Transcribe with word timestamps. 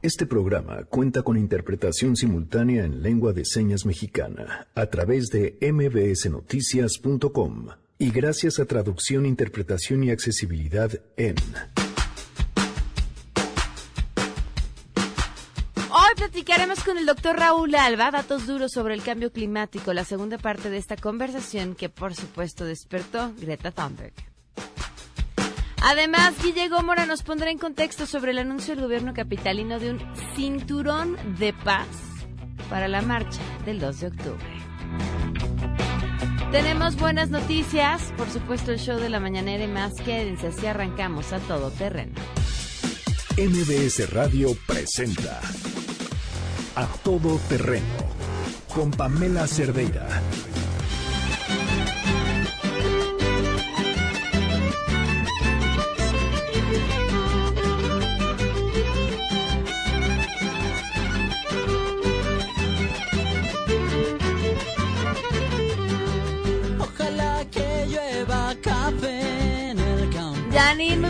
Este 0.00 0.26
programa 0.26 0.84
cuenta 0.84 1.22
con 1.22 1.36
interpretación 1.36 2.14
simultánea 2.14 2.84
en 2.84 3.02
lengua 3.02 3.32
de 3.32 3.44
señas 3.44 3.84
mexicana 3.84 4.68
a 4.76 4.86
través 4.86 5.26
de 5.30 5.58
mbsnoticias.com 5.60 7.66
y 7.98 8.12
gracias 8.12 8.60
a 8.60 8.66
traducción, 8.66 9.26
interpretación 9.26 10.04
y 10.04 10.12
accesibilidad 10.12 10.92
en... 11.16 11.34
Hoy 15.90 16.14
platicaremos 16.16 16.84
con 16.84 16.96
el 16.96 17.04
doctor 17.04 17.36
Raúl 17.36 17.74
Alba, 17.74 18.12
datos 18.12 18.46
duros 18.46 18.70
sobre 18.70 18.94
el 18.94 19.02
cambio 19.02 19.32
climático, 19.32 19.92
la 19.92 20.04
segunda 20.04 20.38
parte 20.38 20.70
de 20.70 20.76
esta 20.76 20.96
conversación 20.96 21.74
que 21.74 21.88
por 21.88 22.14
supuesto 22.14 22.64
despertó 22.64 23.32
Greta 23.40 23.72
Thunberg. 23.72 24.27
Además, 25.90 26.34
Guille 26.42 26.68
Gómora 26.68 27.06
nos 27.06 27.22
pondrá 27.22 27.50
en 27.50 27.56
contexto 27.56 28.04
sobre 28.04 28.32
el 28.32 28.38
anuncio 28.38 28.74
del 28.74 28.84
gobierno 28.84 29.14
capitalino 29.14 29.78
de 29.78 29.92
un 29.92 30.02
cinturón 30.36 31.16
de 31.38 31.54
paz 31.54 31.86
para 32.68 32.88
la 32.88 33.00
marcha 33.00 33.40
del 33.64 33.80
2 33.80 34.00
de 34.00 34.06
octubre. 34.08 34.46
Tenemos 36.52 36.96
buenas 36.96 37.30
noticias, 37.30 38.12
por 38.18 38.28
supuesto 38.28 38.70
el 38.70 38.78
show 38.78 38.98
de 38.98 39.08
la 39.08 39.18
mañanera 39.18 39.64
y 39.64 39.68
más. 39.68 39.94
Quédense, 39.94 40.48
así 40.48 40.66
arrancamos 40.66 41.32
a 41.32 41.38
todo 41.38 41.70
terreno. 41.70 42.12
MBS 43.38 44.10
Radio 44.12 44.54
presenta 44.66 45.40
A 46.74 46.86
Todo 47.02 47.38
Terreno 47.48 47.86
con 48.74 48.90
Pamela 48.90 49.46
Cerdeira. 49.46 50.06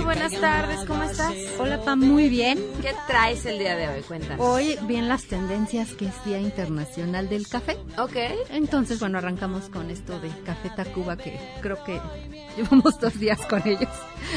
Buenas 0.08 0.32
tardes, 0.40 0.80
¿cómo 0.86 1.02
estás? 1.02 1.34
Hola, 1.58 1.82
Pam, 1.82 2.00
muy 2.00 2.30
bien. 2.30 2.58
¿Qué 2.80 2.94
traes 3.06 3.44
el 3.44 3.58
día 3.58 3.76
de 3.76 3.88
hoy? 3.88 4.00
Cuéntanos. 4.02 4.38
Hoy 4.40 4.78
bien 4.84 5.06
las 5.06 5.24
tendencias 5.24 5.90
que 5.90 6.06
es 6.06 6.24
Día 6.24 6.38
Internacional 6.40 7.28
del 7.28 7.46
Café. 7.46 7.76
Ok. 7.98 8.16
Entonces, 8.48 9.00
bueno, 9.00 9.18
arrancamos 9.18 9.68
con 9.68 9.90
esto 9.90 10.18
de 10.18 10.30
Café 10.46 10.70
Tacuba 10.74 11.18
que 11.18 11.38
creo 11.60 11.84
que 11.84 12.00
llevamos 12.56 12.98
dos 12.98 13.18
días 13.18 13.38
con 13.46 13.60
ellos. 13.68 13.90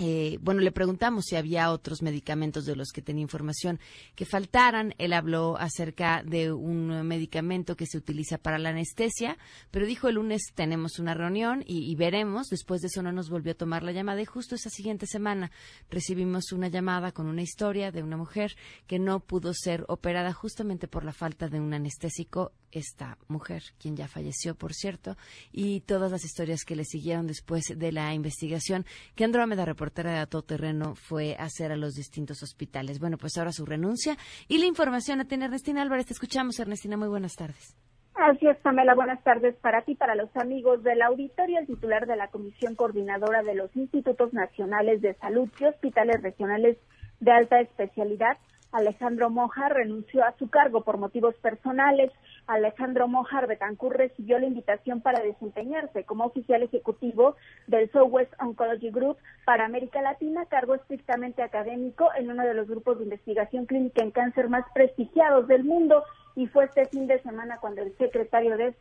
eh, 0.00 0.38
bueno, 0.40 0.60
le 0.60 0.70
preguntamos 0.70 1.24
si 1.24 1.34
había 1.34 1.72
otros 1.72 2.02
medicamentos 2.02 2.64
de 2.64 2.76
los 2.76 2.92
que 2.92 3.02
tenía 3.02 3.22
información 3.22 3.80
que 4.14 4.24
faltaran. 4.24 4.94
Él 4.98 5.12
habló 5.12 5.56
acerca 5.58 6.22
de 6.24 6.52
un 6.52 7.04
medicamento 7.04 7.74
que 7.76 7.86
se 7.86 7.98
utiliza 7.98 8.38
para 8.38 8.58
la 8.58 8.68
anestesia, 8.68 9.36
pero 9.72 9.86
dijo 9.86 10.08
el 10.08 10.14
lunes 10.14 10.52
tenemos 10.54 11.00
una 11.00 11.14
reunión 11.14 11.64
y, 11.66 11.90
y 11.90 11.96
veremos. 11.96 12.48
Después 12.48 12.80
de 12.80 12.86
eso 12.86 13.02
no 13.02 13.10
nos 13.10 13.28
volvió 13.28 13.52
a 13.52 13.56
tomar 13.56 13.82
la 13.82 13.90
llamada 13.90 14.22
y 14.22 14.24
justo 14.24 14.54
esa 14.54 14.70
siguiente 14.70 15.08
semana 15.08 15.50
recibimos 15.90 16.52
una 16.52 16.68
llamada 16.68 17.10
con 17.10 17.26
una 17.26 17.42
historia 17.42 17.90
de 17.90 18.04
una 18.04 18.16
mujer 18.16 18.54
que 18.86 19.00
no 19.00 19.18
pudo 19.18 19.52
ser 19.52 19.84
operada 19.88 20.32
justamente 20.32 20.86
por 20.86 21.04
la 21.04 21.12
falta 21.12 21.48
de 21.48 21.58
un 21.58 21.74
anestésico. 21.74 22.52
Esta 22.70 23.16
mujer, 23.28 23.62
quien 23.78 23.96
ya 23.96 24.08
falleció, 24.08 24.54
por 24.54 24.74
cierto, 24.74 25.16
y 25.50 25.80
todas 25.80 26.12
las 26.12 26.22
historias 26.22 26.64
que 26.66 26.76
le 26.76 26.84
siguieron 26.84 27.26
después 27.26 27.64
de 27.74 27.92
la 27.92 28.12
investigación 28.12 28.84
que 29.14 29.24
Andrómeda, 29.24 29.64
reportera 29.88 30.12
de 30.12 30.18
A 30.18 30.26
Todo 30.26 30.42
Terreno, 30.42 30.94
fue 30.94 31.34
hacer 31.38 31.72
a 31.72 31.76
los 31.76 31.94
distintos 31.94 32.42
hospitales. 32.42 33.00
Bueno, 33.00 33.16
pues 33.16 33.38
ahora 33.38 33.52
su 33.52 33.64
renuncia 33.64 34.16
y 34.46 34.58
la 34.58 34.66
información 34.66 35.18
la 35.18 35.24
tiene 35.24 35.46
Ernestina 35.46 35.82
Álvarez. 35.82 36.06
Te 36.06 36.12
escuchamos, 36.12 36.60
Ernestina. 36.60 36.96
Muy 36.96 37.08
buenas 37.08 37.34
tardes. 37.36 37.74
Así 38.14 38.46
es, 38.46 38.58
Pamela. 38.58 38.94
Buenas 38.94 39.22
tardes 39.22 39.54
para 39.56 39.82
ti, 39.82 39.94
para 39.94 40.14
los 40.14 40.28
amigos 40.36 40.82
del 40.82 41.00
auditorio. 41.00 41.58
El 41.58 41.66
titular 41.66 42.06
de 42.06 42.16
la 42.16 42.28
Comisión 42.28 42.74
Coordinadora 42.74 43.42
de 43.42 43.54
los 43.54 43.74
Institutos 43.76 44.34
Nacionales 44.34 45.00
de 45.00 45.14
Salud 45.14 45.48
y 45.58 45.64
Hospitales 45.64 46.20
Regionales 46.22 46.76
de 47.20 47.32
Alta 47.32 47.60
Especialidad, 47.60 48.36
Alejandro 48.72 49.30
Mojar, 49.30 49.72
renunció 49.72 50.22
a 50.24 50.36
su 50.38 50.50
cargo 50.50 50.82
por 50.82 50.98
motivos 50.98 51.34
personales. 51.36 52.12
Alejandro 52.48 53.06
Mojar 53.08 53.46
Betancur 53.46 53.96
recibió 53.96 54.38
la 54.38 54.46
invitación 54.46 55.02
para 55.02 55.22
desempeñarse 55.22 56.04
como 56.04 56.24
oficial 56.24 56.62
ejecutivo 56.62 57.36
del 57.66 57.90
Southwest 57.92 58.32
Oncology 58.40 58.90
Group 58.90 59.18
para 59.44 59.66
América 59.66 60.00
Latina, 60.00 60.46
cargo 60.46 60.74
estrictamente 60.74 61.42
académico 61.42 62.08
en 62.16 62.30
uno 62.30 62.44
de 62.44 62.54
los 62.54 62.66
grupos 62.66 62.98
de 62.98 63.04
investigación 63.04 63.66
clínica 63.66 64.02
en 64.02 64.10
cáncer 64.10 64.48
más 64.48 64.64
prestigiados 64.74 65.46
del 65.46 65.64
mundo 65.64 66.02
y 66.36 66.46
fue 66.46 66.64
este 66.64 66.86
fin 66.86 67.06
de 67.06 67.20
semana 67.22 67.58
cuando 67.60 67.82
el 67.82 67.96
secretario 67.98 68.56
de 68.56 68.74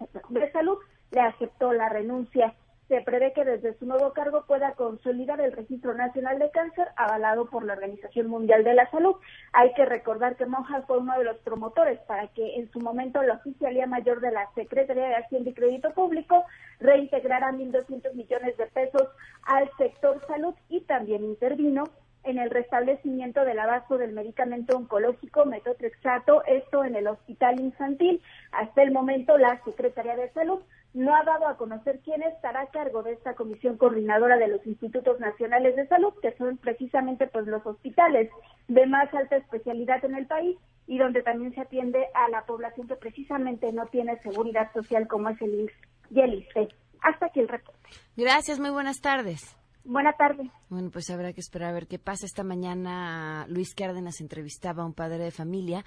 Salud 0.53 0.77
le 1.11 1.21
aceptó 1.21 1.73
la 1.73 1.89
renuncia. 1.89 2.53
Se 2.87 3.01
prevé 3.01 3.33
que 3.33 3.43
desde 3.43 3.77
su 3.77 3.85
nuevo 3.85 4.13
cargo 4.13 4.45
pueda 4.47 4.71
consolidar 4.73 5.41
el 5.41 5.51
Registro 5.51 5.93
Nacional 5.93 6.39
de 6.39 6.49
Cáncer 6.51 6.87
avalado 6.95 7.49
por 7.49 7.65
la 7.65 7.73
Organización 7.73 8.27
Mundial 8.27 8.63
de 8.63 8.73
la 8.73 8.89
Salud. 8.91 9.15
Hay 9.51 9.73
que 9.73 9.85
recordar 9.85 10.37
que 10.37 10.45
Monjas 10.45 10.85
fue 10.87 10.99
uno 10.99 11.17
de 11.17 11.25
los 11.25 11.37
promotores 11.39 11.99
para 12.07 12.27
que 12.29 12.55
en 12.55 12.71
su 12.71 12.79
momento 12.79 13.21
la 13.23 13.35
Oficialía 13.35 13.87
Mayor 13.87 14.21
de 14.21 14.31
la 14.31 14.49
Secretaría 14.55 15.09
de 15.09 15.15
Hacienda 15.15 15.49
y 15.49 15.53
Crédito 15.53 15.91
Público 15.93 16.45
reintegrara 16.79 17.51
1.200 17.51 18.13
millones 18.13 18.55
de 18.55 18.67
pesos 18.67 19.09
al 19.43 19.69
sector 19.77 20.25
salud 20.25 20.55
y 20.69 20.79
también 20.81 21.25
intervino 21.25 21.83
en 22.23 22.37
el 22.39 22.49
restablecimiento 22.49 23.43
del 23.43 23.59
abasto 23.59 23.97
del 23.97 24.13
medicamento 24.13 24.77
oncológico 24.77 25.45
metotrexato, 25.45 26.43
esto 26.45 26.83
en 26.83 26.95
el 26.95 27.07
hospital 27.07 27.59
infantil. 27.59 28.21
Hasta 28.51 28.83
el 28.83 28.91
momento 28.91 29.37
la 29.37 29.61
Secretaría 29.63 30.15
de 30.15 30.29
Salud 30.31 30.59
no 30.97 31.15
ha 31.15 31.23
dado 31.23 31.47
a 31.47 31.57
conocer 31.57 31.99
quién 32.03 32.23
estará 32.23 32.61
a 32.61 32.71
cargo 32.71 33.03
de 33.03 33.11
esta 33.13 33.35
comisión 33.35 33.77
coordinadora 33.77 34.35
de 34.37 34.47
los 34.47 34.65
institutos 34.65 35.19
nacionales 35.19 35.75
de 35.75 35.87
salud, 35.87 36.11
que 36.23 36.35
son 36.37 36.57
precisamente 36.57 37.27
pues 37.27 37.45
los 37.45 37.63
hospitales 37.67 38.31
de 38.67 38.87
más 38.87 39.13
alta 39.13 39.35
especialidad 39.35 40.03
en 40.03 40.15
el 40.15 40.25
país 40.25 40.57
y 40.87 40.97
donde 40.97 41.21
también 41.21 41.53
se 41.53 41.61
atiende 41.61 42.07
a 42.15 42.29
la 42.29 42.45
población 42.47 42.87
que 42.87 42.95
precisamente 42.95 43.71
no 43.71 43.85
tiene 43.85 44.17
seguridad 44.21 44.73
social 44.73 45.07
como 45.07 45.29
es 45.29 45.39
el 45.39 45.53
IMSS 45.53 45.73
y 46.09 46.19
el 46.19 46.33
ISSSTE. 46.33 46.67
Hasta 47.03 47.27
aquí 47.27 47.41
el 47.41 47.47
reporte. 47.47 47.79
Gracias, 48.15 48.59
muy 48.59 48.71
buenas 48.71 48.99
tardes. 48.99 49.55
Buena 49.83 50.13
tarde. 50.13 50.49
Bueno, 50.67 50.89
pues 50.91 51.11
habrá 51.11 51.31
que 51.31 51.41
esperar 51.41 51.69
a 51.69 51.73
ver 51.73 51.87
qué 51.87 51.99
pasa. 51.99 52.25
Esta 52.25 52.43
mañana 52.43 53.45
Luis 53.49 53.75
Cárdenas 53.75 54.19
entrevistaba 54.19 54.81
a 54.81 54.85
un 54.87 54.93
padre 54.93 55.19
de 55.19 55.31
familia 55.31 55.85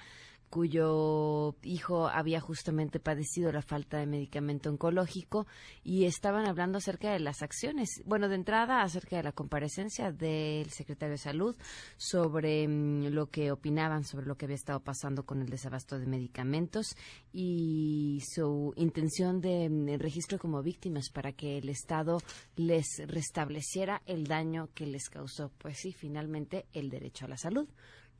cuyo 0.51 1.55
hijo 1.63 2.09
había 2.09 2.41
justamente 2.41 2.99
padecido 2.99 3.53
la 3.53 3.63
falta 3.63 3.99
de 3.99 4.07
medicamento 4.07 4.69
oncológico 4.69 5.47
y 5.85 6.05
estaban 6.05 6.47
hablando 6.47 6.79
acerca 6.79 7.13
de 7.13 7.21
las 7.21 7.43
acciones. 7.43 8.03
Bueno, 8.05 8.29
de 8.29 8.35
entrada 8.35 8.83
acerca 8.83 9.17
de 9.17 9.23
la 9.23 9.33
comparecencia 9.33 10.11
del 10.11 10.69
secretario 10.71 11.13
de 11.13 11.19
Salud 11.19 11.57
sobre 11.97 12.67
mm, 12.67 13.07
lo 13.07 13.31
que 13.31 13.53
opinaban 13.53 14.05
sobre 14.05 14.27
lo 14.27 14.37
que 14.37 14.47
había 14.47 14.57
estado 14.57 14.81
pasando 14.81 15.25
con 15.25 15.41
el 15.41 15.49
desabasto 15.49 15.99
de 15.99 16.07
medicamentos 16.07 16.97
y 17.33 18.21
su 18.35 18.75
intención 18.77 19.41
de 19.41 19.69
mm, 19.71 20.01
registro 20.01 20.39
como 20.39 20.63
víctimas 20.63 21.11
para 21.11 21.33
que 21.33 21.59
el 21.59 21.69
Estado 21.69 22.19
les 22.57 22.87
restableciera 23.07 24.03
el 24.07 24.27
daño 24.27 24.69
que 24.75 24.87
les 24.87 25.09
causó, 25.09 25.53
pues 25.59 25.79
sí, 25.79 25.93
finalmente 25.93 26.67
el 26.73 26.91
derecho 26.91 27.27
a 27.27 27.29
la 27.29 27.37
salud 27.37 27.69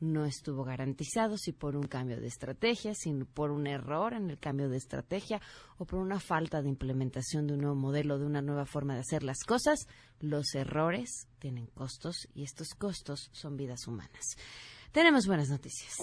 no 0.01 0.25
estuvo 0.25 0.65
garantizado, 0.65 1.37
si 1.37 1.53
por 1.53 1.77
un 1.77 1.85
cambio 1.87 2.21
de 2.21 2.27
estrategia, 2.27 2.95
si 2.95 3.13
por 3.13 3.51
un 3.51 3.67
error 3.67 4.15
en 4.15 4.31
el 4.31 4.39
cambio 4.39 4.69
de 4.69 4.79
estrategia 4.79 5.41
o 5.79 5.85
por 5.85 6.01
una 6.01 6.19
falta 6.19 6.63
de 6.63 6.69
implementación 6.69 7.47
de 7.47 7.55
un 7.55 7.61
nuevo 7.61 7.77
modelo, 7.77 8.19
de 8.19 8.25
una 8.25 8.43
nueva 8.43 8.65
forma 8.65 8.95
de 8.95 9.01
hacer 9.01 9.23
las 9.23 9.45
cosas, 9.45 9.87
los 10.19 10.55
errores 10.55 11.29
tienen 11.39 11.67
costos 11.67 12.29
y 12.35 12.43
estos 12.43 12.69
costos 12.71 13.29
son 13.33 13.57
vidas 13.57 13.87
humanas. 13.87 14.37
Tenemos 14.91 15.27
buenas 15.27 15.51
noticias. 15.51 15.97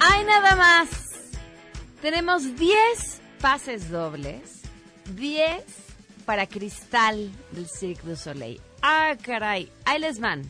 ¡Hay 0.00 0.24
nada 0.24 0.56
más! 0.56 0.88
Tenemos 2.02 2.56
10 2.56 3.27
pases 3.40 3.90
dobles, 3.90 4.62
10 5.14 5.64
para 6.26 6.46
Cristal 6.46 7.30
del 7.52 7.68
Cirque 7.68 8.06
du 8.06 8.16
Soleil. 8.16 8.60
Ah, 8.82 9.16
caray, 9.22 9.70
ahí 9.84 9.98
les 9.98 10.18
van. 10.20 10.42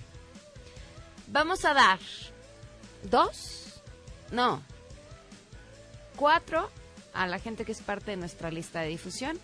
Vamos 1.28 1.64
a 1.64 1.74
dar 1.74 1.98
dos, 3.04 3.80
no, 4.32 4.62
cuatro 6.16 6.70
a 7.12 7.26
la 7.26 7.38
gente 7.38 7.64
que 7.64 7.72
es 7.72 7.82
parte 7.82 8.12
de 8.12 8.16
nuestra 8.16 8.50
lista 8.50 8.80
de 8.80 8.88
difusión 8.88 9.38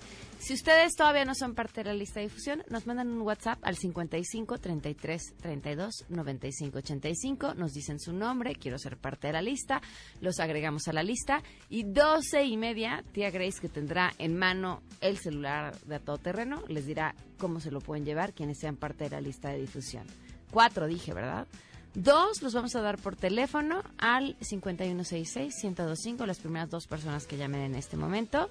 si 0.45 0.53
ustedes 0.53 0.95
todavía 0.95 1.25
no 1.25 1.35
son 1.35 1.55
parte 1.55 1.83
de 1.83 1.89
la 1.89 1.95
lista 1.95 2.21
de 2.21 2.27
difusión, 2.27 2.63
nos 2.69 2.87
mandan 2.87 3.09
un 3.09 3.23
WhatsApp 3.23 3.61
al 3.63 3.77
55 3.77 4.59
33 4.59 5.37
32 5.41 6.05
95 6.11 6.79
85. 6.79 7.55
Nos 7.55 7.73
dicen 7.73 7.99
su 7.99 8.13
nombre, 8.13 8.55
quiero 8.55 8.79
ser 8.79 8.99
parte 8.99 9.29
de 9.29 9.33
la 9.33 9.41
lista. 9.41 9.81
Los 10.21 10.41
agregamos 10.41 10.87
a 10.87 10.93
la 10.93 11.03
lista. 11.03 11.43
Y 11.71 11.85
12 11.85 12.45
y 12.45 12.59
media, 12.59 13.03
tía 13.13 13.31
Grace, 13.31 13.59
que 13.59 13.71
tendrá 13.71 14.13
en 14.19 14.37
mano 14.37 14.83
el 15.01 15.17
celular 15.17 15.75
de 15.87 15.95
a 15.95 16.01
todo 16.01 16.19
terreno, 16.19 16.63
les 16.69 16.85
dirá 16.85 17.15
cómo 17.39 17.59
se 17.59 17.71
lo 17.71 17.81
pueden 17.81 18.05
llevar 18.05 18.35
quienes 18.35 18.59
sean 18.59 18.77
parte 18.77 19.05
de 19.05 19.11
la 19.11 19.23
lista 19.23 19.49
de 19.49 19.61
difusión. 19.61 20.07
Cuatro 20.51 20.87
dije, 20.87 21.15
¿verdad? 21.15 21.49
Dos 21.95 22.43
los 22.43 22.55
vamos 22.55 22.75
a 22.75 22.81
dar 22.81 22.99
por 22.99 23.15
teléfono 23.15 23.83
al 23.99 24.37
5166-1025, 24.41 26.27
las 26.27 26.41
primeras 26.41 26.69
dos 26.69 26.89
personas 26.89 27.27
que 27.27 27.37
llamen 27.37 27.61
en 27.61 27.77
este 27.77 27.97
momento 27.97 28.51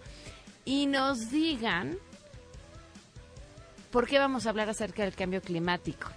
y 0.65 0.85
nos 0.85 1.29
digan 1.29 1.97
por 3.91 4.07
qué 4.07 4.17
vamos 4.17 4.45
a 4.45 4.49
hablar 4.49 4.69
acerca 4.69 5.03
del 5.03 5.13
cambio 5.13 5.41
climático. 5.41 6.07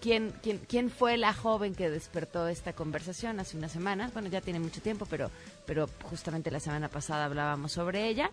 ¿Quién, 0.00 0.34
quién, 0.42 0.58
quién 0.58 0.90
fue 0.90 1.16
la 1.16 1.32
joven 1.32 1.74
que 1.74 1.88
despertó 1.88 2.46
esta 2.48 2.74
conversación 2.74 3.40
hace 3.40 3.56
unas 3.56 3.72
semanas? 3.72 4.12
Bueno, 4.12 4.28
ya 4.28 4.42
tiene 4.42 4.60
mucho 4.60 4.82
tiempo, 4.82 5.06
pero, 5.08 5.30
pero 5.64 5.88
justamente 6.02 6.50
la 6.50 6.60
semana 6.60 6.90
pasada 6.90 7.24
hablábamos 7.24 7.72
sobre 7.72 8.06
ella. 8.08 8.30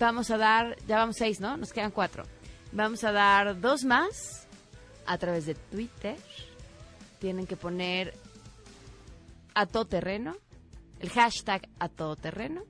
Vamos 0.00 0.32
a 0.32 0.38
dar, 0.38 0.76
ya 0.88 0.96
vamos 0.96 1.16
seis, 1.16 1.38
¿no? 1.40 1.56
Nos 1.56 1.72
quedan 1.72 1.92
cuatro. 1.92 2.24
Vamos 2.72 3.04
a 3.04 3.12
dar 3.12 3.60
dos 3.60 3.84
más 3.84 4.48
a 5.06 5.18
través 5.18 5.46
de 5.46 5.54
Twitter. 5.54 6.16
Tienen 7.22 7.46
que 7.46 7.56
poner 7.56 8.12
a 9.54 9.64
todo 9.64 9.86
terreno, 9.86 10.36
el 11.00 11.08
hashtag 11.08 11.68
a 11.78 11.88
todo 11.88 12.16
terreno 12.16 12.64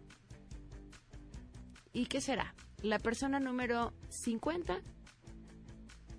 ¿Y 1.93 2.07
qué 2.07 2.21
será? 2.21 2.55
La 2.83 2.99
persona 2.99 3.39
número 3.39 3.93
50 4.09 4.81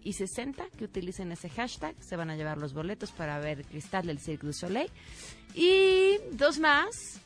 y 0.03 0.13
60 0.13 0.65
que 0.77 0.85
utilicen 0.85 1.31
ese 1.31 1.49
hashtag 1.49 1.95
se 2.01 2.15
van 2.15 2.29
a 2.29 2.35
llevar 2.35 2.57
los 2.57 2.73
boletos 2.73 3.11
para 3.11 3.39
ver 3.39 3.65
Cristal 3.65 4.05
del 4.05 4.19
Cirque 4.19 4.45
du 4.45 4.53
Soleil. 4.53 4.91
Y 5.55 6.17
dos 6.31 6.59
más, 6.59 7.19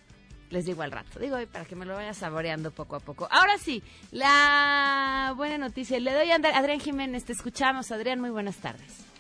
les 0.50 0.66
digo 0.66 0.82
al 0.82 0.92
rato, 0.92 1.20
digo 1.20 1.38
para 1.52 1.66
que 1.66 1.76
me 1.76 1.86
lo 1.86 1.96
vaya 1.96 2.14
saboreando 2.14 2.72
poco 2.72 2.96
a 2.96 3.00
poco. 3.00 3.28
Ahora 3.30 3.58
sí, 3.58 3.84
la 4.12 5.34
buena 5.36 5.58
noticia. 5.58 6.00
Le 6.00 6.14
doy 6.14 6.32
a 6.32 6.36
Adrián 6.36 6.80
Jiménez, 6.80 7.26
te 7.26 7.34
escuchamos. 7.34 7.92
Adrián, 7.92 8.22
muy 8.22 8.30
buenas 8.30 8.58
tardes. 8.58 9.17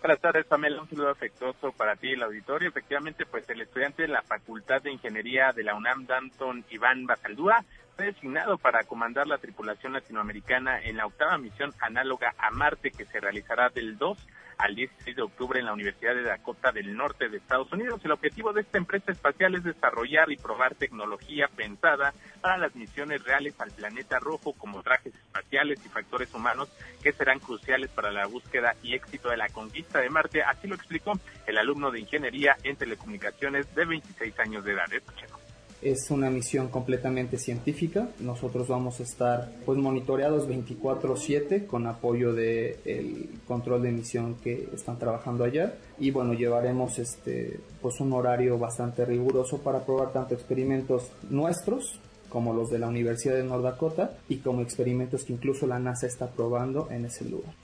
Buenas 0.00 0.20
tardes, 0.20 0.46
Pamela. 0.46 0.82
Un 0.82 0.88
saludo 0.88 1.10
afectuoso 1.10 1.72
para 1.72 1.96
ti 1.96 2.08
y 2.08 2.12
el 2.12 2.22
auditorio. 2.22 2.68
Efectivamente, 2.68 3.26
pues 3.26 3.48
el 3.50 3.62
estudiante 3.62 4.02
de 4.02 4.08
la 4.08 4.22
Facultad 4.22 4.82
de 4.82 4.92
Ingeniería 4.92 5.52
de 5.52 5.64
la 5.64 5.74
UNAM, 5.74 6.06
Danton 6.06 6.64
Iván 6.70 7.06
Basaldúa, 7.06 7.64
designado 8.04 8.58
para 8.58 8.84
comandar 8.84 9.26
la 9.26 9.38
tripulación 9.38 9.92
latinoamericana 9.92 10.80
en 10.82 10.96
la 10.96 11.06
octava 11.06 11.38
misión 11.38 11.72
análoga 11.80 12.34
a 12.38 12.50
Marte 12.50 12.90
que 12.90 13.04
se 13.06 13.20
realizará 13.20 13.68
del 13.70 13.96
2 13.98 14.18
al 14.58 14.74
16 14.74 15.16
de 15.16 15.22
octubre 15.22 15.60
en 15.60 15.66
la 15.66 15.72
Universidad 15.72 16.14
de 16.14 16.22
Dakota 16.22 16.72
del 16.72 16.96
Norte 16.96 17.28
de 17.28 17.36
Estados 17.36 17.70
Unidos. 17.72 18.00
El 18.04 18.12
objetivo 18.12 18.52
de 18.52 18.62
esta 18.62 18.78
empresa 18.78 19.12
espacial 19.12 19.54
es 19.54 19.64
desarrollar 19.64 20.30
y 20.30 20.36
probar 20.36 20.74
tecnología 20.74 21.48
pensada 21.54 22.14
para 22.40 22.58
las 22.58 22.74
misiones 22.74 23.22
reales 23.24 23.60
al 23.60 23.70
planeta 23.70 24.18
rojo 24.18 24.54
como 24.54 24.82
trajes 24.82 25.14
espaciales 25.14 25.84
y 25.84 25.88
factores 25.88 26.32
humanos 26.32 26.70
que 27.02 27.12
serán 27.12 27.38
cruciales 27.38 27.90
para 27.90 28.10
la 28.10 28.26
búsqueda 28.26 28.74
y 28.82 28.94
éxito 28.94 29.28
de 29.28 29.36
la 29.36 29.48
conquista 29.48 30.00
de 30.00 30.10
Marte. 30.10 30.42
Así 30.42 30.66
lo 30.66 30.74
explicó 30.74 31.12
el 31.46 31.58
alumno 31.58 31.90
de 31.90 32.00
ingeniería 32.00 32.56
en 32.62 32.76
telecomunicaciones 32.76 33.74
de 33.74 33.84
26 33.84 34.38
años 34.40 34.64
de 34.64 34.72
edad. 34.72 34.92
Escuchemos. 34.92 35.45
Es 35.86 36.10
una 36.10 36.30
misión 36.30 36.66
completamente 36.66 37.38
científica. 37.38 38.08
Nosotros 38.18 38.66
vamos 38.66 38.98
a 38.98 39.04
estar 39.04 39.52
pues 39.64 39.78
monitoreados 39.78 40.48
24/7 40.48 41.64
con 41.68 41.86
apoyo 41.86 42.32
del 42.32 42.74
el 42.84 43.28
control 43.46 43.82
de 43.82 43.90
emisión 43.90 44.34
que 44.42 44.68
están 44.74 44.98
trabajando 44.98 45.44
allá 45.44 45.74
y 46.00 46.10
bueno, 46.10 46.32
llevaremos 46.32 46.98
este 46.98 47.60
pues 47.80 48.00
un 48.00 48.12
horario 48.14 48.58
bastante 48.58 49.04
riguroso 49.04 49.62
para 49.62 49.86
probar 49.86 50.12
tanto 50.12 50.34
experimentos 50.34 51.12
nuestros 51.30 52.00
como 52.30 52.52
los 52.52 52.68
de 52.68 52.80
la 52.80 52.88
Universidad 52.88 53.36
de 53.36 53.44
North 53.44 53.62
Dakota 53.62 54.18
y 54.28 54.38
como 54.38 54.62
experimentos 54.62 55.22
que 55.22 55.34
incluso 55.34 55.68
la 55.68 55.78
NASA 55.78 56.08
está 56.08 56.26
probando 56.26 56.88
en 56.90 57.04
ese 57.04 57.26
lugar. 57.26 57.54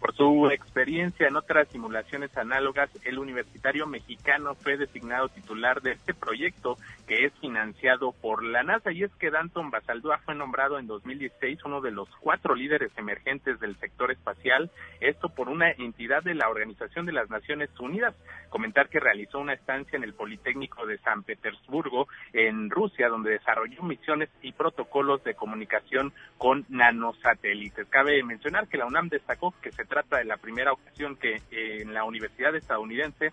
Por 0.00 0.14
su 0.14 0.48
experiencia 0.50 1.26
en 1.26 1.36
otras 1.36 1.66
simulaciones 1.68 2.30
análogas, 2.36 2.90
el 3.04 3.18
universitario 3.18 3.86
mexicano 3.86 4.54
fue 4.54 4.76
designado 4.76 5.28
titular 5.30 5.80
de 5.80 5.92
este 5.92 6.12
proyecto 6.14 6.76
que 7.06 7.24
es 7.24 7.32
financiado 7.40 8.12
por 8.12 8.42
la 8.44 8.62
NASA 8.62 8.90
y 8.92 9.04
es 9.04 9.14
que 9.14 9.30
Danton 9.30 9.70
Basaldúa 9.70 10.18
fue 10.24 10.34
nombrado 10.34 10.78
en 10.78 10.86
2016 10.86 11.64
uno 11.64 11.80
de 11.80 11.92
los 11.92 12.08
cuatro 12.20 12.54
líderes 12.54 12.90
emergentes 12.96 13.60
del 13.60 13.76
sector 13.78 14.10
espacial, 14.10 14.70
esto 15.00 15.28
por 15.28 15.48
una 15.48 15.70
entidad 15.70 16.22
de 16.22 16.34
la 16.34 16.48
Organización 16.48 17.06
de 17.06 17.12
las 17.12 17.30
Naciones 17.30 17.70
Unidas. 17.78 18.14
Comentar 18.50 18.88
que 18.88 19.00
realizó 19.00 19.38
una 19.38 19.52
estancia 19.52 19.96
en 19.96 20.04
el 20.04 20.14
Politécnico 20.14 20.86
de 20.86 20.98
San 20.98 21.22
Petersburgo, 21.22 22.08
en 22.32 22.70
Rusia, 22.70 23.08
donde 23.08 23.32
desarrolló 23.32 23.82
misiones 23.82 24.28
y 24.42 24.52
protocolos 24.52 25.22
de 25.24 25.34
comunicación 25.34 26.12
con 26.38 26.64
nanosatélites. 26.68 27.86
Cabe 27.88 28.22
mencionar 28.22 28.68
que 28.68 28.78
la 28.78 28.86
UNAM 28.86 29.08
destacó 29.08 29.54
que 29.62 29.72
se 29.72 29.84
trata 29.84 30.18
de 30.18 30.24
la 30.24 30.36
primera 30.36 30.72
ocasión 30.72 31.16
que 31.16 31.36
eh, 31.50 31.82
en 31.82 31.94
la 31.94 32.04
Universidad 32.04 32.54
estadounidense 32.54 33.32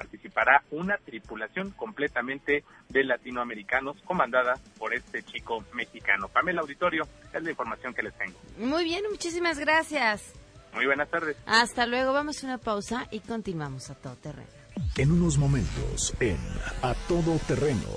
participará 0.00 0.62
una 0.70 0.96
tripulación 0.96 1.72
completamente 1.72 2.64
de 2.88 3.04
latinoamericanos 3.04 3.98
comandada 4.06 4.54
por 4.78 4.94
este 4.94 5.22
chico 5.22 5.62
mexicano. 5.74 6.28
Pamela 6.28 6.62
Auditorio, 6.62 7.06
es 7.34 7.42
la 7.42 7.50
información 7.50 7.92
que 7.92 8.02
les 8.02 8.14
tengo. 8.16 8.38
Muy 8.58 8.84
bien, 8.84 9.04
muchísimas 9.10 9.58
gracias. 9.58 10.32
Muy 10.72 10.86
buenas 10.86 11.10
tardes. 11.10 11.36
Hasta 11.44 11.84
luego, 11.86 12.14
vamos 12.14 12.42
a 12.42 12.46
una 12.46 12.56
pausa 12.56 13.08
y 13.10 13.20
continuamos 13.20 13.90
a 13.90 13.94
todo 13.94 14.16
terreno. 14.16 14.48
En 14.96 15.12
unos 15.12 15.36
momentos, 15.36 16.14
en 16.18 16.38
A 16.80 16.94
Todo 17.06 17.38
Terreno. 17.46 17.88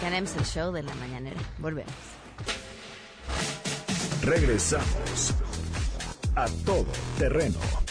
Tenemos 0.00 0.36
el 0.36 0.44
show 0.44 0.72
de 0.72 0.82
la 0.82 0.94
mañanera. 0.96 1.40
Volvemos. 1.56 1.94
Regresamos 4.22 5.34
a 6.36 6.46
Todo 6.66 6.92
Terreno. 7.16 7.81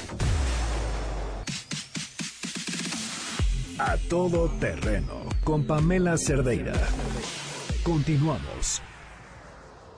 A 3.84 3.98
Todo 3.98 4.48
Terreno 4.60 5.26
con 5.44 5.64
Pamela 5.66 6.16
Cerdeira. 6.16 6.72
Continuamos. 7.82 8.80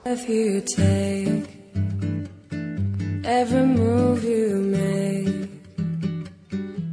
If 0.06 0.26
you 0.26 0.62
take 0.62 1.44
every 3.24 3.66
move 3.66 4.24
you 4.24 4.56
make, 4.56 5.50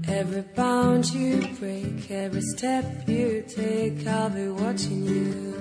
every 0.06 0.44
bound 0.54 1.06
you 1.14 1.48
break, 1.62 2.12
every 2.12 2.42
step 2.42 2.84
you 3.08 3.42
take, 3.48 4.06
I'll 4.06 4.30
be 4.30 4.50
watching 4.50 5.06
you. 5.06 5.56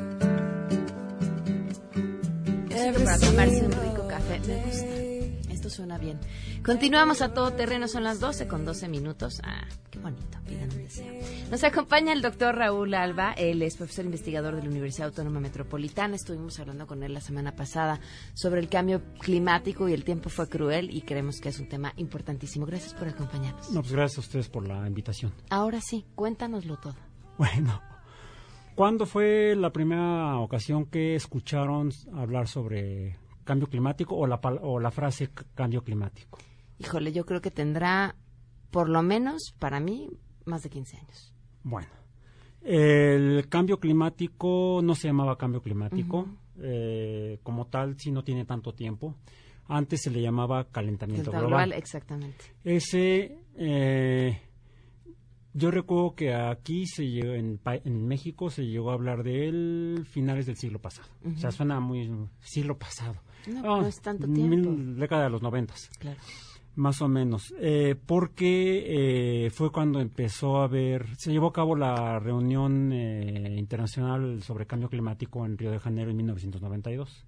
Every 2.72 3.04
para 3.04 3.18
tomarse 3.20 3.64
un 3.66 3.70
rico 3.70 4.08
café. 4.08 4.40
Me 4.48 4.64
gusta. 4.64 5.52
Esto 5.52 5.70
suena 5.70 5.96
bien. 5.96 6.18
Continuamos 6.64 7.22
a 7.22 7.32
todo 7.32 7.52
terreno, 7.54 7.88
son 7.88 8.04
las 8.04 8.20
12 8.20 8.46
con 8.46 8.66
12 8.66 8.86
minutos. 8.88 9.40
Ah, 9.42 9.64
qué 9.90 9.98
bonito, 9.98 10.38
pidan 10.46 10.70
un 10.70 10.76
deseo. 10.76 11.10
Nos 11.50 11.64
acompaña 11.64 12.12
el 12.12 12.20
doctor 12.20 12.54
Raúl 12.54 12.92
Alba, 12.92 13.32
él 13.32 13.62
es 13.62 13.78
profesor 13.78 14.04
investigador 14.04 14.54
de 14.56 14.62
la 14.62 14.68
Universidad 14.68 15.08
Autónoma 15.08 15.40
Metropolitana. 15.40 16.16
Estuvimos 16.16 16.60
hablando 16.60 16.86
con 16.86 17.02
él 17.02 17.14
la 17.14 17.22
semana 17.22 17.56
pasada 17.56 17.98
sobre 18.34 18.60
el 18.60 18.68
cambio 18.68 19.00
climático 19.20 19.88
y 19.88 19.94
el 19.94 20.04
tiempo 20.04 20.28
fue 20.28 20.50
cruel 20.50 20.94
y 20.94 21.00
creemos 21.00 21.40
que 21.40 21.48
es 21.48 21.58
un 21.60 21.68
tema 21.68 21.94
importantísimo. 21.96 22.66
Gracias 22.66 22.92
por 22.92 23.08
acompañarnos. 23.08 23.70
No, 23.70 23.80
pues 23.80 23.92
gracias 23.92 24.18
a 24.18 24.20
ustedes 24.20 24.48
por 24.50 24.68
la 24.68 24.86
invitación. 24.86 25.32
Ahora 25.48 25.80
sí, 25.80 26.04
cuéntanoslo 26.14 26.76
todo. 26.76 26.96
Bueno, 27.38 27.80
¿cuándo 28.74 29.06
fue 29.06 29.56
la 29.56 29.70
primera 29.70 30.36
ocasión 30.36 30.84
que 30.84 31.14
escucharon 31.14 31.90
hablar 32.14 32.48
sobre 32.48 33.16
cambio 33.44 33.66
climático 33.66 34.14
o 34.14 34.26
la, 34.26 34.36
o 34.36 34.78
la 34.78 34.90
frase 34.90 35.30
cambio 35.54 35.82
climático? 35.82 36.38
Híjole, 36.80 37.12
yo 37.12 37.24
creo 37.26 37.40
que 37.40 37.50
tendrá, 37.50 38.16
por 38.70 38.88
lo 38.88 39.02
menos 39.02 39.54
para 39.58 39.78
mí, 39.80 40.08
más 40.44 40.62
de 40.62 40.70
15 40.70 40.96
años. 40.96 41.32
Bueno, 41.62 41.88
el 42.62 43.48
cambio 43.48 43.78
climático 43.78 44.80
no 44.82 44.94
se 44.94 45.08
llamaba 45.08 45.36
cambio 45.38 45.62
climático, 45.62 46.26
eh, 46.58 47.38
como 47.42 47.66
tal, 47.66 47.98
si 47.98 48.10
no 48.10 48.24
tiene 48.24 48.44
tanto 48.44 48.72
tiempo. 48.74 49.14
Antes 49.68 50.02
se 50.02 50.10
le 50.10 50.20
llamaba 50.20 50.64
calentamiento 50.64 51.30
Global, 51.30 51.46
global. 51.48 51.72
exactamente. 51.74 52.44
Ese, 52.64 53.38
eh, 53.56 54.40
yo 55.54 55.70
recuerdo 55.70 56.14
que 56.16 56.34
aquí 56.34 56.86
se 56.86 57.08
llegó, 57.08 57.34
en, 57.34 57.60
México 58.08 58.50
se 58.50 58.66
llegó 58.66 58.90
a 58.90 58.94
hablar 58.94 59.22
de 59.22 59.48
él 59.48 60.06
finales 60.10 60.46
del 60.46 60.56
siglo 60.56 60.80
pasado. 60.80 61.08
O 61.24 61.38
sea, 61.38 61.50
suena 61.52 61.78
muy 61.78 62.10
siglo 62.40 62.78
pasado. 62.78 63.16
No, 63.46 63.60
Ah, 63.76 63.80
no 63.82 63.86
es 63.86 64.00
tanto 64.00 64.26
mil- 64.26 64.62
tiempo. 64.62 65.00
década 65.00 65.24
de 65.24 65.30
los 65.30 65.40
noventas. 65.42 65.88
Claro. 65.98 66.18
Más 66.80 67.02
o 67.02 67.08
menos, 67.08 67.54
eh, 67.60 67.94
porque 68.06 69.44
eh, 69.44 69.50
fue 69.50 69.70
cuando 69.70 70.00
empezó 70.00 70.56
a 70.56 70.64
haber, 70.64 71.14
se 71.18 71.30
llevó 71.30 71.48
a 71.48 71.52
cabo 71.52 71.76
la 71.76 72.18
reunión 72.18 72.90
eh, 72.90 73.56
internacional 73.58 74.42
sobre 74.42 74.64
cambio 74.64 74.88
climático 74.88 75.44
en 75.44 75.58
Río 75.58 75.72
de 75.72 75.78
Janeiro 75.78 76.10
en 76.10 76.16
1992. 76.16 77.26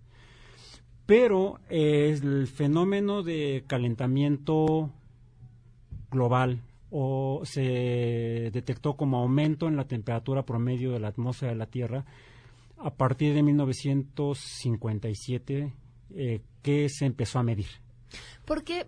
Pero 1.04 1.61
eh, 1.68 2.18
el 2.23 2.47
fenómeno 2.47 3.23
de 3.23 3.64
calentamiento 3.66 4.88
global 6.11 6.62
o 6.90 7.42
se 7.44 8.49
detectó 8.54 8.97
como 8.97 9.18
aumento 9.18 9.68
en 9.68 9.76
la 9.76 9.87
temperatura 9.87 10.47
promedio 10.47 10.92
de 10.92 11.00
la 11.00 11.09
atmósfera 11.09 11.52
de 11.52 11.59
la 11.59 11.66
Tierra 11.66 12.06
a 12.78 12.94
partir 12.94 13.35
de 13.35 13.42
1957 13.42 15.75
eh, 16.14 16.40
que 16.62 16.88
se 16.88 17.04
empezó 17.04 17.38
a 17.38 17.42
medir. 17.42 17.66
¿Por 18.47 18.64
qué? 18.64 18.87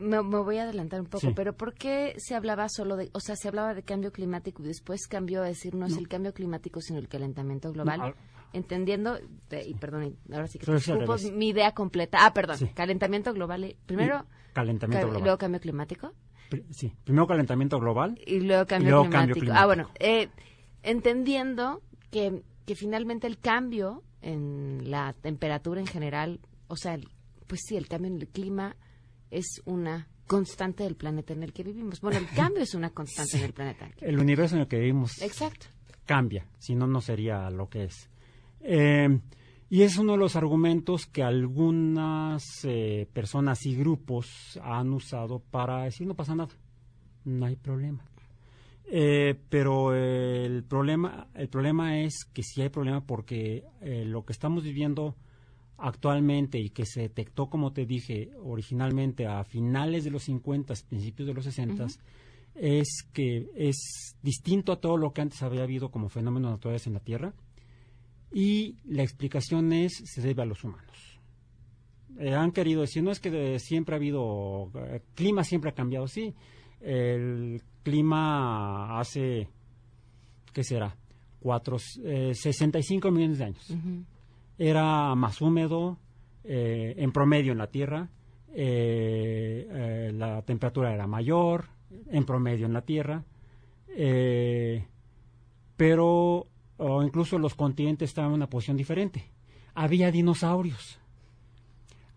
Me, 0.00 0.22
me 0.22 0.38
voy 0.38 0.56
a 0.56 0.62
adelantar 0.64 1.00
un 1.00 1.06
poco, 1.06 1.20
Sí. 1.28 1.32
pero 1.36 1.52
¿por 1.56 1.74
qué 1.74 2.14
se 2.18 2.34
hablaba 2.34 2.68
solo 2.68 2.96
de, 2.96 3.10
o 3.12 3.20
sea, 3.20 3.36
se 3.36 3.48
hablaba 3.48 3.74
de 3.74 3.82
cambio 3.82 4.10
climático 4.12 4.62
y 4.62 4.66
después 4.66 5.06
cambió 5.06 5.42
a 5.42 5.46
decir 5.46 5.74
no 5.74 5.86
es 5.86 5.96
el 5.96 6.08
cambio 6.08 6.32
climático 6.32 6.80
sino 6.80 6.98
el 6.98 7.06
calentamiento 7.08 7.70
global? 7.72 7.98
No, 7.98 8.04
al- 8.06 8.14
Entendiendo, 8.52 9.16
de- 9.48 9.64
y 9.68 9.74
perdón, 9.74 10.16
ahora 10.32 10.48
sí 10.48 10.58
que 10.58 10.66
te 10.66 10.72
revés. 10.72 11.30
mi 11.32 11.50
idea 11.50 11.72
completa. 11.72 12.18
Ah, 12.26 12.34
perdón, 12.34 12.56
Sí. 12.58 12.66
calentamiento 12.74 13.32
global, 13.32 13.64
y- 13.64 13.76
primero 13.86 14.24
Y 14.50 14.52
calentamiento 14.54 15.02
ca- 15.06 15.10
global. 15.10 15.22
luego 15.22 15.38
cambio 15.38 15.60
climático 15.60 16.12
Sí, 16.70 16.92
primero 17.04 17.28
calentamiento 17.28 17.78
global. 17.78 18.18
y 18.26 18.40
luego 18.40 18.66
cambio, 18.66 18.90
luego 18.90 19.04
climático. 19.04 19.12
cambio 19.12 19.34
Ah, 19.36 19.38
climático. 19.38 19.66
bueno, 19.66 19.90
eh, 20.00 20.28
entendiendo 20.82 21.82
que, 22.10 22.42
que 22.66 22.74
finalmente 22.74 23.26
el 23.26 23.38
cambio 23.38 24.02
en 24.22 24.90
la 24.90 25.12
temperatura 25.12 25.80
en 25.80 25.86
general, 25.86 26.40
o 26.68 26.76
sea, 26.76 26.94
el- 26.94 27.08
pues 27.46 27.60
sí, 27.66 27.76
el 27.76 27.86
cambio 27.86 28.10
en 28.10 28.20
el 28.20 28.28
clima 28.28 28.74
es 29.30 29.62
una 29.64 30.08
constante 30.30 30.84
del 30.84 30.94
planeta 30.94 31.32
en 31.32 31.42
el 31.42 31.52
que 31.52 31.64
vivimos. 31.64 32.00
Bueno, 32.00 32.18
el 32.18 32.28
cambio 32.28 32.62
es 32.62 32.74
una 32.74 32.90
constante 32.90 33.36
en 33.38 33.44
el 33.44 33.52
planeta. 33.52 33.90
el 34.00 34.18
universo 34.18 34.54
en 34.54 34.62
el 34.62 34.68
que 34.68 34.78
vivimos 34.78 35.20
Exacto. 35.22 35.66
cambia, 36.06 36.46
si 36.58 36.76
no, 36.76 36.86
no 36.86 37.00
sería 37.00 37.50
lo 37.50 37.68
que 37.68 37.84
es. 37.84 38.08
Eh, 38.60 39.18
y 39.68 39.82
es 39.82 39.98
uno 39.98 40.12
de 40.12 40.18
los 40.18 40.36
argumentos 40.36 41.06
que 41.06 41.24
algunas 41.24 42.44
eh, 42.64 43.08
personas 43.12 43.66
y 43.66 43.74
grupos 43.74 44.58
han 44.62 44.92
usado 44.92 45.40
para 45.40 45.82
decir 45.82 46.06
no 46.06 46.14
pasa 46.14 46.36
nada, 46.36 46.54
no 47.24 47.46
hay 47.46 47.56
problema. 47.56 48.04
Eh, 48.92 49.36
pero 49.48 49.94
el 49.94 50.62
problema, 50.62 51.28
el 51.34 51.48
problema 51.48 52.00
es 52.00 52.24
que 52.32 52.44
sí 52.44 52.62
hay 52.62 52.68
problema 52.68 53.04
porque 53.04 53.64
lo 53.80 54.24
que 54.24 54.32
estamos 54.32 54.62
viviendo 54.62 55.16
actualmente 55.80 56.58
y 56.58 56.70
que 56.70 56.84
se 56.86 57.00
detectó, 57.02 57.48
como 57.48 57.72
te 57.72 57.86
dije, 57.86 58.30
originalmente 58.42 59.26
a 59.26 59.42
finales 59.44 60.04
de 60.04 60.10
los 60.10 60.24
50, 60.24 60.74
principios 60.88 61.26
de 61.28 61.34
los 61.34 61.44
60, 61.44 61.86
es 62.54 63.06
que 63.12 63.48
es 63.56 64.16
distinto 64.22 64.72
a 64.72 64.80
todo 64.80 64.96
lo 64.96 65.12
que 65.12 65.22
antes 65.22 65.42
había 65.42 65.62
habido 65.62 65.90
como 65.90 66.08
fenómenos 66.08 66.50
naturales 66.52 66.86
en 66.86 66.94
la 66.94 67.00
Tierra 67.00 67.32
y 68.32 68.76
la 68.84 69.02
explicación 69.02 69.72
es 69.72 69.92
se 70.04 70.20
debe 70.20 70.42
a 70.42 70.46
los 70.46 70.62
humanos. 70.64 71.18
Eh, 72.18 72.34
han 72.34 72.52
querido 72.52 72.82
decir, 72.82 73.02
no 73.02 73.10
es 73.10 73.20
que 73.20 73.30
de- 73.30 73.58
siempre 73.58 73.94
ha 73.94 73.98
habido, 73.98 74.70
eh, 74.74 75.00
clima 75.14 75.42
siempre 75.44 75.70
ha 75.70 75.74
cambiado, 75.74 76.06
sí, 76.06 76.34
el 76.80 77.62
clima 77.82 78.98
hace, 79.00 79.48
¿qué 80.52 80.62
será? 80.64 80.96
Cuatro, 81.40 81.78
eh, 82.04 82.32
65 82.34 83.10
millones 83.10 83.38
de 83.38 83.44
años. 83.44 83.70
Era 84.60 85.14
más 85.14 85.40
húmedo 85.40 85.96
eh, 86.44 86.94
en 86.98 87.12
promedio 87.12 87.52
en 87.52 87.58
la 87.58 87.68
Tierra, 87.68 88.10
eh, 88.52 89.66
eh, 89.70 90.12
la 90.14 90.42
temperatura 90.42 90.92
era 90.92 91.06
mayor 91.06 91.64
en 92.10 92.26
promedio 92.26 92.66
en 92.66 92.74
la 92.74 92.82
Tierra, 92.82 93.24
pero 95.76 96.46
o 96.76 97.02
incluso 97.02 97.38
los 97.38 97.54
continentes 97.54 98.10
estaban 98.10 98.32
en 98.32 98.36
una 98.36 98.50
posición 98.50 98.76
diferente. 98.76 99.30
Había 99.74 100.10
dinosaurios. 100.10 100.98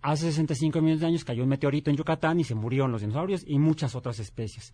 Hace 0.01 0.25
65 0.25 0.81
millones 0.81 0.99
de 0.99 1.07
años 1.07 1.23
cayó 1.23 1.43
un 1.43 1.49
meteorito 1.49 1.89
en 1.89 1.95
Yucatán 1.95 2.41
y 2.41 2.43
se 2.43 2.55
murieron 2.55 2.91
los 2.91 3.01
dinosaurios 3.01 3.45
y 3.47 3.57
muchas 3.57 3.95
otras 3.95 4.19
especies. 4.19 4.73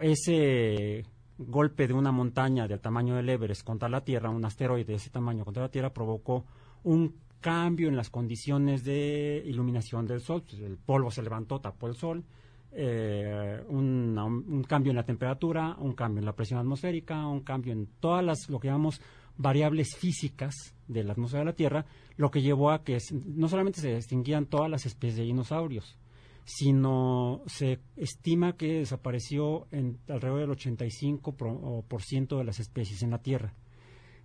Ese 0.00 1.04
golpe 1.38 1.86
de 1.86 1.94
una 1.94 2.10
montaña 2.10 2.66
del 2.66 2.80
tamaño 2.80 3.14
del 3.14 3.28
Everest 3.28 3.62
contra 3.62 3.88
la 3.88 4.02
Tierra, 4.02 4.28
un 4.28 4.44
asteroide 4.44 4.84
de 4.84 4.94
ese 4.94 5.10
tamaño 5.10 5.44
contra 5.44 5.62
la 5.62 5.70
Tierra, 5.70 5.94
provocó 5.94 6.44
un 6.86 7.14
cambio 7.40 7.88
en 7.88 7.96
las 7.96 8.10
condiciones 8.10 8.84
de 8.84 9.42
iluminación 9.44 10.06
del 10.06 10.20
Sol. 10.20 10.42
Pues, 10.48 10.60
el 10.62 10.78
polvo 10.78 11.10
se 11.10 11.22
levantó, 11.22 11.60
tapó 11.60 11.88
el 11.88 11.96
Sol, 11.96 12.24
eh, 12.72 13.60
un, 13.68 14.64
cambio 14.68 14.90
en 14.90 14.96
la 14.96 15.04
temperatura, 15.04 15.76
un 15.78 15.94
cambio 15.94 16.20
en 16.20 16.26
la 16.26 16.34
presión 16.34 16.60
atmosférica, 16.60 17.26
un 17.26 17.40
cambio 17.40 17.72
en 17.72 17.88
todas 18.00 18.24
las, 18.24 18.48
lo 18.48 18.60
que 18.60 18.68
llamamos 18.68 19.00
variables 19.36 19.96
físicas 19.96 20.54
de 20.86 21.04
la 21.04 21.12
atmósfera 21.12 21.40
de 21.40 21.50
la 21.50 21.56
Tierra, 21.56 21.86
lo 22.16 22.30
que 22.30 22.40
llevó 22.40 22.70
a 22.70 22.84
que 22.84 22.98
no 23.12 23.48
solamente 23.48 23.80
se 23.80 23.96
extinguían 23.96 24.46
todas 24.46 24.70
las 24.70 24.86
especies 24.86 25.16
de 25.16 25.24
dinosaurios, 25.24 25.98
sino 26.44 27.42
se 27.46 27.80
estima 27.96 28.56
que 28.56 28.78
desapareció 28.78 29.66
en 29.72 29.98
alrededor 30.08 30.40
del 30.40 30.50
85% 30.50 31.34
pro- 31.34 31.52
o 31.52 31.82
por 31.82 32.02
ciento 32.02 32.38
de 32.38 32.44
las 32.44 32.60
especies 32.60 33.02
en 33.02 33.10
la 33.10 33.22
Tierra. 33.22 33.54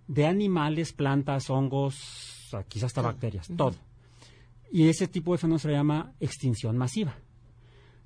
De 0.08 0.26
animales, 0.26 0.92
plantas, 0.92 1.50
hongos, 1.50 2.41
o 2.52 2.58
sea, 2.58 2.64
quizás 2.64 2.86
hasta 2.86 3.02
bacterias, 3.02 3.48
todo. 3.56 3.74
Y 4.70 4.88
ese 4.88 5.08
tipo 5.08 5.32
de 5.32 5.38
fenómeno 5.38 5.58
se 5.58 5.68
le 5.68 5.74
llama 5.74 6.12
extinción 6.20 6.76
masiva. 6.76 7.16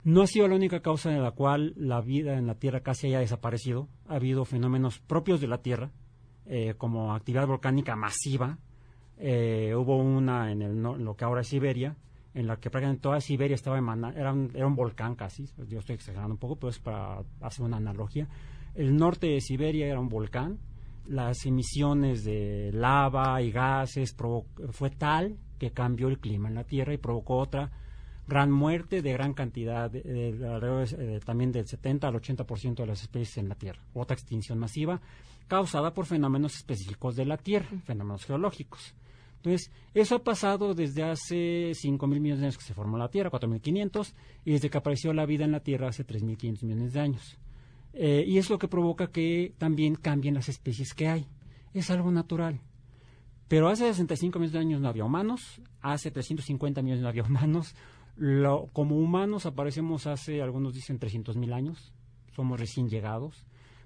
No 0.05 0.23
ha 0.23 0.26
sido 0.29 0.47
la 0.47 0.55
única 0.55 0.83
causa 0.83 1.11
de 1.11 1.19
la 1.19 1.33
cual 1.33 1.75
la 1.76 2.00
vida 2.00 2.38
en 2.38 2.47
la 2.47 2.55
Tierra 2.55 2.81
casi 2.81 3.09
haya 3.09 3.19
desaparecido. 3.19 3.88
Ha 4.07 4.17
habido 4.17 4.45
fenómenos 4.45 5.00
propios 5.00 5.41
de 5.41 5.49
la 5.49 5.62
Tierra, 5.62 5.91
eh, 6.47 6.75
como 6.79 7.12
actividad 7.12 7.47
volcánica 7.47 7.97
masiva. 7.97 8.59
Eh, 9.19 9.75
hubo 9.75 9.97
una 9.97 10.53
en 10.53 10.62
el, 10.62 10.81
lo 10.81 11.17
que 11.17 11.25
ahora 11.25 11.41
es 11.41 11.49
Siberia, 11.49 11.97
en 12.35 12.47
la 12.47 12.57
que 12.57 12.71
prácticamente 12.71 13.03
toda 13.03 13.21
Siberia 13.21 13.55
estaba 13.55 13.79
emanando, 13.79 14.19
era 14.19 14.33
un, 14.33 14.50
era 14.55 14.67
un 14.67 14.76
volcán 14.76 15.17
casi, 15.17 15.49
yo 15.69 15.79
estoy 15.79 15.95
exagerando 15.95 16.35
un 16.35 16.38
poco, 16.38 16.57
pero 16.57 16.71
es 16.71 16.79
para 16.79 17.23
hacer 17.41 17.65
una 17.65 17.79
analogía. 17.79 18.29
El 18.75 18.95
norte 18.95 19.26
de 19.26 19.41
Siberia 19.41 19.87
era 19.87 19.99
un 19.99 20.09
volcán, 20.09 20.59
las 21.09 21.45
emisiones 21.47 22.25
de 22.25 22.71
lava 22.73 23.41
y 23.43 23.51
gases 23.51 24.15
fue 24.73 24.91
tal 24.91 25.37
que 25.59 25.71
cambió 25.71 26.09
el 26.09 26.19
clima 26.19 26.49
en 26.49 26.55
la 26.57 26.65
Tierra 26.65 26.93
y 26.95 26.99
provocó 26.99 27.39
otra 27.39 27.71
gran 28.29 28.51
muerte 28.51 29.03
de 29.03 29.13
gran 29.13 29.35
cantidad, 29.35 29.91
de, 29.91 30.03
de- 30.03 31.17
eh, 31.17 31.21
también 31.25 31.53
del 31.53 31.67
70 31.67 32.09
al 32.09 32.15
80% 32.15 32.75
de 32.75 32.87
las 32.87 33.03
especies 33.03 33.39
en 33.39 33.49
la 33.49 33.55
Tierra. 33.55 33.81
Otra 33.95 34.15
extinción 34.15 34.59
masiva 34.59 35.01
causada 35.49 35.95
por 35.95 36.07
fenómenos 36.07 36.57
específicos 36.57 37.15
de 37.17 37.25
la 37.25 37.37
Tierra, 37.37 37.69
fenómenos 37.85 38.25
geológicos. 38.25 38.95
Entonces, 39.37 39.71
eso 39.95 40.17
ha 40.17 40.25
pasado 40.25 40.75
desde 40.75 41.05
hace 41.05 41.71
5 41.73 42.07
mil 42.09 42.21
millones 42.21 42.41
de 42.41 42.47
años 42.47 42.59
que 42.59 42.65
se 42.65 42.75
formó 42.75 42.99
la 42.99 43.09
Tierra, 43.11 43.31
4.500, 43.31 44.13
y 44.45 44.53
desde 44.53 44.71
que 44.71 44.79
apareció 44.79 45.13
la 45.13 45.25
vida 45.25 45.45
en 45.45 45.53
la 45.53 45.61
Tierra 45.61 45.89
hace 45.89 46.05
3.500 46.05 46.65
millones 46.65 46.93
de 46.95 47.01
años. 47.01 47.39
Eh, 47.99 48.25
y 48.26 48.37
es 48.37 48.50
lo 48.50 48.59
que 48.59 48.69
provoca 48.69 49.07
que 49.11 49.55
también 49.57 49.95
cambien 49.95 50.35
las 50.35 50.50
especies 50.50 50.93
que 50.93 51.09
hay. 51.09 51.26
Es 51.73 51.91
algo 51.91 52.11
natural. 52.11 52.61
Pero 53.49 53.69
hace 53.69 53.85
65 53.87 54.38
millones 54.38 54.53
de 54.53 54.59
años 54.59 54.81
no 54.83 54.88
había 54.88 55.05
humanos, 55.05 55.62
hace 55.81 56.11
350 56.11 56.83
millones 56.83 57.03
no 57.03 57.09
había 57.09 57.23
humanos. 57.23 57.75
Lo- 58.17 58.67
como 58.73 58.97
humanos 58.99 59.47
aparecemos 59.47 60.07
hace, 60.07 60.43
algunos 60.43 60.75
dicen 60.75 60.99
300 60.99 61.37
mil 61.37 61.53
años, 61.53 61.93
somos 62.35 62.61
recién 62.61 62.88
llegados, 62.88 63.45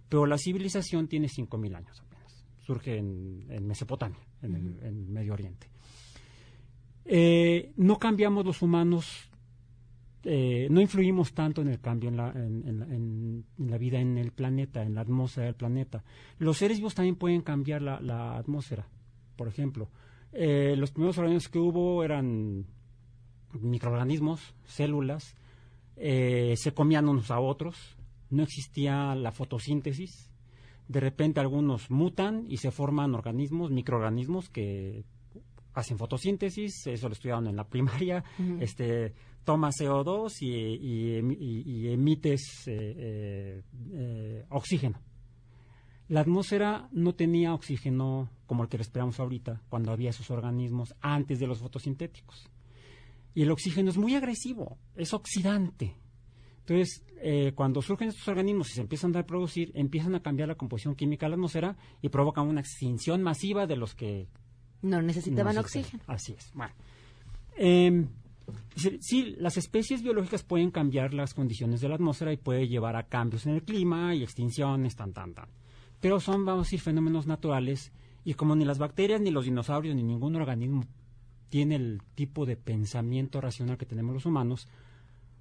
pero 0.09 0.27
la 0.27 0.39
civilización 0.39 1.07
tiene 1.09 1.29
5 1.29 1.57
mil 1.59 1.75
años 1.77 2.01
apenas. 2.01 2.45
Surge 2.67 2.97
en, 2.99 3.47
en 3.49 3.67
Mesopotamia, 3.67 4.19
en 4.43 4.55
el 4.57 4.79
en 4.83 5.13
Medio 5.13 5.35
Oriente. 5.35 5.69
Eh, 7.05 7.73
no 7.77 7.99
cambiamos 7.99 8.45
los 8.45 8.63
humanos, 8.63 9.30
eh, 10.25 10.69
no 10.71 10.81
influimos 10.81 11.33
tanto 11.33 11.63
en 11.63 11.69
el 11.69 11.81
cambio 11.81 12.09
en 12.11 12.17
la, 12.17 12.31
en- 12.33 13.45
en 13.59 13.71
la- 13.71 13.79
vida 13.79 13.99
en 14.01 14.19
el 14.19 14.33
planeta, 14.33 14.83
en 14.83 14.95
la 14.95 15.01
atmósfera 15.03 15.47
del 15.47 15.55
planeta. 15.55 16.05
Los 16.39 16.59
seres 16.59 16.79
vivos 16.79 16.95
también 16.95 17.17
pueden 17.17 17.41
cambiar 17.43 17.81
la, 17.83 18.01
la 18.01 18.37
atmósfera. 18.37 18.87
Por 19.37 19.49
ejemplo, 19.49 19.89
eh, 20.33 20.75
los 20.77 20.91
primeros 20.91 21.17
organismos 21.19 21.49
que 21.49 21.59
hubo 21.59 22.05
eran 22.05 22.67
microorganismos, 23.53 24.55
células, 24.65 25.35
eh, 25.97 26.55
se 26.57 26.73
comían 26.73 27.09
unos 27.09 27.31
a 27.31 27.41
otros, 27.41 27.97
no 28.31 28.43
existía 28.43 29.15
la 29.15 29.33
fotosíntesis. 29.33 30.31
De 30.89 31.01
repente 31.01 31.41
algunos 31.41 31.91
mutan 31.91 32.45
y 32.49 32.57
se 32.59 32.71
forman 32.71 33.15
organismos, 33.15 33.71
microorganismos 33.71 34.49
que 34.51 35.05
hacen 35.75 35.99
fotosíntesis, 35.99 36.87
eso 36.87 37.09
lo 37.09 37.13
estudiaron 37.15 37.47
en 37.47 37.57
la 37.57 37.69
primaria, 37.69 38.25
este 38.61 39.15
tomas 39.45 39.77
CO2 39.81 40.43
y, 40.43 40.49
y 40.51 41.19
y- 41.19 41.63
y 41.67 41.89
emites 41.93 42.43
eh, 42.67 42.95
eh, 42.99 43.63
eh, 43.93 44.45
oxígeno. 44.51 45.01
La 46.09 46.21
atmósfera 46.21 46.89
no 46.93 47.15
tenía 47.15 47.55
oxígeno 47.55 48.31
como 48.47 48.65
el 48.65 48.69
que 48.69 48.79
respiramos 48.79 49.21
ahorita, 49.21 49.63
cuando 49.69 49.93
había 49.93 50.11
esos 50.11 50.31
organismos 50.31 50.95
antes 51.01 51.39
de 51.39 51.47
los 51.47 51.59
fotosintéticos. 51.61 52.49
Y 53.33 53.43
el 53.43 53.51
oxígeno 53.53 53.91
es 53.91 53.97
muy 53.97 54.17
agresivo, 54.17 54.77
es 54.97 55.15
oxidante. 55.15 55.95
Entonces, 56.61 57.05
eh, 57.23 57.53
cuando 57.55 57.81
surgen 57.81 58.09
estos 58.09 58.27
organismos 58.29 58.71
y 58.71 58.75
se 58.75 58.81
empiezan 58.81 59.15
a 59.15 59.21
reproducir, 59.21 59.71
empiezan 59.75 60.15
a 60.17 60.21
cambiar 60.23 60.49
la 60.49 60.57
composición 60.57 60.97
química 60.97 61.27
de 61.27 61.31
la 61.31 61.35
atmósfera 61.37 61.77
y 62.03 62.09
provocan 62.09 62.49
una 62.49 62.61
extinción 62.61 63.23
masiva 63.23 63.67
de 63.69 63.77
los 63.77 63.95
que 63.95 64.27
No 64.83 65.03
necesitaban 65.03 65.55
no, 65.55 65.61
oxígeno. 65.61 66.03
Así 66.07 66.33
es. 66.33 66.51
Bueno. 66.55 66.73
Eh, 67.57 68.07
sí, 68.77 68.99
sí, 69.01 69.37
las 69.39 69.57
especies 69.57 70.03
biológicas 70.03 70.43
pueden 70.43 70.71
cambiar 70.71 71.15
las 71.15 71.35
condiciones 71.35 71.81
de 71.81 71.89
la 71.89 71.97
atmósfera 71.97 72.33
y 72.33 72.37
puede 72.37 72.69
llevar 72.69 72.97
a 72.97 73.05
cambios 73.05 73.47
en 73.47 73.55
el 73.55 73.63
clima 73.63 74.15
y 74.15 74.23
extinciones, 74.23 74.97
tan, 74.97 75.13
tan, 75.13 75.35
tan. 75.35 75.49
Pero 76.01 76.21
son, 76.21 76.45
vamos 76.45 76.63
a 76.63 76.67
decir, 76.67 76.81
fenómenos 76.81 77.27
naturales 77.27 77.93
y 78.25 78.35
como 78.35 78.57
ni 78.57 78.65
las 78.65 78.79
bacterias, 78.79 79.21
ni 79.21 79.31
los 79.31 79.45
dinosaurios, 79.45 79.95
ni 79.95 80.03
ningún 80.03 80.37
organismo 80.37 80.85
tiene 81.51 81.77
el 81.77 82.01
tipo 82.15 82.47
de 82.47 82.57
pensamiento 82.57 83.41
racional 83.41 83.77
que 83.77 83.87
tenemos 83.87 84.15
los 84.15 84.25
humanos, 84.25 84.69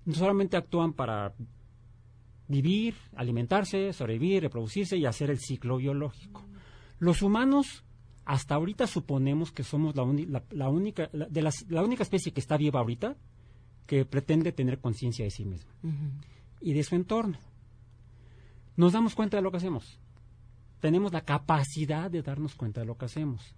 no 0.06 0.14
solamente 0.14 0.58
actúan 0.58 0.94
para 0.94 1.34
vivir, 2.48 2.96
alimentarse, 3.16 3.94
sobrevivir, 3.94 4.42
reproducirse 4.42 4.98
y 4.98 5.06
hacer 5.06 5.30
el 5.30 5.40
ciclo 5.40 5.78
biológico. 5.78 6.44
Los 6.98 7.22
humanos, 7.22 7.86
hasta 8.26 8.56
ahorita 8.56 8.86
suponemos 8.88 9.52
que 9.52 9.64
somos 9.64 9.96
la, 9.96 10.04
uni- 10.04 10.26
la- 10.26 10.44
la 10.52 10.70
única, 10.70 11.10
la, 11.14 11.26
de 11.28 11.42
las- 11.42 11.66
la 11.70 11.84
única 11.84 12.04
especie 12.04 12.32
que 12.32 12.40
está 12.40 12.58
viva 12.58 12.80
ahorita 12.80 13.16
que 13.88 14.06
pretende 14.06 14.52
tener 14.52 14.80
conciencia 14.80 15.26
de 15.26 15.32
sí 15.32 15.46
misma 15.46 15.72
y 16.62 16.74
de 16.74 16.84
su 16.84 16.96
entorno. 16.96 17.38
Nos 18.76 18.94
damos 18.94 19.16
cuenta 19.16 19.38
de 19.38 19.44
lo 19.44 19.52
que 19.52 19.58
hacemos. 19.58 20.00
Tenemos 20.80 21.12
la 21.12 21.22
capacidad 21.22 22.10
de 22.10 22.22
darnos 22.22 22.56
cuenta 22.56 22.82
de 22.82 22.86
lo 22.88 22.98
que 22.98 23.06
hacemos. 23.06 23.56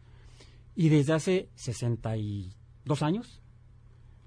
Y 0.76 0.90
desde 0.90 1.14
hace 1.14 1.50
62 1.56 3.02
años 3.04 3.42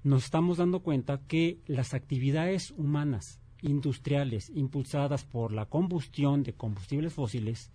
nos 0.03 0.25
estamos 0.25 0.57
dando 0.57 0.81
cuenta 0.81 1.19
que 1.27 1.59
las 1.65 1.93
actividades 1.95 2.71
humanas, 2.77 3.39
industriales, 3.61 4.51
impulsadas 4.53 5.25
por 5.25 5.51
la 5.51 5.65
combustión 5.65 6.43
de 6.43 6.53
combustibles 6.53 7.13
fósiles, 7.13 7.71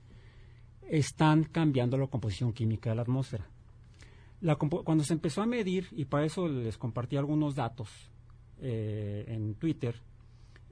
están 0.91 1.45
cambiando 1.45 1.97
la 1.97 2.09
composición 2.09 2.53
química 2.53 2.91
de 2.91 2.97
la 2.97 3.03
atmósfera. 3.03 3.47
Cuando 4.85 5.05
se 5.05 5.13
empezó 5.13 5.43
a 5.43 5.47
medir, 5.47 5.87
y 5.93 6.07
para 6.07 6.25
eso 6.25 6.49
les 6.49 6.77
compartí 6.79 7.17
algunos 7.17 7.55
datos 7.55 7.89
eh, 8.61 9.25
en 9.29 9.55
Twitter, 9.55 10.01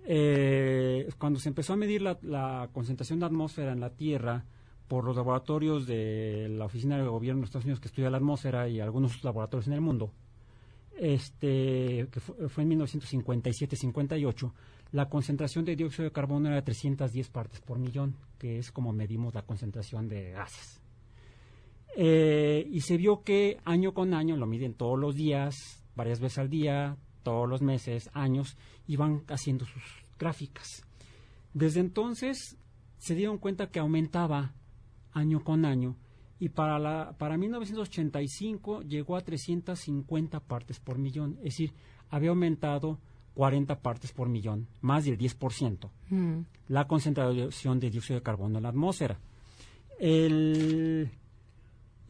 eh, 0.05 1.09
cuando 1.19 1.39
se 1.39 1.51
empezó 1.51 1.75
a 1.75 1.77
medir 1.77 2.03
la, 2.03 2.69
concentración 2.73 3.21
de 3.21 3.27
atmósfera 3.27 3.73
en 3.73 3.81
la 3.81 3.91
Tierra 3.91 4.45
por 4.89 5.05
los 5.05 5.15
laboratorios 5.17 5.87
de 5.87 6.49
la 6.51 6.65
Oficina 6.65 6.97
de 6.97 7.07
Gobierno 7.07 7.43
de 7.43 7.45
Estados 7.45 7.67
Unidos 7.67 7.81
que 7.81 7.89
estudia 7.89 8.11
la 8.11 8.17
atmósfera 8.17 8.69
y 8.69 8.81
algunos 8.81 9.23
laboratorios 9.23 9.67
en 9.67 9.75
el 9.75 9.83
mundo, 9.83 10.13
este, 10.99 12.09
fue 12.49 12.65
en 12.65 12.71
1957-58, 12.71 14.53
la 14.93 15.09
concentración 15.09 15.65
de 15.65 15.77
dióxido 15.77 16.05
de 16.05 16.13
carbono 16.13 16.49
era 16.49 16.57
de 16.57 16.63
310 16.63 17.29
partes 17.31 17.61
por 17.61 17.79
millón, 17.79 18.17
que 18.39 18.59
es 18.59 18.73
como 18.73 18.93
medimos 18.93 19.35
la 19.35 19.43
concentración 19.43 20.09
de 20.09 20.33
gases. 20.33 20.81
Eh, 21.97 22.67
y 22.71 22.81
se 22.81 22.97
vio 22.97 23.23
que 23.23 23.59
año 23.65 23.93
con 23.93 24.15
año, 24.15 24.37
lo 24.37 24.47
miden 24.47 24.75
todos 24.75 24.99
los 24.99 25.15
días, 25.15 25.55
varias 25.95 26.21
veces 26.21 26.39
al 26.39 26.49
día, 26.49 26.97
todos 27.23 27.49
los 27.49 27.61
meses, 27.61 28.09
años, 28.15 28.57
y 28.87 28.97
van 28.97 29.25
haciendo 29.29 29.67
sus 29.67 29.83
gráficas. 30.19 30.85
Desde 31.53 31.81
entonces 31.81 32.57
se 32.99 33.15
dieron 33.15 33.39
cuenta 33.39 33.71
que 33.71 33.81
aumentaba 33.81 34.55
año 35.13 35.43
con 35.43 35.65
año 35.65 35.97
y 36.39 36.51
para, 36.51 36.79
la, 36.79 37.17
para 37.19 37.37
1985 37.37 38.83
llegó 38.83 39.17
a 39.17 39.21
350 39.23 40.41
partes 40.41 40.79
por 40.79 40.99
millón, 40.99 41.37
es 41.39 41.57
decir, 41.57 41.75
había 42.11 42.31
aumentado 42.31 43.01
40 43.39 43.79
partes 43.83 44.11
por 44.11 44.29
millón, 44.29 44.67
más 44.81 45.05
del 45.05 45.17
10%, 45.17 45.93
Mm. 46.11 46.41
la 46.71 46.89
concentración 46.89 47.79
de 47.79 47.89
dióxido 47.89 48.19
de 48.19 48.23
carbono 48.25 48.59
en 48.59 48.65
la 48.65 48.71
atmósfera. 48.71 49.17
El, 50.01 51.09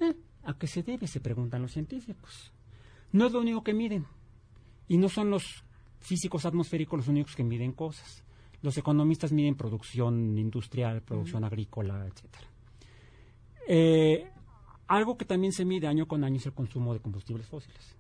eh, 0.00 0.14
¿A 0.44 0.54
qué 0.54 0.66
se 0.66 0.82
debe? 0.82 1.06
Se 1.06 1.20
preguntan 1.20 1.60
los 1.60 1.72
científicos. 1.72 2.50
No 3.12 3.26
es 3.26 3.32
lo 3.32 3.40
único 3.40 3.62
que 3.62 3.74
miden. 3.74 4.06
Y 4.88 4.96
no 4.96 5.10
son 5.10 5.28
los 5.28 5.64
físicos 6.00 6.46
atmosféricos 6.46 6.96
los 7.00 7.08
únicos 7.08 7.36
que 7.36 7.44
miden 7.44 7.72
cosas. 7.72 8.24
Los 8.62 8.78
economistas 8.78 9.30
miden 9.30 9.54
producción 9.54 10.38
industrial, 10.38 11.02
producción 11.02 11.44
agrícola, 11.44 12.06
etcétera. 12.06 12.46
Eh, 13.68 14.30
algo 14.86 15.18
que 15.18 15.26
también 15.26 15.52
se 15.52 15.66
mide 15.66 15.88
año 15.88 16.08
con 16.08 16.24
año 16.24 16.36
es 16.36 16.46
el 16.46 16.54
consumo 16.54 16.94
de 16.94 17.00
combustibles 17.00 17.46
fósiles. 17.46 17.96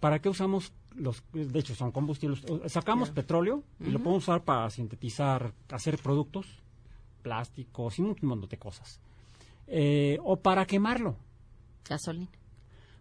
¿Para 0.00 0.18
qué 0.20 0.28
usamos 0.28 0.72
los, 0.96 1.22
de 1.32 1.58
hecho 1.58 1.74
son 1.74 1.90
combustibles, 1.92 2.42
sacamos 2.66 3.10
petróleo 3.10 3.62
y 3.80 3.90
lo 3.90 3.98
podemos 3.98 4.24
usar 4.24 4.42
para 4.44 4.70
sintetizar, 4.70 5.52
hacer 5.70 5.98
productos, 5.98 6.46
plásticos 7.22 7.98
y 7.98 8.02
un 8.02 8.16
montón 8.22 8.48
de 8.48 8.58
cosas. 8.58 9.00
Eh, 9.66 10.18
o 10.22 10.36
para 10.36 10.66
quemarlo, 10.66 11.16
Gasolina. 11.88 12.28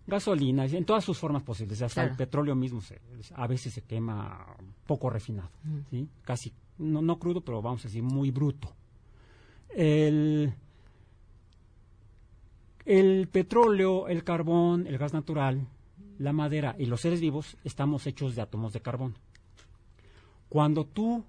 gasolina, 0.07 0.65
en 0.65 0.85
todas 0.85 1.03
sus 1.03 1.17
formas 1.17 1.43
posibles. 1.43 1.81
Hasta 1.81 2.01
Claro. 2.01 2.11
el 2.11 2.17
petróleo 2.17 2.55
mismo 2.55 2.81
se- 2.81 2.99
a 3.35 3.47
veces 3.47 3.73
se 3.73 3.81
quema 3.81 4.45
poco 4.87 5.09
refinado, 5.09 5.49
¿sí? 5.89 6.07
casi, 6.23 6.51
no, 6.77 7.01
no 7.01 7.19
crudo, 7.19 7.41
pero 7.41 7.61
vamos 7.61 7.81
a 7.85 7.87
decir 7.89 8.01
muy 8.03 8.31
bruto. 8.31 8.71
El, 9.75 10.53
el 12.85 13.27
petróleo, 13.31 14.07
el 14.07 14.23
carbón, 14.23 14.87
el 14.87 14.97
gas 14.97 15.13
natural, 15.13 15.65
la 16.19 16.33
madera 16.33 16.75
y 16.77 16.85
los 16.85 17.01
seres 17.01 17.19
vivos 17.21 17.57
estamos 17.63 18.05
hechos 18.07 18.35
de 18.35 18.41
átomos 18.41 18.73
de 18.73 18.81
carbón. 18.81 19.15
Cuando 20.49 20.85
tú 20.85 21.23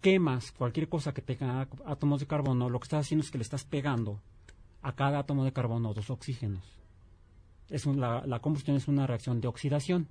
quemas 0.00 0.52
cualquier 0.52 0.88
cosa 0.88 1.12
que 1.12 1.22
tenga 1.22 1.68
átomos 1.86 2.20
de 2.20 2.26
carbono, 2.26 2.68
lo 2.70 2.78
que 2.80 2.84
estás 2.84 3.06
haciendo 3.06 3.24
es 3.24 3.30
que 3.30 3.38
le 3.38 3.42
estás 3.42 3.64
pegando 3.64 4.20
a 4.82 4.94
cada 4.94 5.18
átomo 5.18 5.44
de 5.44 5.52
carbono 5.52 5.92
dos 5.94 6.10
oxígenos. 6.10 6.62
Es 7.68 7.86
un- 7.86 8.00
la, 8.00 8.26
la 8.26 8.40
combustión 8.40 8.76
es 8.76 8.88
una 8.88 9.06
reacción 9.06 9.40
de 9.40 9.48
oxidación, 9.48 10.08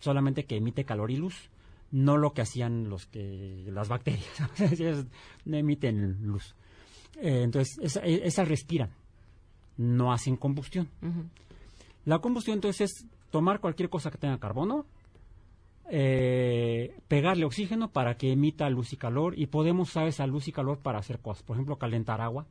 solamente 0.00 0.44
que 0.44 0.56
emite 0.56 0.84
calor 0.84 1.10
y 1.10 1.16
luz, 1.16 1.50
no 1.90 2.16
lo 2.16 2.32
que 2.34 2.42
hacían 2.42 2.88
los 2.90 3.06
que 3.06 3.68
las 3.72 3.88
bacterias, 3.88 4.26
Ellas 4.72 5.06
no 5.44 5.56
emiten 5.56 6.18
luz. 6.26 6.54
Eh, 7.16 7.42
entonces, 7.42 7.78
esa- 7.82 8.04
e- 8.04 8.26
esas 8.26 8.46
respiran, 8.46 8.90
no 9.76 10.12
hacen 10.12 10.36
combustión. 10.36 10.88
La 12.08 12.20
combustión 12.20 12.54
entonces 12.54 12.90
es 12.90 13.06
tomar 13.30 13.60
cualquier 13.60 13.90
cosa 13.90 14.10
que 14.10 14.16
tenga 14.16 14.38
carbono, 14.38 14.86
eh, 15.90 16.96
pegarle 17.06 17.44
oxígeno 17.44 17.92
para 17.92 18.16
que 18.16 18.32
emita 18.32 18.70
luz 18.70 18.94
y 18.94 18.96
calor 18.96 19.38
y 19.38 19.48
podemos 19.48 19.90
usar 19.90 20.08
esa 20.08 20.26
luz 20.26 20.48
y 20.48 20.52
calor 20.52 20.78
para 20.78 21.00
hacer 21.00 21.18
cosas. 21.18 21.42
Por 21.42 21.56
ejemplo, 21.56 21.76
calentar 21.76 22.22
agua 22.22 22.46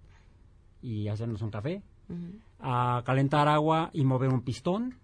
y 0.80 1.08
hacernos 1.08 1.42
un 1.42 1.50
café, 1.50 1.82
a 2.60 3.02
calentar 3.04 3.48
agua 3.48 3.90
y 3.94 4.04
mover 4.04 4.30
un 4.30 4.44
pistón 4.44 5.00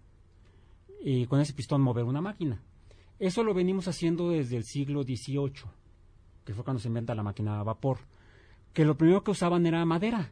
y 1.03 1.25
con 1.25 1.41
ese 1.41 1.53
pistón 1.53 1.81
mover 1.81 2.03
una 2.03 2.21
máquina. 2.21 2.61
Eso 3.17 3.43
lo 3.43 3.55
venimos 3.55 3.87
haciendo 3.87 4.29
desde 4.29 4.55
el 4.55 4.65
siglo 4.65 5.01
XVIII, 5.01 5.65
que 6.45 6.53
fue 6.53 6.63
cuando 6.63 6.79
se 6.79 6.89
inventa 6.89 7.15
la 7.15 7.23
máquina 7.23 7.59
a 7.59 7.63
vapor, 7.63 8.01
que 8.71 8.85
lo 8.85 8.97
primero 8.97 9.23
que 9.23 9.31
usaban 9.31 9.65
era 9.65 9.83
madera. 9.83 10.31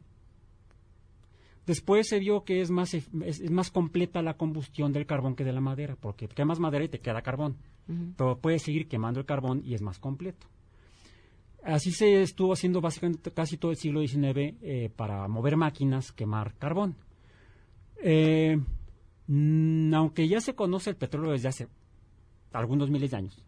Después 1.66 2.08
se 2.08 2.20
vio 2.20 2.44
que 2.44 2.62
es 2.62 2.72
más, 2.72 2.94
es, 2.94 3.08
es 3.24 3.52
más 3.52 3.70
completa 3.72 4.22
la 4.22 4.36
combustión 4.36 4.92
del 4.94 5.06
carbón 5.06 5.36
que 5.36 5.44
de 5.44 5.54
la 5.54 5.62
madera, 5.62 5.96
porque 6.00 6.28
quemas 6.28 6.60
madera 6.60 6.86
y 6.86 6.90
te 6.90 7.00
queda 7.00 7.22
carbón. 7.22 7.58
Pero 8.18 8.38
puedes 8.40 8.64
seguir 8.64 8.88
quemando 8.88 9.20
el 9.20 9.26
carbón 9.26 9.62
y 9.66 9.74
es 9.74 9.82
más 9.82 10.00
completo. 10.00 10.48
Así 11.64 11.92
se 11.92 12.22
estuvo 12.22 12.54
haciendo 12.54 12.82
básicamente 12.82 13.32
casi 13.32 13.58
todo 13.58 13.72
el 13.72 13.78
siglo 13.78 14.00
XIX 14.02 14.56
eh, 14.62 14.90
para 14.96 15.28
mover 15.28 15.58
máquinas, 15.58 16.12
quemar 16.12 16.56
carbón. 16.58 16.96
Eh, 18.02 18.58
mm, 19.28 19.94
aunque 19.94 20.28
ya 20.28 20.42
se 20.42 20.56
conoce 20.56 20.90
el 20.90 20.96
petróleo 20.96 21.32
desde 21.34 21.50
hace 21.50 21.68
algunos 22.54 22.90
miles 22.90 23.12
de 23.12 23.18
años, 23.18 23.44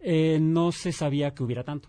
eh, 0.00 0.38
no 0.40 0.70
se 0.72 0.92
sabía 0.92 1.32
que 1.32 1.42
hubiera 1.42 1.64
tanto. 1.64 1.88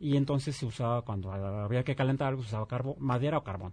Y 0.00 0.16
entonces 0.16 0.56
se 0.56 0.64
usaba, 0.64 1.02
cuando 1.02 1.32
había 1.32 1.82
que 1.82 1.96
calentar 1.96 2.28
algo, 2.28 2.42
se 2.42 2.48
usaba 2.48 2.66
carbo- 2.66 2.96
madera 2.98 3.38
o 3.38 3.42
carbón. 3.44 3.72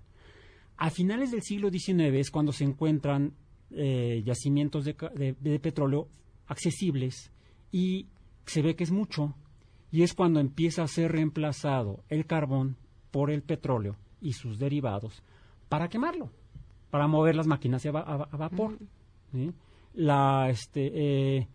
A 0.77 0.89
finales 0.89 1.31
del 1.31 1.41
siglo 1.41 1.69
XIX 1.69 2.15
es 2.15 2.31
cuando 2.31 2.51
se 2.51 2.63
encuentran 2.65 3.33
eh, 3.71 4.21
yacimientos 4.25 4.85
de, 4.85 4.95
ca- 4.95 5.09
de- 5.09 5.35
de 5.39 5.59
petróleo 5.59 6.07
accesibles 6.47 7.31
y 7.71 8.07
se 8.45 8.61
ve 8.61 8.75
que 8.75 8.83
es 8.83 8.91
mucho. 8.91 9.35
Y 9.91 10.03
es 10.03 10.13
cuando 10.13 10.39
empieza 10.39 10.83
a 10.83 10.87
ser 10.87 11.11
reemplazado 11.13 12.03
el 12.09 12.25
carbón 12.25 12.75
por 13.11 13.31
el 13.31 13.41
petróleo 13.41 13.95
y 14.21 14.33
sus 14.33 14.59
derivados 14.59 15.23
para 15.69 15.87
quemarlo, 15.89 16.31
para 16.91 17.07
mover 17.07 17.35
las 17.35 17.47
máquinas 17.47 17.85
a, 17.85 17.89
a- 17.91 18.27
a 18.31 18.37
vapor. 18.37 18.77
¿sí? 19.31 19.51
La, 19.93 20.49
este, 20.49 20.91
eh, 21.37 21.47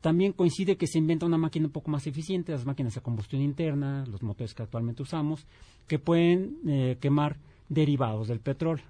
también 0.00 0.32
coincide 0.32 0.76
que 0.76 0.86
se 0.86 0.98
inventa 0.98 1.26
una 1.26 1.38
máquina 1.38 1.66
un 1.66 1.72
poco 1.72 1.90
más 1.90 2.06
eficiente, 2.06 2.52
las 2.52 2.64
máquinas 2.64 2.94
de 2.94 3.00
combustión 3.00 3.42
interna, 3.42 4.04
los 4.06 4.22
motores 4.22 4.54
que 4.54 4.62
actualmente 4.62 5.02
usamos, 5.02 5.46
que 5.88 5.98
pueden 5.98 6.58
eh, 6.68 6.96
quemar 7.00 7.38
derivados 7.68 8.28
del 8.28 8.40
petróleo. 8.40 8.84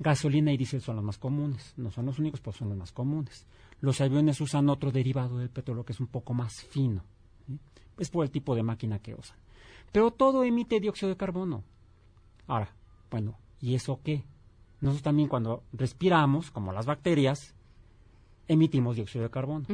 Gasolina 0.00 0.52
y 0.52 0.56
diésel 0.56 0.80
son 0.80 0.96
los 0.96 1.04
más 1.04 1.18
comunes, 1.18 1.74
no 1.76 1.90
son 1.90 2.06
los 2.06 2.18
únicos, 2.18 2.40
pero 2.40 2.52
son 2.56 2.68
los 2.68 2.78
más 2.78 2.92
comunes. 2.92 3.46
Los 3.80 4.00
aviones 4.00 4.40
usan 4.40 4.68
otro 4.68 4.92
derivado 4.92 5.38
del 5.38 5.50
petróleo 5.50 5.84
que 5.84 5.92
es 5.92 6.00
un 6.00 6.06
poco 6.06 6.34
más 6.34 6.62
fino. 6.62 7.02
¿sí? 7.46 7.58
Es 7.98 8.10
por 8.10 8.24
el 8.24 8.30
tipo 8.30 8.54
de 8.54 8.62
máquina 8.62 9.00
que 9.00 9.14
usan. 9.14 9.36
Pero 9.90 10.10
todo 10.12 10.44
emite 10.44 10.78
dióxido 10.80 11.08
de 11.10 11.16
carbono. 11.16 11.64
Ahora, 12.46 12.72
bueno, 13.10 13.36
¿y 13.60 13.74
eso 13.74 14.00
qué? 14.04 14.24
Nosotros 14.80 15.02
también 15.02 15.28
cuando 15.28 15.64
respiramos, 15.72 16.50
como 16.52 16.72
las 16.72 16.86
bacterias, 16.86 17.54
emitimos 18.46 18.94
dióxido 18.96 19.24
de 19.24 19.30
carbono. 19.30 19.66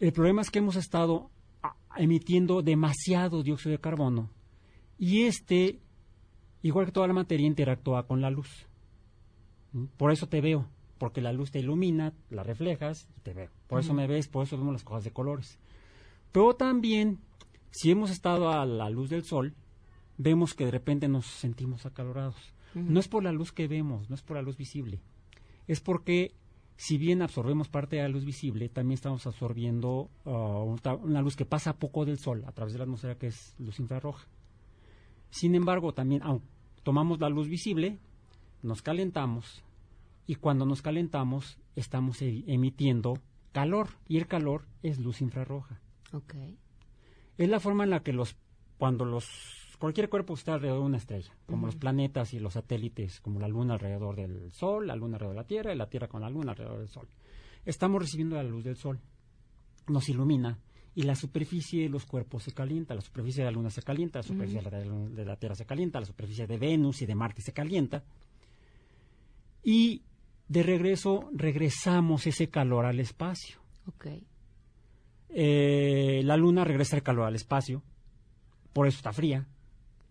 El 0.00 0.12
problema 0.12 0.40
es 0.42 0.50
que 0.50 0.58
hemos 0.60 0.76
estado 0.76 1.30
a- 1.62 1.74
emitiendo 1.96 2.62
demasiado 2.62 3.42
dióxido 3.42 3.72
de 3.72 3.78
carbono 3.80 4.30
y 4.98 5.22
este, 5.24 5.78
igual 6.62 6.86
que 6.86 6.92
toda 6.92 7.06
la 7.08 7.12
materia, 7.14 7.46
interactúa 7.46 8.06
con 8.06 8.20
la 8.20 8.30
luz. 8.30 8.66
¿Mm? 9.72 9.84
Por 9.96 10.12
eso 10.12 10.28
te 10.28 10.40
veo, 10.40 10.66
porque 10.98 11.20
la 11.20 11.32
luz 11.32 11.50
te 11.50 11.58
ilumina, 11.60 12.12
la 12.30 12.42
reflejas 12.42 13.08
y 13.16 13.20
te 13.20 13.32
veo. 13.34 13.50
Por 13.66 13.80
eso 13.80 13.94
me 13.94 14.06
ves, 14.06 14.28
por 14.28 14.44
eso 14.44 14.56
vemos 14.56 14.72
las 14.74 14.84
cosas 14.84 15.04
de 15.04 15.10
colores. 15.12 15.58
Pero 16.30 16.54
también, 16.54 17.18
si 17.70 17.90
hemos 17.90 18.10
estado 18.10 18.50
a 18.50 18.64
la 18.66 18.88
luz 18.90 19.10
del 19.10 19.24
sol, 19.24 19.54
vemos 20.18 20.54
que 20.54 20.64
de 20.66 20.70
repente 20.70 21.08
nos 21.08 21.26
sentimos 21.26 21.84
acalorados. 21.86 22.36
No 22.74 23.00
es 23.00 23.08
por 23.08 23.22
la 23.22 23.32
luz 23.32 23.52
que 23.52 23.68
vemos, 23.68 24.08
no 24.08 24.14
es 24.14 24.22
por 24.22 24.36
la 24.36 24.42
luz 24.42 24.56
visible. 24.56 25.00
Es 25.66 25.80
porque, 25.80 26.34
si 26.76 26.96
bien 26.96 27.20
absorbemos 27.20 27.68
parte 27.68 27.96
de 27.96 28.02
la 28.02 28.08
luz 28.08 28.24
visible, 28.24 28.68
también 28.70 28.94
estamos 28.94 29.26
absorbiendo 29.26 30.08
una- 30.24 30.94
una 30.94 31.20
luz 31.22 31.36
que 31.36 31.44
pasa 31.44 31.78
poco 31.78 32.04
del 32.06 32.18
sol 32.18 32.44
a 32.46 32.52
través 32.52 32.72
de 32.72 32.78
la 32.78 32.84
atmósfera, 32.84 33.16
que 33.18 33.26
es 33.26 33.54
luz 33.58 33.78
infrarroja. 33.78 34.26
Sin 35.30 35.54
embargo, 35.54 35.92
también, 35.92 36.22
aunque 36.22 36.46
tomamos 36.82 37.20
la 37.20 37.28
luz 37.28 37.48
visible, 37.48 37.98
nos 38.62 38.82
calentamos 38.82 39.62
y 40.26 40.36
cuando 40.36 40.66
nos 40.66 40.82
calentamos 40.82 41.58
estamos 41.76 42.22
e- 42.22 42.44
emitiendo 42.46 43.18
calor 43.52 43.88
y 44.08 44.18
el 44.18 44.26
calor 44.26 44.66
es 44.82 44.98
luz 44.98 45.20
infrarroja. 45.20 45.80
Ok. 46.12 46.34
Es 47.38 47.48
la 47.48 47.60
forma 47.60 47.84
en 47.84 47.90
la 47.90 48.02
que 48.02 48.12
los 48.12 48.36
cuando 48.78 49.04
los 49.04 49.26
cualquier 49.78 50.08
cuerpo 50.08 50.34
está 50.34 50.54
alrededor 50.54 50.80
de 50.80 50.86
una 50.86 50.96
estrella, 50.96 51.32
como 51.46 51.66
los 51.66 51.76
planetas 51.76 52.34
y 52.34 52.38
los 52.38 52.54
satélites, 52.54 53.20
como 53.20 53.40
la 53.40 53.48
luna 53.48 53.74
alrededor 53.74 54.14
del 54.16 54.52
sol, 54.52 54.86
la 54.86 54.94
luna 54.94 55.16
alrededor 55.16 55.34
de 55.34 55.42
la 55.42 55.46
Tierra 55.46 55.74
y 55.74 55.76
la 55.76 55.88
Tierra 55.88 56.08
con 56.08 56.20
la 56.20 56.30
luna 56.30 56.52
alrededor 56.52 56.78
del 56.78 56.88
sol. 56.88 57.08
Estamos 57.64 58.00
recibiendo 58.00 58.36
la 58.36 58.44
luz 58.44 58.64
del 58.64 58.76
sol. 58.76 59.00
Nos 59.88 60.08
ilumina 60.08 60.58
y 60.94 61.02
la 61.02 61.14
superficie 61.14 61.82
de 61.84 61.88
los 61.88 62.04
cuerpos 62.04 62.42
se 62.42 62.52
calienta, 62.52 62.94
la 62.94 63.00
superficie 63.00 63.42
de 63.42 63.50
la 63.50 63.54
luna 63.56 63.70
se 63.70 63.82
calienta, 63.82 64.18
la 64.18 64.22
superficie 64.24 64.60
de, 64.60 64.70
la, 64.70 64.80
de 65.08 65.24
la 65.24 65.36
Tierra 65.36 65.54
se 65.54 65.64
calienta, 65.64 66.00
la 66.00 66.06
superficie 66.06 66.46
de 66.46 66.58
Venus 66.58 67.00
y 67.02 67.06
de 67.06 67.14
Marte 67.14 67.40
se 67.42 67.52
calienta. 67.52 68.04
Y 69.62 70.02
de 70.48 70.62
regreso 70.62 71.30
regresamos 71.32 72.26
ese 72.26 72.48
calor 72.50 72.84
al 72.84 73.00
espacio. 73.00 73.58
Ok. 73.86 74.06
Eh, 75.30 76.20
la 76.24 76.36
luna 76.36 76.64
regresa 76.64 76.96
el 76.96 77.02
calor 77.02 77.26
al 77.26 77.34
espacio, 77.36 77.82
por 78.72 78.86
eso 78.86 78.98
está 78.98 79.12
fría, 79.12 79.46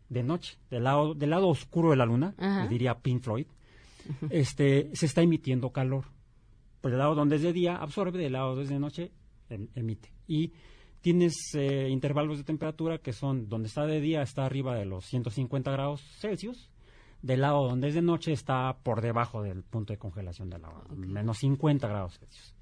de 0.09 0.23
noche. 0.23 0.57
Del 0.71 0.83
lado, 0.83 1.13
del 1.13 1.29
lado 1.29 1.47
oscuro 1.47 1.91
de 1.91 1.97
la 1.97 2.05
luna, 2.05 2.33
le 2.63 2.67
diría 2.69 2.95
Pink 2.95 3.21
Floyd, 3.21 3.45
este, 4.31 4.89
se 4.95 5.05
está 5.05 5.21
emitiendo 5.21 5.69
calor. 5.71 6.05
Por 6.81 6.91
el 6.91 6.97
lado 6.97 7.13
donde 7.13 7.35
es 7.35 7.43
de 7.43 7.53
día 7.53 7.75
absorbe, 7.75 8.17
del 8.17 8.33
lado 8.33 8.49
donde 8.49 8.63
es 8.63 8.69
de 8.69 8.79
noche 8.79 9.11
em- 9.49 9.67
emite. 9.75 10.11
Y 10.31 10.53
tienes 11.01 11.33
eh, 11.55 11.89
intervalos 11.89 12.37
de 12.37 12.43
temperatura 12.43 12.99
que 12.99 13.11
son, 13.11 13.49
donde 13.49 13.67
está 13.67 13.85
de 13.85 13.99
día 13.99 14.21
está 14.21 14.45
arriba 14.45 14.75
de 14.75 14.85
los 14.85 15.05
150 15.05 15.71
grados 15.71 16.01
Celsius, 16.19 16.69
del 17.21 17.41
lado 17.41 17.67
donde 17.67 17.89
es 17.89 17.95
de 17.95 18.01
noche 18.01 18.31
está 18.31 18.77
por 18.83 19.01
debajo 19.01 19.41
del 19.41 19.63
punto 19.63 19.91
de 19.93 19.99
congelación 19.99 20.49
del 20.49 20.63
agua, 20.63 20.85
menos 20.95 21.39
50 21.39 21.87
grados 21.87 22.17
Celsius. 22.19 22.55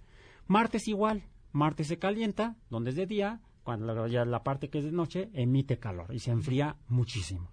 Marte 0.47 0.77
es 0.77 0.87
igual. 0.87 1.23
Marte 1.51 1.83
se 1.83 1.99
calienta, 1.99 2.55
donde 2.69 2.89
es 2.91 2.95
de 2.95 3.05
día, 3.05 3.39
cuando 3.63 4.07
ya 4.07 4.23
la 4.25 4.41
parte 4.43 4.69
que 4.69 4.79
es 4.79 4.85
de 4.85 4.91
noche 4.91 5.29
emite 5.33 5.77
calor 5.77 6.13
y 6.13 6.19
se 6.19 6.31
enfría 6.31 6.75
muchísimo. 6.87 7.51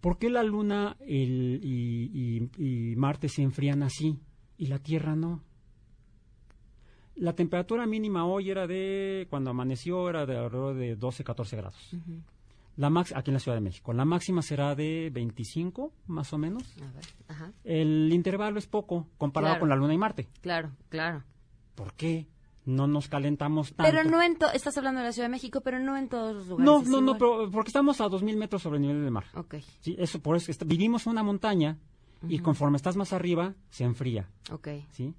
¿Por 0.00 0.18
qué 0.18 0.28
la 0.30 0.42
Luna 0.42 0.96
el- 1.00 1.60
y, 1.62 2.10
y- 2.58 2.92
y 2.92 2.96
Marte 2.96 3.28
se 3.28 3.42
enfrían 3.42 3.82
así 3.82 4.18
y 4.58 4.66
la 4.66 4.78
Tierra 4.78 5.16
no? 5.16 5.42
La 7.16 7.34
temperatura 7.34 7.86
mínima 7.86 8.26
hoy 8.26 8.50
era 8.50 8.66
de, 8.66 9.26
cuando 9.30 9.50
amaneció, 9.50 10.08
era 10.10 10.26
de 10.26 10.36
alrededor 10.36 10.74
de 10.76 10.96
12, 10.96 11.24
14 11.24 11.56
grados. 11.56 11.90
La 12.76 12.90
max, 12.90 13.14
aquí 13.16 13.30
en 13.30 13.34
la 13.34 13.40
Ciudad 13.40 13.56
de 13.56 13.62
México. 13.62 13.94
La 13.94 14.04
máxima 14.04 14.42
será 14.42 14.74
de 14.74 15.10
25, 15.12 15.92
más 16.08 16.32
o 16.34 16.38
menos. 16.38 16.62
A 16.82 16.92
ver. 16.92 17.04
Ajá. 17.28 17.52
El 17.64 18.12
intervalo 18.12 18.58
es 18.58 18.66
poco 18.66 19.08
comparado 19.16 19.52
Claro. 19.54 19.60
con 19.60 19.68
la 19.70 19.76
Luna 19.76 19.94
y 19.94 19.98
Marte. 19.98 20.28
Claro, 20.42 20.72
claro. 20.90 21.24
¿Por 21.74 21.94
qué 21.94 22.26
no 22.66 22.86
nos 22.86 23.08
calentamos 23.08 23.72
tanto? 23.72 23.90
Pero 23.90 24.04
no 24.04 24.20
en 24.22 24.36
to- 24.36 24.50
estás 24.52 24.76
hablando 24.76 25.00
de 25.00 25.06
la 25.06 25.12
Ciudad 25.12 25.28
de 25.28 25.32
México, 25.32 25.62
pero 25.62 25.78
no 25.78 25.96
en 25.96 26.10
todos 26.10 26.34
los 26.34 26.46
lugares. 26.48 26.66
No, 26.66 26.82
no, 26.82 27.00
no, 27.00 27.12
pero- 27.16 27.50
porque 27.50 27.68
estamos 27.68 27.98
a 28.02 28.08
2.000 28.10 28.36
metros 28.36 28.60
sobre 28.60 28.76
el 28.76 28.82
nivel 28.82 29.00
del 29.02 29.10
mar. 29.10 29.24
Ok. 29.34 29.54
Sí, 29.80 29.96
eso, 29.98 30.20
por 30.20 30.36
eso 30.36 30.50
est- 30.50 30.64
vivimos 30.66 31.06
en 31.06 31.12
una 31.12 31.22
montaña 31.22 31.78
y 32.28 32.40
conforme 32.40 32.76
estás 32.76 32.96
más 32.96 33.14
arriba, 33.14 33.54
se 33.70 33.84
enfría. 33.84 34.28
Ok. 34.50 34.68
¿sí? 34.90 35.14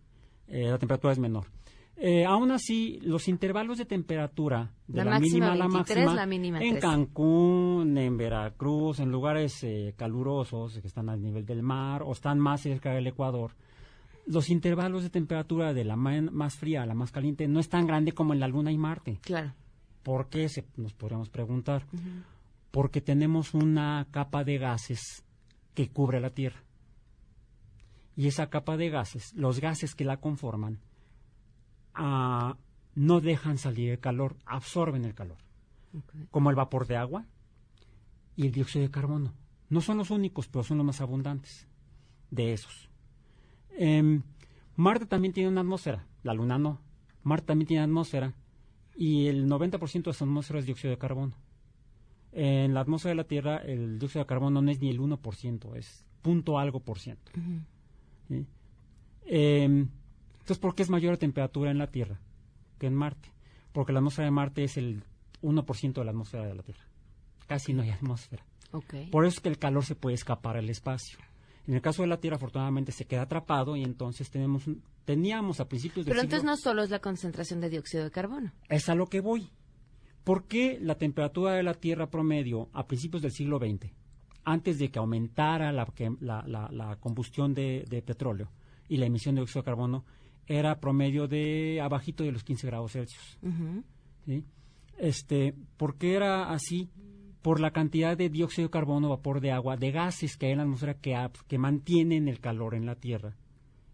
Eh, 0.48 0.68
la 0.70 0.78
temperatura 0.78 1.12
es 1.12 1.18
menor. 1.20 1.46
Eh, 2.00 2.26
aún 2.26 2.52
así, 2.52 3.00
los 3.02 3.28
intervalos 3.28 3.80
de 3.80 3.86
temperatura 3.86 4.72
de 4.88 4.98
La 4.98 5.06
la, 5.06 5.12
máxima 5.12 5.32
mínima 5.32 5.52
a 5.52 5.56
la 5.56 5.68
23, 5.68 6.06
máxima 6.06 6.14
la 6.14 6.26
mínima 6.28 6.58
en 6.60 6.70
13. 6.70 6.80
Cancún, 6.80 7.98
en 7.98 8.18
Veracruz, 8.18 9.00
en 9.00 9.12
lugares 9.12 9.64
eh, 9.64 9.96
calurosos 9.98 10.80
que 10.80 10.88
están 10.88 11.10
al 11.10 11.24
nivel 11.24 11.46
del 11.46 11.64
mar 11.64 12.04
o 12.04 12.12
están 12.12 12.38
más 12.38 12.62
cerca 12.62 12.92
del 12.92 13.08
Ecuador, 13.08 13.52
los 14.28 14.50
intervalos 14.50 15.04
de 15.04 15.10
temperatura 15.10 15.74
de 15.74 15.86
la 15.86 15.96
más 15.96 16.56
fría 16.56 16.84
a 16.84 16.86
la 16.86 16.94
más 16.94 17.12
caliente 17.12 17.48
no 17.48 17.60
es 17.60 17.70
tan 17.70 17.88
grande 17.88 18.12
como 18.12 18.34
en 18.34 18.42
la 18.42 18.48
Luna 18.48 18.72
y 18.72 18.78
Marte. 18.78 19.20
Claro. 19.22 19.54
¿Por 20.04 20.30
qué? 20.30 20.50
Se, 20.50 20.66
nos 20.76 20.94
podríamos 20.94 21.30
preguntar. 21.30 21.86
Porque 22.72 23.02
tenemos 23.02 23.54
una 23.54 24.06
capa 24.12 24.44
de 24.44 24.58
gases 24.58 25.24
que 25.74 25.90
cubre 25.90 26.20
la 26.20 26.30
Tierra. 26.30 26.62
Y 28.16 28.28
esa 28.28 28.50
capa 28.50 28.78
de 28.78 28.90
gases, 28.90 29.34
los 29.34 29.60
gases 29.62 29.96
que 29.96 30.04
la 30.04 30.18
conforman, 30.18 30.80
no 31.98 33.22
dejan 33.22 33.58
salir 33.58 33.92
el 33.92 34.00
calor, 34.00 34.36
absorben 34.46 35.06
el 35.06 35.14
calor. 35.14 35.38
Como 36.32 36.50
el 36.50 36.56
vapor 36.56 36.88
de 36.88 36.98
agua 36.98 37.26
y 38.36 38.46
el 38.46 38.52
dióxido 38.52 38.84
de 38.84 38.92
carbono. 38.92 39.34
No 39.70 39.82
son 39.82 39.98
los 39.98 40.12
únicos, 40.12 40.48
pero 40.48 40.64
son 40.64 40.78
los 40.78 40.86
más 40.86 41.02
abundantes 41.02 41.68
de 42.32 42.54
esos. 42.54 42.90
Em, 43.78 44.22
Marte 44.76 45.06
también 45.06 45.34
tiene 45.34 45.50
una 45.50 45.62
atmósfera, 45.62 46.06
la 46.24 46.34
Luna 46.34 46.58
no. 46.58 46.80
Marte 47.24 47.48
también 47.48 47.68
tiene 47.68 47.84
atmósfera 47.84 48.34
y 48.96 49.28
el 49.28 49.48
90% 49.48 50.12
de 50.12 50.14
su 50.14 50.24
atmósfera 50.24 50.60
es 50.60 50.66
dióxido 50.66 50.92
de 50.92 50.98
carbono. 50.98 51.34
En 52.32 52.74
la 52.74 52.82
atmósfera 52.82 53.12
de 53.12 53.16
la 53.16 53.24
Tierra 53.28 53.58
el 53.58 54.00
dióxido 54.00 54.24
de 54.24 54.28
carbono 54.28 54.62
no 54.62 54.72
es 54.72 54.80
ni 54.80 54.90
el 54.90 55.00
1%, 55.00 55.76
es 55.76 56.06
punto 56.22 56.60
algo 56.60 56.80
por 56.80 57.00
ciento. 57.00 57.32
¿sí? 58.28 58.46
Em, 59.26 59.90
entonces, 60.48 60.62
¿por 60.62 60.76
qué 60.76 60.84
es 60.84 60.90
mayor 60.90 61.12
la 61.12 61.18
temperatura 61.18 61.72
en 61.72 61.78
la 61.78 61.92
Tierra 61.92 62.22
que 62.80 62.88
en 62.88 62.96
Marte? 62.96 63.34
Porque 63.74 63.92
la 63.92 64.00
atmósfera 64.00 64.28
de 64.28 64.32
Marte 64.32 64.64
es 64.64 64.78
el 64.78 65.04
1% 65.42 65.94
de 65.94 66.06
la 66.06 66.12
atmósfera 66.12 66.46
de 66.46 66.56
la 66.56 66.64
Tierra. 66.64 66.86
Casi 67.48 67.74
no 67.74 67.84
hay 67.84 67.90
atmósfera. 67.90 68.46
Por 69.12 69.26
eso 69.26 69.36
es 69.36 69.40
que 69.42 69.50
el 69.50 69.60
calor 69.60 69.84
se 69.84 69.96
puede 69.96 70.16
escapar 70.16 70.56
al 70.56 70.70
espacio. 70.70 71.20
En 71.68 71.74
el 71.74 71.82
caso 71.82 72.02
de 72.02 72.08
la 72.08 72.22
Tierra, 72.22 72.38
afortunadamente, 72.38 72.94
se 72.94 73.04
queda 73.06 73.24
atrapado 73.24 73.76
y 73.76 73.84
entonces 73.84 74.30
tenemos 74.30 74.64
teníamos 75.04 75.60
a 75.60 75.68
principios 75.68 76.06
del 76.06 76.14
Pero 76.14 76.22
siglo... 76.22 76.38
entonces 76.38 76.46
no 76.46 76.56
solo 76.58 76.84
es 76.84 76.90
la 76.90 77.00
concentración 77.00 77.60
de 77.60 77.70
dióxido 77.70 78.04
de 78.06 78.12
carbono. 78.12 78.54
Es 78.70 78.88
a 78.90 78.96
lo 78.96 79.08
que 79.08 79.20
voy. 79.22 79.50
¿Por 80.24 80.46
qué 80.48 80.78
la 80.82 80.96
temperatura 80.96 81.54
de 81.54 81.64
la 81.64 81.74
Tierra 81.74 82.10
promedio 82.10 82.70
a 82.74 82.88
principios 82.88 83.22
del 83.22 83.32
siglo 83.32 83.60
XX, 83.60 83.92
antes 84.46 84.80
de 84.80 84.90
que 84.92 85.00
aumentara 85.00 85.72
la, 85.74 85.86
que- 85.88 86.16
la- 86.22 86.44
la- 86.48 86.70
la 86.72 86.96
combustión 86.98 87.54
de, 87.54 87.86
de 87.90 88.02
petróleo 88.02 88.50
y 88.90 88.96
la 88.98 89.06
emisión 89.06 89.36
de 89.36 89.42
dióxido 89.42 89.62
de 89.62 89.66
carbono, 89.66 90.06
era 90.48 90.80
promedio 90.80 91.28
de 91.28 91.80
abajito 91.82 92.24
de 92.24 92.32
los 92.32 92.44
15 92.44 92.68
grados 92.68 92.94
Celsius? 92.94 93.38
Este, 94.98 95.54
¿Por 95.78 95.98
qué 95.98 96.16
era 96.16 96.52
así? 96.52 96.90
Por 97.42 97.60
la 97.60 97.72
cantidad 97.72 98.18
de 98.18 98.30
dióxido 98.30 98.68
de 98.68 98.72
carbono, 98.72 99.10
vapor 99.10 99.42
de 99.42 99.52
agua, 99.52 99.78
de 99.78 99.92
gases 99.92 100.38
que 100.38 100.48
hay 100.48 100.52
en 100.54 100.58
la 100.58 100.64
atmósfera 100.64 100.96
que, 100.96 101.16
que 101.48 101.58
mantienen 101.58 102.28
el 102.28 102.40
calor 102.40 102.76
en 102.76 102.86
la 102.86 102.96
Tierra. 102.96 103.36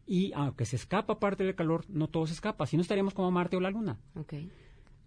Y 0.06 0.32
aunque 0.34 0.66
se 0.66 0.76
escapa 0.76 1.20
parte 1.20 1.44
del 1.44 1.56
calor, 1.56 1.86
no 1.89 2.08
todo 2.08 2.26
se 2.28 2.34
escapa, 2.34 2.66
si 2.66 2.78
no 2.78 2.82
estaríamos 2.82 3.13
como 3.13 3.32
Marte 3.32 3.58
o 3.58 3.60
la 3.60 3.70
Luna. 3.70 4.00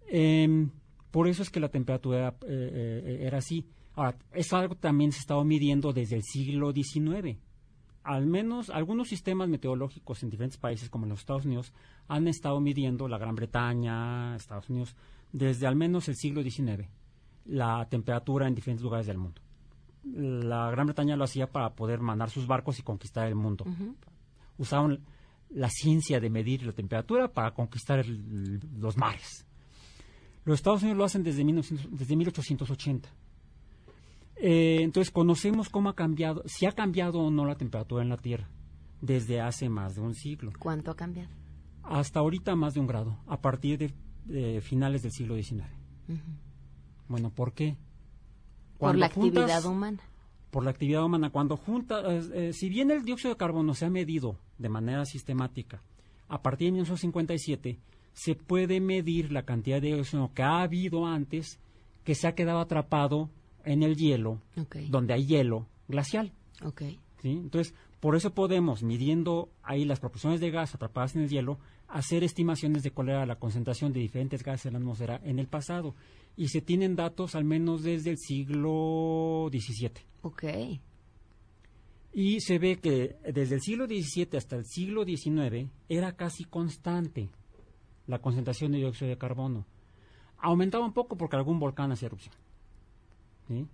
Em, 0.07 0.69
por 1.11 1.27
eso 1.27 1.43
es 1.43 1.49
que 1.49 1.59
la 1.59 1.69
temperatura 1.69 2.35
eh, 2.47 3.01
eh, 3.05 3.19
era 3.21 3.39
así. 3.39 3.65
Ahora, 3.93 4.17
es 4.31 4.51
algo 4.53 4.75
que 4.75 4.81
también 4.81 5.11
se 5.11 5.19
ha 5.19 5.21
estado 5.21 5.43
midiendo 5.43 5.91
desde 5.91 6.15
el 6.15 6.23
siglo 6.23 6.71
XIX. 6.71 7.37
Al 8.07 8.25
menos 8.25 8.69
algunos 8.69 9.09
sistemas 9.09 9.49
meteorológicos 9.49 10.23
en 10.23 10.29
diferentes 10.29 10.57
países, 10.57 10.89
como 10.89 11.05
en 11.05 11.09
los 11.09 11.19
Estados 11.19 11.45
Unidos, 11.45 11.73
han 12.07 12.27
estado 12.27 12.59
midiendo 12.61 13.07
la 13.09 13.17
Gran 13.17 13.35
Bretaña, 13.35 14.35
Estados 14.35 14.69
Unidos, 14.69 14.95
desde 15.33 15.67
al 15.67 15.75
menos 15.75 16.07
el 16.07 16.15
siglo 16.15 16.41
XIX, 16.41 16.87
la 17.45 17.85
temperatura 17.89 18.47
en 18.47 18.55
diferentes 18.55 18.83
lugares 18.83 19.07
del 19.07 19.17
mundo. 19.17 19.41
La 20.05 20.71
Gran 20.71 20.85
Bretaña 20.87 21.17
lo 21.17 21.25
hacía 21.25 21.51
para 21.51 21.75
poder 21.75 21.99
mandar 21.99 22.29
sus 22.29 22.47
barcos 22.47 22.79
y 22.79 22.83
conquistar 22.83 23.27
el 23.27 23.35
mundo 23.35 23.65
usaron 24.57 25.01
la 25.49 25.69
ciencia 25.69 26.19
de 26.19 26.29
medir 26.29 26.63
la 26.65 26.71
temperatura 26.71 27.27
para 27.27 27.51
conquistar 27.53 27.99
el- 27.99 28.59
los 28.79 28.95
mares. 28.97 29.45
Los 30.45 30.55
Estados 30.59 30.81
Unidos 30.81 30.97
lo 30.97 31.03
hacen 31.03 31.23
desde, 31.23 31.43
1900 31.43 31.91
desde 31.99 32.15
1880. 32.15 33.09
Eh, 34.39 34.79
entonces 34.81 35.11
conocemos 35.11 35.69
cómo 35.69 35.89
ha 35.89 35.95
cambiado, 35.95 36.43
si 36.45 36.65
ha 36.65 36.71
cambiado 36.71 37.19
o 37.19 37.31
no 37.31 37.45
la 37.45 37.55
temperatura 37.55 38.03
en 38.03 38.09
la 38.09 38.17
Tierra 38.17 38.49
desde 39.01 39.41
hace 39.41 39.69
más 39.69 39.95
de 39.95 40.01
un 40.01 40.13
siglo. 40.15 40.51
¿Cuánto 40.59 40.91
ha 40.91 40.95
cambiado? 40.95 41.29
Hasta 41.83 42.19
ahorita 42.19 42.55
más 42.55 42.73
de 42.73 42.79
un 42.81 42.87
grado, 42.87 43.17
a 43.27 43.39
partir 43.41 43.77
de, 43.79 43.93
de 44.25 44.61
finales 44.61 45.01
del 45.03 45.11
siglo 45.11 45.35
XIX. 45.35 45.63
Bueno, 47.07 47.29
¿por 47.31 47.53
qué? 47.53 47.77
Por 48.77 48.95
la 48.97 49.09
juntas- 49.09 49.43
actividad 49.43 49.65
humana. 49.65 49.99
por 50.51 50.63
la 50.63 50.71
actividad 50.71 51.03
humana. 51.03 51.29
Cuando 51.29 51.57
junta, 51.57 52.01
eh, 52.13 52.21
eh, 52.33 52.53
si 52.53 52.69
bien 52.69 52.91
el 52.91 53.03
dióxido 53.05 53.33
de 53.33 53.37
carbono 53.37 53.73
se 53.73 53.85
ha 53.85 53.89
medido 53.89 54.37
de 54.57 54.69
manera 54.69 55.05
sistemática, 55.05 55.81
a 56.27 56.41
partir 56.41 56.67
de 56.67 56.71
1957 56.73 57.79
se 58.13 58.35
puede 58.35 58.79
medir 58.81 59.31
la 59.31 59.43
cantidad 59.43 59.81
de 59.81 59.93
dióxido 59.93 60.31
que 60.33 60.43
ha 60.43 60.61
habido 60.61 61.05
antes 61.05 61.59
que 62.03 62.15
se 62.15 62.27
ha 62.27 62.35
quedado 62.35 62.59
atrapado 62.59 63.29
en 63.67 63.83
el 63.83 63.95
hielo, 63.95 64.41
donde 64.89 65.13
hay 65.13 65.25
hielo 65.25 65.67
glacial. 65.87 66.33
Ok. 66.63 66.83
¿sí? 67.21 67.29
Entonces, 67.29 67.73
por 67.99 68.15
eso 68.15 68.33
podemos, 68.33 68.83
midiendo 68.83 69.49
ahí 69.63 69.85
las 69.85 69.99
proporciones 69.99 70.39
de 70.39 70.51
gas 70.51 70.75
atrapadas 70.75 71.15
en 71.15 71.23
el 71.23 71.29
hielo, 71.29 71.59
hacer 71.87 72.23
estimaciones 72.23 72.83
de 72.83 72.91
cuál 72.91 73.09
era 73.09 73.25
la 73.25 73.39
concentración 73.39 73.93
de 73.93 73.99
diferentes 73.99 74.43
gases 74.43 74.67
en 74.67 74.73
la 74.73 74.79
atmósfera 74.79 75.19
en 75.23 75.39
el 75.39 75.47
pasado. 75.47 75.95
Y 76.35 76.49
se 76.49 76.61
tienen 76.61 76.95
datos 76.95 77.35
al 77.35 77.43
menos 77.43 77.83
desde 77.83 78.11
el 78.11 78.17
siglo 78.17 79.49
XVII. 79.51 79.91
Ok. 80.21 80.43
Y 82.13 82.39
se 82.41 82.59
ve 82.59 82.77
que 82.77 83.15
desde 83.31 83.55
el 83.55 83.61
siglo 83.61 83.85
XVII 83.85 84.37
hasta 84.37 84.55
el 84.55 84.65
siglo 84.65 85.03
XIX 85.05 85.69
era 85.89 86.15
casi 86.15 86.45
constante 86.45 87.29
la 88.05 88.19
concentración 88.19 88.71
de 88.71 88.79
dióxido 88.79 89.09
de 89.09 89.17
carbono. 89.17 89.65
Aumentaba 90.37 90.85
un 90.85 90.93
poco 90.93 91.17
porque 91.17 91.35
algún 91.35 91.59
volcán 91.59 91.91
hacía 91.91 92.07
erupción. 92.07 92.35
¿Sí? 93.47 93.65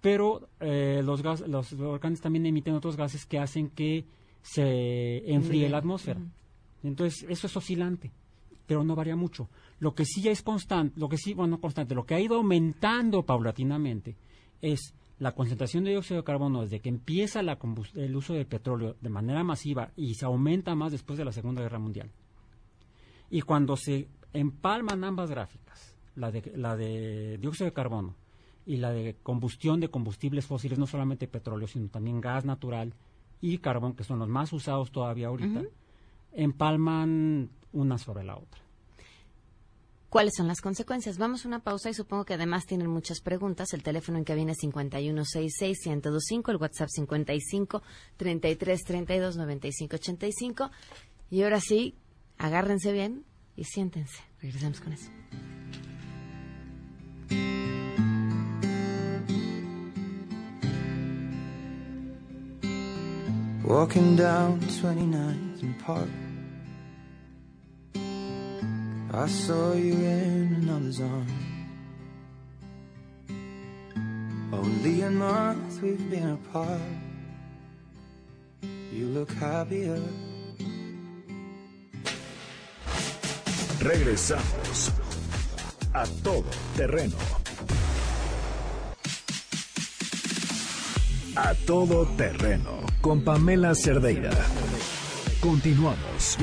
Pero 0.00 0.48
eh, 0.60 1.02
los, 1.04 1.22
gas- 1.22 1.46
los 1.46 1.74
volcanes 1.76 2.20
también 2.20 2.46
emiten 2.46 2.74
otros 2.74 2.96
gases 2.96 3.26
que 3.26 3.38
hacen 3.38 3.70
que 3.70 4.04
se 4.42 5.30
enfríe 5.32 5.68
la 5.68 5.78
atmósfera. 5.78 6.20
Entonces, 6.84 7.26
eso 7.28 7.46
es 7.48 7.56
oscilante, 7.56 8.12
pero 8.66 8.84
no 8.84 8.94
varía 8.94 9.16
mucho. 9.16 9.48
Lo 9.80 9.94
que 9.94 10.04
sí 10.04 10.28
es 10.28 10.42
constante, 10.42 10.98
lo 10.98 11.08
que 11.08 11.16
sí, 11.18 11.34
bueno, 11.34 11.56
no 11.56 11.60
constante, 11.60 11.94
lo 11.94 12.04
que 12.06 12.14
ha 12.14 12.20
ido 12.20 12.36
aumentando 12.36 13.24
paulatinamente 13.24 14.16
es 14.62 14.94
la 15.18 15.32
concentración 15.32 15.82
de 15.82 15.90
dióxido 15.90 16.18
de 16.20 16.24
carbono 16.24 16.62
desde 16.62 16.78
que 16.78 16.88
empieza 16.88 17.42
la 17.42 17.58
el 17.96 18.14
uso 18.14 18.34
del 18.34 18.46
petróleo 18.46 18.94
de 19.00 19.08
manera 19.08 19.42
masiva 19.42 19.90
y 19.96 20.14
se 20.14 20.24
aumenta 20.26 20.76
más 20.76 20.92
después 20.92 21.18
de 21.18 21.24
la 21.24 21.32
Segunda 21.32 21.60
Guerra 21.62 21.80
Mundial. 21.80 22.08
Y 23.30 23.40
cuando 23.40 23.76
se 23.76 24.06
empalman 24.32 25.02
ambas 25.02 25.30
gráficas, 25.30 25.96
la 26.14 26.30
de, 26.30 26.52
la 26.54 26.76
de 26.76 27.36
dióxido 27.38 27.66
de 27.66 27.72
carbono 27.72 28.14
y 28.68 28.76
la 28.76 28.92
de 28.92 29.16
combustión 29.22 29.80
de 29.80 29.88
combustibles 29.88 30.44
fósiles, 30.44 30.78
no 30.78 30.86
solamente 30.86 31.26
petróleo, 31.26 31.66
sino 31.66 31.88
también 31.88 32.20
gas 32.20 32.44
natural 32.44 32.92
y 33.40 33.56
carbón, 33.58 33.94
que 33.94 34.04
son 34.04 34.18
los 34.18 34.28
más 34.28 34.52
usados 34.52 34.92
todavía 34.92 35.28
ahorita, 35.28 35.62
empalman 36.32 37.48
una 37.72 37.96
sobre 37.96 38.24
la 38.24 38.36
otra. 38.36 38.60
¿Cuáles 40.10 40.34
son 40.36 40.48
las 40.48 40.60
consecuencias? 40.60 41.16
Vamos 41.16 41.46
a 41.46 41.48
una 41.48 41.60
pausa 41.60 41.88
y 41.88 41.94
supongo 41.94 42.26
que 42.26 42.34
además 42.34 42.66
tienen 42.66 42.88
muchas 42.88 43.22
preguntas. 43.22 43.72
El 43.72 43.82
teléfono 43.82 44.18
en 44.18 44.24
cabina 44.24 44.52
es 44.52 44.58
5166-1025, 44.58 46.50
el 46.50 46.56
WhatsApp 46.56 46.88
55 46.90 47.82
33 48.18 48.84
32 48.84 49.36
95 49.38 49.96
85. 49.96 50.70
Y 51.30 51.42
ahora 51.42 51.60
sí, 51.60 51.94
agárrense 52.36 52.92
bien 52.92 53.24
y 53.56 53.64
siéntense. 53.64 54.22
Regresamos 54.42 54.82
con 54.82 54.92
eso. 54.92 55.10
Walking 63.68 64.16
down 64.16 64.60
29th 64.60 65.60
and 65.60 65.78
Park. 65.80 66.08
I 69.12 69.26
saw 69.26 69.74
you 69.74 69.92
in 69.92 70.56
another's 70.62 71.02
arm. 71.02 71.28
Only 74.54 75.02
a 75.02 75.10
month 75.10 75.82
we've 75.82 76.08
been 76.08 76.30
apart. 76.30 76.80
You 78.90 79.08
look 79.08 79.30
happier. 79.32 80.00
Regresamos 83.80 84.92
a 85.92 86.06
todo 86.24 86.48
terreno. 86.74 87.37
A 91.40 91.54
todo 91.54 92.04
terreno 92.16 92.80
con 93.00 93.22
Pamela 93.22 93.72
Cerdeira. 93.72 94.32
Continuamos. 95.40 96.36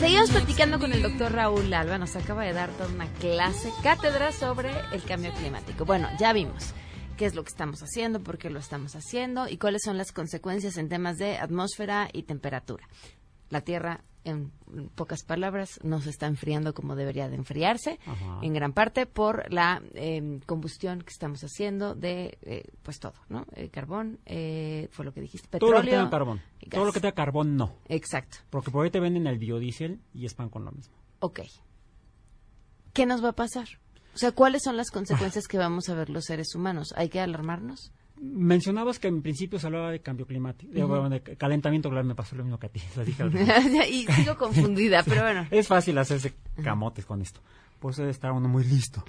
Seguimos 0.00 0.30
platicando 0.30 0.80
con 0.80 0.92
el 0.92 1.02
doctor 1.02 1.30
Raúl 1.30 1.72
Alba. 1.72 1.96
Nos 1.98 2.16
acaba 2.16 2.42
de 2.42 2.52
dar 2.52 2.70
toda 2.70 2.88
una 2.88 3.06
clase, 3.20 3.70
cátedra 3.84 4.32
sobre 4.32 4.72
el 4.92 5.04
cambio 5.04 5.32
climático. 5.34 5.84
Bueno, 5.84 6.08
ya 6.18 6.32
vimos 6.32 6.74
qué 7.16 7.26
es 7.26 7.36
lo 7.36 7.44
que 7.44 7.50
estamos 7.50 7.84
haciendo, 7.84 8.20
por 8.20 8.38
qué 8.38 8.50
lo 8.50 8.58
estamos 8.58 8.96
haciendo 8.96 9.48
y 9.48 9.58
cuáles 9.58 9.82
son 9.84 9.96
las 9.96 10.10
consecuencias 10.10 10.76
en 10.76 10.88
temas 10.88 11.18
de 11.18 11.38
atmósfera 11.38 12.08
y 12.12 12.24
temperatura. 12.24 12.88
La 13.50 13.60
Tierra, 13.60 14.04
en 14.24 14.50
pocas 14.94 15.22
palabras, 15.22 15.78
no 15.82 16.00
se 16.00 16.10
está 16.10 16.26
enfriando 16.26 16.72
como 16.72 16.96
debería 16.96 17.28
de 17.28 17.36
enfriarse, 17.36 17.98
Ajá. 18.06 18.38
en 18.42 18.54
gran 18.54 18.72
parte 18.72 19.06
por 19.06 19.52
la 19.52 19.82
eh, 19.94 20.40
combustión 20.46 21.02
que 21.02 21.10
estamos 21.10 21.44
haciendo 21.44 21.94
de, 21.94 22.38
eh, 22.42 22.64
pues 22.82 22.98
todo, 22.98 23.14
¿no? 23.28 23.46
Eh, 23.54 23.68
carbón, 23.68 24.18
eh, 24.24 24.88
fue 24.90 25.04
lo 25.04 25.12
que 25.12 25.20
dijiste, 25.20 25.58
Todo 25.58 25.72
lo 25.72 25.82
que 25.82 25.90
tenga 25.90 26.08
carbón. 26.10 26.40
Todo 26.70 26.86
lo 26.86 26.92
que 26.92 27.00
tenga 27.00 27.14
carbón, 27.14 27.56
no. 27.56 27.74
Exacto. 27.88 28.38
Porque 28.50 28.70
por 28.70 28.84
ahí 28.84 28.90
te 28.90 29.00
venden 29.00 29.26
el 29.26 29.38
biodiesel 29.38 30.00
y 30.14 30.24
es 30.24 30.34
pan 30.34 30.48
con 30.48 30.64
lo 30.64 30.72
mismo. 30.72 30.94
Ok. 31.20 31.40
¿Qué 32.94 33.06
nos 33.06 33.22
va 33.22 33.30
a 33.30 33.34
pasar? 33.34 33.68
O 34.14 34.18
sea, 34.18 34.32
¿cuáles 34.32 34.62
son 34.62 34.76
las 34.76 34.90
consecuencias 34.90 35.46
que 35.48 35.58
vamos 35.58 35.88
a 35.88 35.94
ver 35.94 36.08
los 36.08 36.24
seres 36.24 36.54
humanos? 36.54 36.94
¿Hay 36.96 37.08
que 37.08 37.20
alarmarnos? 37.20 37.92
Mencionabas 38.20 38.98
que 38.98 39.08
en 39.08 39.22
principio 39.22 39.58
se 39.58 39.66
hablaba 39.66 39.90
de 39.90 40.00
cambio 40.00 40.26
climático, 40.26 40.86
bueno, 40.86 41.10
de 41.10 41.20
calentamiento 41.20 41.88
global, 41.88 42.06
me 42.06 42.14
pasó 42.14 42.36
lo 42.36 42.44
mismo 42.44 42.58
que 42.58 42.66
a 42.66 42.70
ti, 42.70 42.80
lo 42.96 43.04
dije 43.04 43.22
al 43.22 43.34
y 43.90 44.06
sigo 44.06 44.36
confundida, 44.38 45.02
pero 45.02 45.22
bueno. 45.22 45.46
Es 45.50 45.66
fácil 45.66 45.98
hacerse 45.98 46.34
camotes 46.62 47.04
con 47.04 47.20
esto. 47.20 47.40
Por 47.80 47.92
eso 47.92 48.02
debe 48.02 48.12
estar 48.12 48.32
uno 48.32 48.48
muy 48.48 48.64
listo. 48.64 49.04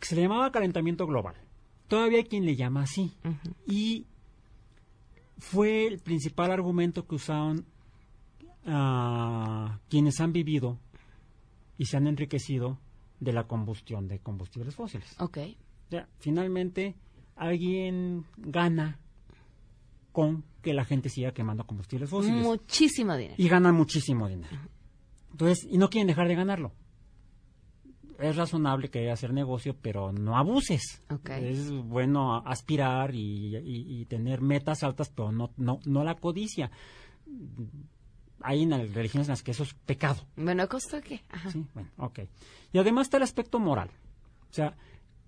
Se 0.00 0.14
le 0.14 0.22
llamaba 0.22 0.52
calentamiento 0.52 1.06
global. 1.06 1.34
Todavía 1.88 2.18
hay 2.18 2.24
quien 2.24 2.44
le 2.44 2.54
llama 2.54 2.82
así. 2.82 3.12
Y 3.66 4.06
fue 5.38 5.86
el 5.86 5.98
principal 5.98 6.50
argumento 6.50 7.06
que 7.06 7.14
usaron 7.14 7.64
ah, 8.66 9.78
quienes 9.88 10.20
han 10.20 10.32
vivido 10.32 10.78
y 11.78 11.86
se 11.86 11.96
han 11.96 12.06
enriquecido 12.06 12.78
de 13.20 13.32
la 13.32 13.44
combustión 13.44 14.08
de 14.08 14.18
combustibles 14.18 14.74
fósiles. 14.74 15.14
Ok. 15.20 15.38
Sea, 15.90 16.08
finalmente 16.18 16.94
alguien 17.36 18.24
gana 18.36 18.98
con 20.12 20.44
que 20.62 20.72
la 20.74 20.84
gente 20.84 21.08
siga 21.10 21.32
quemando 21.32 21.64
combustibles 21.66 22.10
fósiles. 22.10 22.42
Muchísimo 22.42 23.16
dinero. 23.16 23.34
Y 23.38 23.48
ganan 23.48 23.74
muchísimo 23.74 24.26
dinero. 24.28 24.56
Entonces, 25.30 25.66
y 25.70 25.78
no 25.78 25.90
quieren 25.90 26.06
dejar 26.08 26.26
de 26.28 26.34
ganarlo. 26.34 26.72
Es 28.18 28.34
razonable 28.34 28.88
que 28.88 29.00
haya 29.00 29.12
hacer 29.12 29.34
negocio, 29.34 29.76
pero 29.80 30.10
no 30.10 30.38
abuses. 30.38 31.02
Es 31.28 31.70
bueno 31.70 32.36
aspirar 32.46 33.14
y, 33.14 33.54
y- 33.58 34.00
y 34.00 34.04
tener 34.06 34.40
metas 34.40 34.82
altas, 34.82 35.10
pero 35.14 35.30
no, 35.32 35.50
no, 35.58 35.80
no 35.84 36.02
la 36.02 36.14
codicia. 36.14 36.70
Hay 38.40 38.62
en 38.62 38.70
las 38.70 38.92
religiones 38.94 39.28
en 39.28 39.32
las 39.32 39.42
que 39.42 39.50
eso 39.50 39.64
es 39.64 39.74
pecado. 39.74 40.22
Bueno, 40.36 40.62
¿a 40.62 40.66
costa 40.66 40.96
de 40.96 41.02
qué? 41.02 41.22
Ajá. 41.28 41.50
Sí, 41.50 41.66
bueno, 41.74 41.90
ok. 41.98 42.20
Y 42.72 42.78
además 42.78 43.06
está 43.08 43.18
el 43.18 43.22
aspecto 43.24 43.58
moral. 43.58 43.90
O 44.50 44.52
sea, 44.54 44.74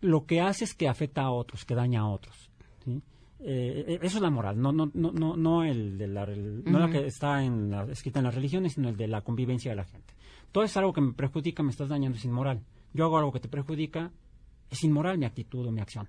lo 0.00 0.26
que 0.26 0.40
hace 0.40 0.64
es 0.64 0.74
que 0.74 0.88
afecta 0.88 1.22
a 1.22 1.30
otros, 1.30 1.64
que 1.64 1.74
daña 1.74 2.00
a 2.02 2.08
otros. 2.08 2.50
¿sí? 2.84 3.02
Eh, 3.40 3.84
eh, 3.88 3.98
eso 4.02 4.16
es 4.18 4.22
la 4.22 4.30
moral, 4.30 4.60
no, 4.60 4.72
no, 4.72 4.90
no, 4.94 5.12
no, 5.12 5.36
no 5.36 5.64
el 5.64 5.96
de 5.98 6.08
la, 6.08 6.26
rel- 6.26 6.62
no 6.64 6.78
la 6.78 6.90
que 6.90 7.06
está 7.06 7.42
en 7.44 7.70
la- 7.70 7.84
escrita 7.84 8.18
en 8.20 8.24
las 8.26 8.34
religiones, 8.34 8.72
sino 8.74 8.88
el 8.88 8.96
de 8.96 9.06
la 9.08 9.20
convivencia 9.22 9.70
de 9.70 9.76
la 9.76 9.84
gente. 9.84 10.14
Todo 10.52 10.64
es 10.64 10.76
algo 10.76 10.92
que 10.92 11.00
me 11.00 11.12
perjudica, 11.12 11.62
me 11.62 11.70
estás 11.70 11.88
dañando, 11.88 12.16
es 12.18 12.24
inmoral. 12.24 12.62
Yo 12.94 13.04
hago 13.04 13.18
algo 13.18 13.32
que 13.32 13.40
te 13.40 13.48
perjudica, 13.48 14.10
es 14.70 14.82
inmoral 14.82 15.18
mi 15.18 15.24
actitud 15.26 15.66
o 15.66 15.70
mi 15.70 15.80
acción. 15.80 16.08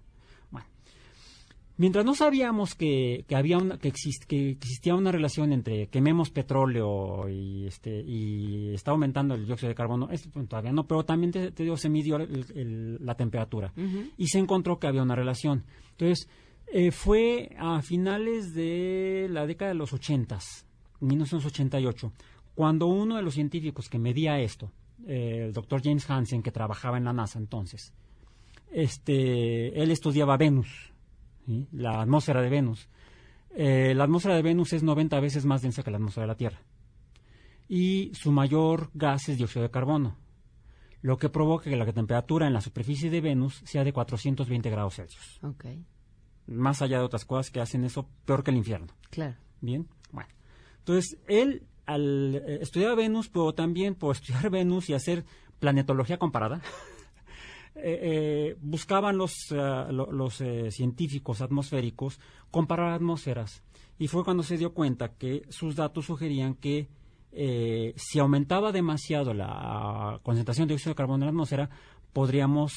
Mientras 1.79 2.03
no 2.05 2.13
sabíamos 2.13 2.75
que, 2.75 3.23
que 3.27 3.35
había 3.35 3.57
una, 3.57 3.77
que, 3.77 3.89
exist- 3.91 4.25
que 4.27 4.49
existía 4.51 4.93
una 4.95 5.11
relación 5.11 5.53
entre 5.53 5.87
quememos 5.87 6.29
petróleo 6.29 7.29
y 7.29 7.65
este 7.65 8.01
y 8.05 8.73
está 8.73 8.91
aumentando 8.91 9.33
el 9.33 9.45
dióxido 9.45 9.69
de 9.69 9.75
carbono, 9.75 10.09
esto 10.11 10.29
pues, 10.31 10.47
todavía 10.49 10.73
no, 10.73 10.85
pero 10.85 11.05
también 11.05 11.31
te, 11.31 11.51
te 11.51 11.63
digo, 11.63 11.77
se 11.77 11.87
midió 11.89 12.17
el- 12.17 12.45
el- 12.53 12.97
la 13.05 13.15
temperatura. 13.15 13.71
Y 14.17 14.27
se 14.27 14.39
encontró 14.39 14.77
que 14.77 14.87
había 14.87 15.01
una 15.03 15.15
relación. 15.15 15.63
Entonces, 15.91 16.27
eh, 16.71 16.91
fue 16.91 17.55
a 17.57 17.81
finales 17.81 18.53
de 18.53 19.27
la 19.31 19.47
década 19.47 19.69
de 19.71 19.75
los 19.77 19.93
80, 19.93 20.37
1988, 20.99 22.11
cuando 22.55 22.87
uno 22.87 23.15
de 23.15 23.21
los 23.23 23.33
científicos 23.35 23.87
que 23.87 23.99
medía 23.99 24.37
esto, 24.41 24.69
eh, 25.07 25.45
el 25.45 25.53
doctor 25.53 25.81
James 25.81 26.09
Hansen, 26.09 26.43
que 26.43 26.51
trabajaba 26.51 26.97
en 26.97 27.05
la 27.05 27.13
NASA 27.13 27.39
entonces, 27.39 27.93
este, 28.71 29.81
él 29.81 29.91
estudiaba 29.91 30.37
Venus, 30.37 30.91
¿sí? 31.49 31.67
la 31.71 32.01
atmósfera 32.01 32.41
de 32.41 32.49
Venus. 32.49 32.87
Eh, 33.55 33.93
la 33.95 34.03
atmósfera 34.03 34.35
de 34.35 34.43
Venus 34.43 34.73
es 34.73 34.83
90 34.83 35.19
veces 35.19 35.45
más 35.45 35.61
densa 35.61 35.81
que 35.81 35.89
la 35.89 35.97
atmósfera 35.97 36.25
de 36.25 36.27
la 36.27 36.37
Tierra. 36.37 36.59
Y 37.67 38.11
su 38.13 38.31
mayor 38.31 38.91
gas 38.93 39.29
es 39.29 39.37
dióxido 39.37 39.63
de 39.63 39.71
carbono, 39.71 40.15
lo 41.01 41.17
que 41.17 41.29
provoca 41.29 41.69
que 41.69 41.75
la 41.75 41.91
temperatura 41.91 42.47
en 42.47 42.53
la 42.53 42.61
superficie 42.61 43.09
de 43.09 43.21
Venus 43.21 43.61
sea 43.65 43.83
de 43.83 43.93
420 43.93 44.69
grados 44.69 44.95
Celsius. 44.95 45.39
Más 46.47 46.81
allá 46.81 46.99
de 46.99 47.03
otras 47.03 47.25
cosas 47.25 47.51
que 47.51 47.61
hacen 47.61 47.83
eso 47.83 48.07
peor 48.25 48.43
que 48.43 48.51
el 48.51 48.57
infierno. 48.57 48.87
claro. 49.09 49.35
Bien, 49.61 49.89
bueno. 50.13 50.29
Entonces, 50.77 51.19
él 51.27 51.67
al 51.85 52.35
eh, 52.35 52.59
estudiar 52.61 52.95
Venus, 52.95 53.29
pero 53.29 53.53
también 53.53 53.95
por 53.95 54.15
estudiar 54.15 54.49
Venus 54.51 54.89
y 54.89 54.93
hacer 54.93 55.25
planetología 55.59 56.17
comparada, 56.17 56.61
eh, 57.75 57.99
eh, 58.01 58.57
buscaban 58.61 59.17
los, 59.17 59.33
eh, 59.51 59.55
lo- 59.91 60.11
los 60.11 60.41
eh, 60.41 60.71
científicos 60.71 61.41
atmosféricos 61.41 62.19
comparar 62.51 62.91
atmósferas. 62.93 63.63
Y 63.97 64.07
fue 64.07 64.23
cuando 64.23 64.43
se 64.43 64.57
dio 64.57 64.73
cuenta 64.73 65.13
que 65.17 65.43
sus 65.49 65.75
datos 65.75 66.05
sugerían 66.05 66.55
que 66.55 66.87
si 67.95 68.17
aumentaba 68.17 68.71
demasiado 68.71 69.35
la 69.35 70.19
concentración 70.23 70.67
de 70.67 70.71
dióxido 70.73 70.91
de 70.93 70.95
carbono 70.95 71.17
en 71.17 71.25
la 71.27 71.29
atmósfera, 71.29 71.69
podríamos 72.11 72.73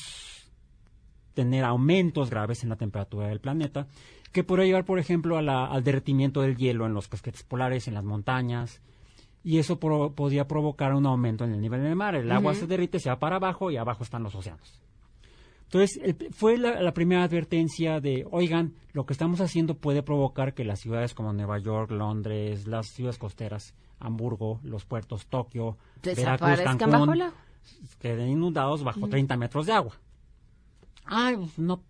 tener 1.33 1.64
aumentos 1.64 2.28
graves 2.28 2.62
en 2.62 2.68
la 2.68 2.76
temperatura 2.76 3.28
del 3.28 3.40
planeta, 3.40 3.87
que 4.33 4.44
podría 4.44 4.66
llevar, 4.66 4.85
por 4.85 4.98
ejemplo, 4.98 5.38
a 5.38 5.42
la- 5.42 5.64
al 5.66 5.83
derretimiento 5.85 6.42
del 6.42 6.57
hielo 6.57 6.85
en 6.87 6.92
los 6.92 7.09
casquetes 7.09 7.42
polares, 7.44 7.88
en 7.88 7.94
las 7.94 8.05
montañas, 8.05 8.83
y 9.44 9.59
eso 9.59 9.78
pro- 9.81 10.12
podría 10.14 10.46
provocar 10.46 10.94
un 10.94 11.07
aumento 11.07 11.44
en 11.44 11.52
el 11.52 11.61
nivel 11.61 11.83
del 11.83 11.96
mar. 11.96 12.14
El 12.14 12.31
agua 12.33 12.52
se 12.55 12.66
derrite, 12.66 12.98
se 13.00 13.09
va 13.11 13.18
para 13.18 13.37
abajo 13.37 13.70
y 13.70 13.76
abajo 13.76 14.02
están 14.05 14.22
los 14.22 14.35
océanos. 14.35 14.81
Entonces, 15.64 15.98
el- 16.02 16.33
fue 16.33 16.59
la, 16.59 16.83
la 16.83 16.92
primera 16.92 17.22
advertencia 17.24 18.00
de, 18.00 18.26
oigan, 18.31 18.74
lo 18.92 19.07
que 19.07 19.14
estamos 19.14 19.40
haciendo 19.40 19.74
puede 19.76 20.02
provocar 20.02 20.52
que 20.55 20.64
las 20.64 20.81
ciudades 20.81 21.14
como 21.14 21.33
Nueva 21.33 21.59
York, 21.59 21.90
Londres, 21.90 22.66
las 22.66 22.88
ciudades 22.88 23.18
costeras, 23.18 23.74
Hamburgo, 23.98 24.61
los 24.62 24.85
puertos, 24.85 25.26
Tokio, 25.26 25.78
Veracruz, 26.24 26.48
Cancún, 26.78 26.78
bajo 26.92 27.07
queden 28.00 28.28
inundados 28.28 28.83
bajo 28.85 29.07
30 29.09 29.37
metros 29.37 29.66
de 29.66 29.72
agua. 29.72 29.94
Ay, 31.05 31.37
pues 31.37 31.59
no, 31.59 31.83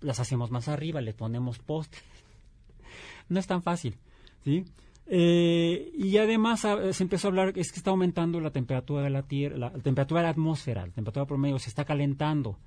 las 0.00 0.18
hacemos 0.20 0.50
más 0.50 0.66
arriba, 0.68 1.00
le 1.00 1.14
ponemos 1.14 1.58
poste. 1.58 1.98
No 3.28 3.38
es 3.38 3.46
tan 3.46 3.62
fácil, 3.62 3.96
¿sí? 4.44 4.64
Eh, 5.12 5.90
y 5.92 6.16
además 6.18 6.64
ah, 6.64 6.92
se 6.92 7.02
empezó 7.02 7.26
a 7.26 7.30
hablar 7.30 7.52
es 7.56 7.72
que 7.72 7.78
está 7.78 7.90
aumentando 7.90 8.38
la 8.38 8.52
temperatura 8.52 9.02
de 9.02 9.10
la 9.10 9.24
Tierra, 9.24 9.56
la, 9.56 9.70
la 9.70 9.82
temperatura 9.82 10.20
de 10.20 10.26
la 10.26 10.30
atmósfera, 10.30 10.86
la 10.86 10.92
temperatura 10.92 11.26
promedio 11.26 11.58
se 11.58 11.68
está 11.68 11.84
calentando. 11.84 12.58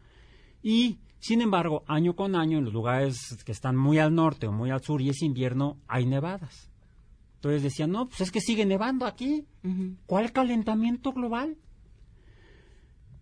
Y, 0.61 0.99
sin 1.19 1.41
embargo, 1.41 1.83
año 1.87 2.17
con 2.17 2.35
año, 2.35 2.57
en 2.57 2.65
los 2.65 2.73
lugares 2.73 3.41
que 3.45 3.53
están 3.53 3.77
muy 3.77 3.97
al 3.99 4.13
norte 4.13 4.47
o 4.47 4.51
muy 4.51 4.71
al 4.71 4.83
sur 4.83 5.01
y 5.01 5.09
es 5.09 5.21
invierno, 5.21 5.77
hay 5.87 6.05
nevadas. 6.05 6.69
Entonces 7.35 7.63
decían, 7.63 7.91
no, 7.91 8.07
pues 8.07 8.21
es 8.21 8.31
que 8.31 8.41
sigue 8.41 8.65
nevando 8.65 9.05
aquí. 9.05 9.45
¿Cuál 10.05 10.31
calentamiento 10.31 11.11
global? 11.11 11.57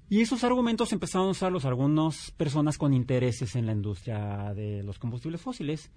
Y 0.09 0.21
esos 0.21 0.43
argumentos 0.43 0.93
empezaron 0.93 1.27
a 1.27 1.31
usarlos 1.31 1.65
algunas 1.65 2.31
personas 2.31 2.77
con 2.77 2.93
intereses 2.93 3.55
en 3.55 3.65
la 3.65 3.71
industria 3.71 4.53
de 4.53 4.83
los 4.83 4.99
combustibles 4.99 5.41
fósiles, 5.41 5.89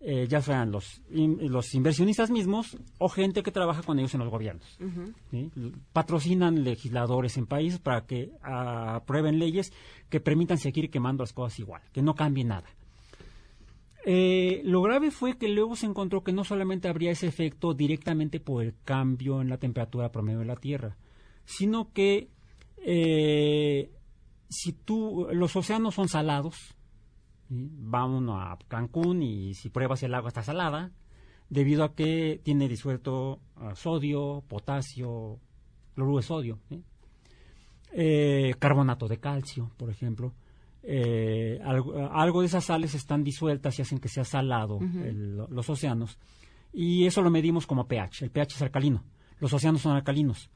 eh, 0.00 0.26
ya 0.28 0.40
sean 0.42 0.70
los, 0.70 1.02
in- 1.10 1.38
los 1.50 1.74
inversionistas 1.74 2.30
mismos 2.30 2.76
o 2.98 3.08
gente 3.08 3.42
que 3.42 3.50
trabaja 3.50 3.82
con 3.82 3.98
ellos 3.98 4.14
en 4.14 4.20
los 4.20 4.30
gobiernos. 4.30 4.78
Patrocinan 5.92 6.64
legisladores 6.64 7.36
en 7.38 7.46
países 7.46 7.80
para 7.80 8.06
que 8.06 8.30
ah, 8.42 8.96
aprueben 8.96 9.38
leyes 9.38 9.72
que 10.08 10.20
permitan 10.20 10.58
seguir 10.58 10.90
quemando 10.90 11.22
las 11.22 11.32
cosas 11.32 11.58
igual, 11.58 11.82
que 11.92 12.02
no 12.02 12.14
cambie 12.14 12.44
nada. 12.44 12.68
Eh, 14.08 14.60
lo 14.64 14.82
grave 14.82 15.10
fue 15.10 15.36
que 15.36 15.48
luego 15.48 15.74
se 15.74 15.86
encontró 15.86 16.22
que 16.22 16.32
no 16.32 16.44
solamente 16.44 16.86
habría 16.88 17.10
ese 17.10 17.26
efecto 17.26 17.74
directamente 17.74 18.38
por 18.38 18.62
el 18.62 18.74
cambio 18.84 19.40
en 19.42 19.48
la 19.48 19.58
temperatura 19.58 20.12
promedio 20.12 20.38
de 20.40 20.44
la 20.44 20.54
Tierra, 20.56 20.96
sino 21.44 21.90
que 21.92 22.28
eh, 22.84 23.90
si 24.48 24.72
tú, 24.72 25.26
los 25.32 25.56
océanos 25.56 25.96
son 25.96 26.08
salados, 26.08 26.75
¿sí? 27.48 27.70
va 27.92 28.04
uno 28.04 28.40
a 28.40 28.58
Cancún 28.68 29.22
y 29.22 29.54
si 29.54 29.68
pruebas 29.70 30.02
el 30.02 30.14
agua 30.14 30.28
está 30.28 30.42
salada, 30.42 30.90
debido 31.48 31.84
a 31.84 31.94
que 31.94 32.40
tiene 32.42 32.68
disuelto 32.68 33.40
ah, 33.56 33.74
sodio, 33.74 34.42
potasio, 34.48 35.38
cloruro 35.94 36.16
de 36.18 36.22
sodio, 36.22 36.58
¿sí? 36.68 36.82
Eh, 37.92 38.54
carbonato 38.58 39.08
de 39.08 39.18
calcio, 39.18 39.70
por 39.76 39.88
ejemplo. 39.90 40.34
Eh, 40.82 41.58
algo, 41.64 41.96
algo 42.12 42.40
de 42.40 42.46
esas 42.46 42.64
sales 42.64 42.94
están 42.94 43.24
disueltas 43.24 43.78
y 43.78 43.82
hacen 43.82 43.98
que 43.98 44.08
sea 44.08 44.24
salado 44.24 44.78
el- 44.80 45.36
los 45.36 45.70
océanos. 45.70 46.18
Y 46.72 47.06
eso 47.06 47.22
lo 47.22 47.30
medimos 47.30 47.66
como 47.66 47.86
pH. 47.88 48.24
El 48.24 48.30
pH 48.30 48.54
es 48.56 48.62
alcalino. 48.62 49.02
Los 49.40 49.52
océanos 49.52 49.80
son 49.82 49.92
alcalinos. 49.96 50.50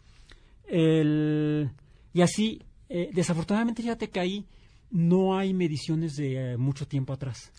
El- 0.66 1.70
y 2.12 2.20
así, 2.20 2.62
eh, 2.88 3.10
desafortunadamente, 3.12 3.82
fíjate 3.82 4.10
que 4.10 4.20
ahí 4.20 4.46
no 4.90 5.36
hay 5.38 5.54
mediciones 5.54 6.16
de 6.16 6.52
eh, 6.52 6.56
mucho 6.56 6.86
tiempo 6.86 7.12
atrás. 7.12 7.52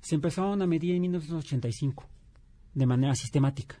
Se 0.00 0.14
empezaron 0.14 0.62
a 0.62 0.66
medir 0.66 0.94
en 0.94 1.02
1985 1.02 2.04
de 2.74 2.86
manera 2.86 3.14
sistemática. 3.14 3.80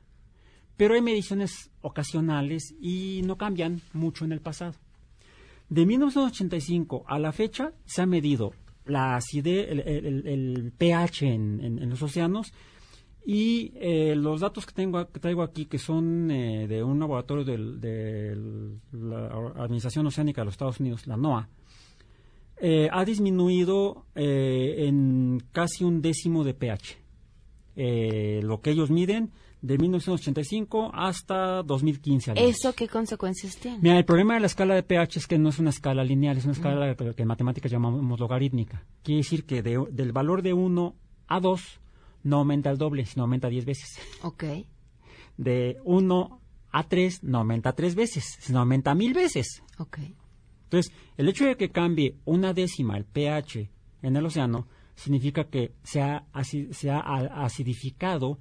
Pero 0.76 0.94
hay 0.94 1.02
mediciones 1.02 1.70
ocasionales 1.82 2.74
y 2.80 3.22
no 3.24 3.36
cambian 3.36 3.80
mucho 3.92 4.24
en 4.24 4.32
el 4.32 4.40
pasado. 4.40 4.74
De 5.68 5.86
1985 5.86 7.04
a 7.06 7.18
la 7.18 7.32
fecha 7.32 7.72
se 7.84 8.02
ha 8.02 8.06
medido 8.06 8.52
la 8.86 9.14
acidez, 9.16 9.68
el, 9.70 9.80
el- 9.80 10.06
el- 10.06 10.26
el 10.26 10.72
pH 10.76 11.22
en, 11.32 11.60
en- 11.60 11.78
en 11.78 11.90
los 11.90 12.02
océanos 12.02 12.52
y 13.24 13.72
eh, 13.76 14.14
los 14.16 14.40
datos 14.40 14.66
que 14.66 14.72
tengo 14.72 15.06
que 15.12 15.20
traigo 15.20 15.42
aquí 15.42 15.66
que 15.66 15.78
son 15.78 16.30
eh, 16.30 16.66
de 16.66 16.82
un 16.82 16.98
laboratorio 16.98 17.44
del- 17.44 17.80
de 17.80 18.34
la 18.92 19.26
Administración 19.62 20.06
Oceánica 20.06 20.40
de 20.40 20.46
los 20.46 20.54
Estados 20.54 20.80
Unidos, 20.80 21.06
la 21.06 21.16
NOAA, 21.16 21.48
eh, 22.60 22.88
ha 22.92 23.04
disminuido 23.04 24.06
eh, 24.14 24.86
en 24.86 25.42
casi 25.52 25.84
un 25.84 26.00
décimo 26.02 26.44
de 26.44 26.54
pH. 26.54 26.98
Eh, 27.76 28.40
lo 28.42 28.60
que 28.60 28.70
ellos 28.70 28.90
miden 28.90 29.30
de 29.62 29.78
1985 29.78 30.90
hasta 30.94 31.62
2015. 31.62 32.30
al 32.32 32.34
menos. 32.36 32.50
¿Eso 32.50 32.72
qué 32.74 32.88
consecuencias 32.88 33.56
tiene? 33.56 33.78
Mira, 33.80 33.98
el 33.98 34.04
problema 34.04 34.34
de 34.34 34.40
la 34.40 34.46
escala 34.46 34.74
de 34.74 34.82
pH 34.82 35.18
es 35.18 35.26
que 35.26 35.38
no 35.38 35.48
es 35.50 35.58
una 35.58 35.70
escala 35.70 36.02
lineal, 36.04 36.36
es 36.38 36.44
una 36.44 36.52
escala 36.54 36.94
que, 36.94 37.14
que 37.14 37.22
en 37.22 37.28
matemáticas 37.28 37.70
llamamos 37.70 38.18
logarítmica. 38.18 38.84
Quiere 39.02 39.18
decir 39.18 39.44
que 39.44 39.62
de- 39.62 39.86
del 39.90 40.12
valor 40.12 40.42
de 40.42 40.52
1 40.52 40.94
a 41.28 41.40
2 41.40 41.80
no 42.24 42.36
aumenta 42.38 42.70
el 42.70 42.78
doble, 42.78 43.04
sino 43.06 43.22
aumenta 43.22 43.48
10 43.48 43.64
veces. 43.64 43.98
Ok. 44.22 44.44
De 45.36 45.78
1 45.84 46.40
a 46.72 46.82
3 46.88 47.22
no 47.24 47.38
aumenta 47.38 47.72
3 47.72 47.94
veces, 47.94 48.36
sino 48.40 48.60
aumenta 48.60 48.94
1000 48.94 49.14
veces. 49.14 49.62
Ok. 49.78 49.98
Entonces, 50.70 50.92
el 51.16 51.28
hecho 51.28 51.44
de 51.46 51.56
que 51.56 51.70
cambie 51.70 52.14
una 52.24 52.52
décima 52.54 52.96
el 52.96 53.04
pH 53.04 53.68
en 54.02 54.16
el 54.16 54.24
océano 54.24 54.68
significa 54.94 55.44
que 55.44 55.72
se 55.82 56.00
ha, 56.00 56.24
se 56.70 56.90
ha 56.90 57.00
acidificado 57.44 58.38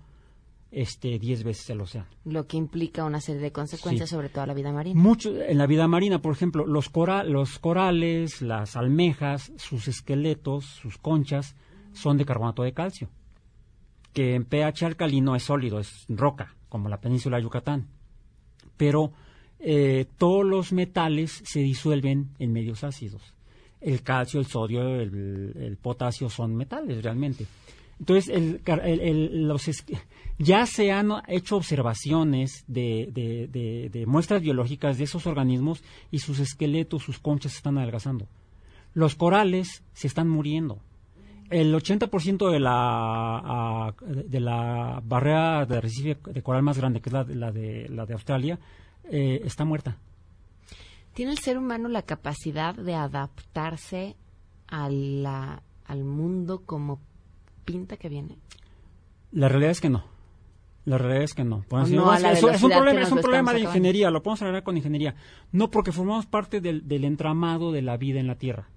este 0.71 1.17
10 1.17 1.43
veces 1.43 1.67
el 1.71 1.82
océano. 1.82 2.07
Lo 2.25 2.45
que 2.45 2.57
implica 2.57 3.03
una 3.03 3.19
serie 3.19 3.41
de 3.41 3.51
consecuencias 3.51 4.09
Sí. 4.09 4.13
sobre 4.15 4.30
toda 4.30 4.45
la 4.45 4.53
vida 4.53 4.71
marina. 4.71 5.01
Mucho 5.01 5.36
en 5.36 5.57
la 5.57 5.65
vida 5.65 5.88
marina, 5.88 6.21
por 6.21 6.32
ejemplo, 6.34 6.67
los, 6.67 6.89
cora- 6.91 7.23
los 7.23 7.57
corales, 7.57 8.43
las 8.43 8.75
almejas, 8.75 9.51
sus 9.57 9.88
esqueletos, 9.88 10.65
sus 10.65 10.99
conchas, 10.99 11.55
son 11.93 12.17
de 12.17 12.25
carbonato 12.25 12.61
de 12.61 12.73
calcio, 12.73 13.09
que 14.13 14.36
en 14.36 14.45
pH 14.45 14.86
alcalino 14.86 15.36
es 15.36 15.41
sólido, 15.43 15.80
es 15.80 16.05
roca, 16.07 16.55
como 16.69 16.88
la 16.89 17.01
península 17.01 17.38
de 17.38 17.43
Yucatán. 17.43 17.88
Pero 18.77 19.11
eh, 19.60 20.05
todos 20.18 20.45
los 20.45 20.72
metales 20.74 21.41
se 21.45 21.60
disuelven 21.60 22.30
en 22.39 22.53
medios 22.53 22.84
ácidos. 22.84 23.22
El 23.82 24.01
calcio, 24.03 24.39
el 24.39 24.45
sodio, 24.45 24.82
el, 24.99 25.78
potasio 25.82 26.30
son 26.30 26.55
metales 26.55 27.01
realmente. 27.03 27.45
Entonces, 27.99 28.32
ya 30.38 30.66
se 30.66 30.91
han 30.91 31.12
hecho 31.28 31.57
observaciones 31.57 32.64
de, 32.68 33.10
de- 33.12 33.47
de- 33.47 33.89
de 33.89 34.05
muestras 34.05 34.41
biológicas 34.41 34.97
de 34.97 35.03
esos 35.05 35.28
organismos 35.28 35.84
y 36.12 36.20
sus 36.20 36.39
esqueletos, 36.39 37.03
sus 37.03 37.20
conchas 37.20 37.51
se 37.53 37.57
están 37.57 37.78
adelgazando. 37.78 38.28
Los 38.93 39.16
corales 39.16 39.84
se 39.93 40.07
están 40.07 40.28
muriendo. 40.30 40.80
El 41.49 41.74
80% 41.74 42.51
de 42.51 42.60
la, 42.60 43.93
de 44.07 44.39
la 44.39 45.01
barrera 45.03 45.66
de 45.66 45.78
arrecife 45.78 46.18
de 46.32 46.41
coral 46.43 46.64
más 46.64 46.78
grande, 46.78 47.01
que 47.01 47.10
es 47.10 47.14
la 47.14 47.24
de, 47.51 47.89
la 47.89 48.05
de 48.05 48.14
Australia, 48.14 48.60
eh, 49.06 49.41
está 49.45 49.66
muerta. 49.66 49.97
¿Tiene 51.14 51.32
el 51.32 51.39
ser 51.39 51.58
humano 51.58 51.89
la 51.89 52.02
capacidad 52.04 52.76
de 52.76 52.95
adaptarse 52.95 54.16
a 54.68 54.89
la- 54.89 55.62
al 55.86 56.04
mundo 56.04 56.62
como 56.66 57.00
pinta 57.66 57.97
que 57.97 58.10
viene? 58.10 58.38
La 59.32 59.50
realidad 59.50 59.72
es 59.72 59.82
que 59.82 59.89
no. 59.89 60.04
La 60.86 60.97
realidad 60.97 61.24
es 61.24 61.34
que 61.34 61.43
no. 61.43 61.66
Decir, 61.70 61.97
no 61.97 62.14
es, 62.14 62.24
es 62.24 62.64
un 62.64 62.70
problema, 62.72 63.00
nos 63.00 63.08
es 63.08 63.12
un 63.12 63.18
lo 63.18 63.22
problema 63.22 63.52
de 63.52 63.58
acabando. 63.58 63.70
ingeniería, 63.78 64.10
lo 64.12 64.24
podemos 64.24 64.41
arreglar 64.41 64.64
con 64.64 64.78
ingeniería. 64.78 65.16
No 65.52 65.70
porque 65.70 65.91
formamos 65.91 66.26
parte 66.26 66.62
del, 66.62 66.88
del 66.88 67.04
entramado 67.04 67.72
de 67.72 67.82
la 67.82 67.97
vida 67.97 68.20
en 68.20 68.28
la 68.28 68.36
Tierra. 68.36 68.70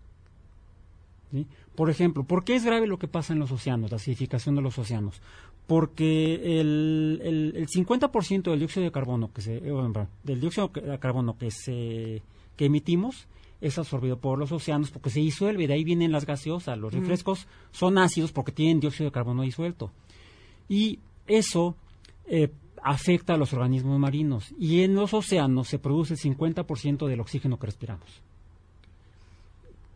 ¿Sí? 1.32 1.46
Por 1.74 1.90
ejemplo, 1.90 2.24
¿por 2.24 2.44
qué 2.44 2.54
es 2.54 2.64
grave 2.64 2.86
lo 2.86 2.98
que 2.98 3.08
pasa 3.08 3.32
en 3.32 3.38
los 3.38 3.50
océanos, 3.50 3.90
la 3.90 3.96
acidificación 3.96 4.54
de 4.54 4.62
los 4.62 4.78
océanos? 4.78 5.20
Porque 5.66 6.60
el, 6.60 7.20
el, 7.24 7.54
el 7.56 7.66
50% 7.68 8.50
del 8.50 8.58
dióxido 8.58 8.84
de 8.84 8.92
carbono 8.92 9.32
que 9.32 9.40
se, 9.40 9.56
eh, 9.56 9.72
bueno, 9.72 10.08
del 10.22 10.40
dióxido 10.40 10.68
de 10.68 10.98
carbono 10.98 11.38
que 11.38 11.50
se 11.50 12.22
que 12.56 12.66
emitimos 12.66 13.26
es 13.62 13.78
absorbido 13.78 14.18
por 14.18 14.38
los 14.38 14.52
océanos 14.52 14.90
porque 14.90 15.08
se 15.08 15.20
disuelve, 15.20 15.66
de 15.66 15.74
ahí 15.74 15.84
vienen 15.84 16.12
las 16.12 16.26
gaseosas, 16.26 16.76
los 16.76 16.92
refrescos 16.92 17.46
son 17.70 17.96
ácidos 17.96 18.32
porque 18.32 18.52
tienen 18.52 18.80
dióxido 18.80 19.08
de 19.08 19.12
carbono 19.12 19.42
disuelto. 19.42 19.90
Y 20.68 20.98
eso 21.26 21.76
eh, 22.26 22.50
afecta 22.82 23.34
a 23.34 23.36
los 23.36 23.52
organismos 23.52 23.98
marinos. 23.98 24.52
Y 24.58 24.82
en 24.82 24.94
los 24.94 25.14
océanos 25.14 25.68
se 25.68 25.78
produce 25.78 26.14
el 26.14 26.20
50% 26.20 27.06
del 27.06 27.20
oxígeno 27.20 27.58
que 27.58 27.66
respiramos. 27.66 28.22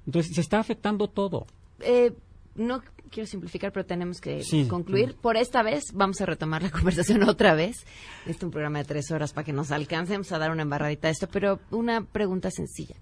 Entonces, 0.06 0.34
se 0.34 0.40
está 0.40 0.58
afectando 0.60 1.08
todo. 1.08 1.46
Eh, 1.80 2.12
no 2.54 2.82
quiero 3.10 3.26
simplificar, 3.26 3.72
pero 3.72 3.84
tenemos 3.84 4.20
que 4.20 4.42
Sí. 4.42 4.66
concluir. 4.66 5.14
Por 5.14 5.36
esta 5.36 5.62
vez 5.62 5.84
vamos 5.92 6.20
a 6.20 6.26
retomar 6.26 6.62
la 6.62 6.70
conversación 7.10 7.22
otra 7.28 7.54
vez. 7.54 7.76
Este 8.20 8.30
es 8.38 8.42
un 8.42 8.50
programa 8.50 8.78
de 8.78 8.84
tres 8.84 9.10
horas 9.10 9.32
para 9.32 9.44
que 9.44 9.52
nos 9.52 9.70
alcancemos 9.72 10.32
a 10.32 10.38
dar 10.38 10.50
una 10.50 10.62
embarradita 10.62 11.08
de 11.08 11.12
esto, 11.12 11.28
pero 11.28 11.60
una 11.70 12.02
pregunta 12.04 12.50
sencilla. 12.50 12.96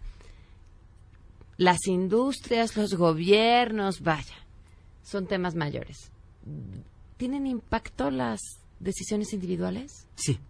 Las 1.56 1.86
industrias, 1.86 2.76
los 2.76 2.94
gobiernos, 2.94 4.00
vaya, 4.00 4.34
son 5.04 5.26
temas 5.26 5.54
mayores. 5.54 6.10
¿Tienen 7.16 7.46
impacto 7.46 8.10
las 8.10 8.40
decisiones 8.80 9.32
individuales? 9.32 10.06
Sí, 10.16 10.40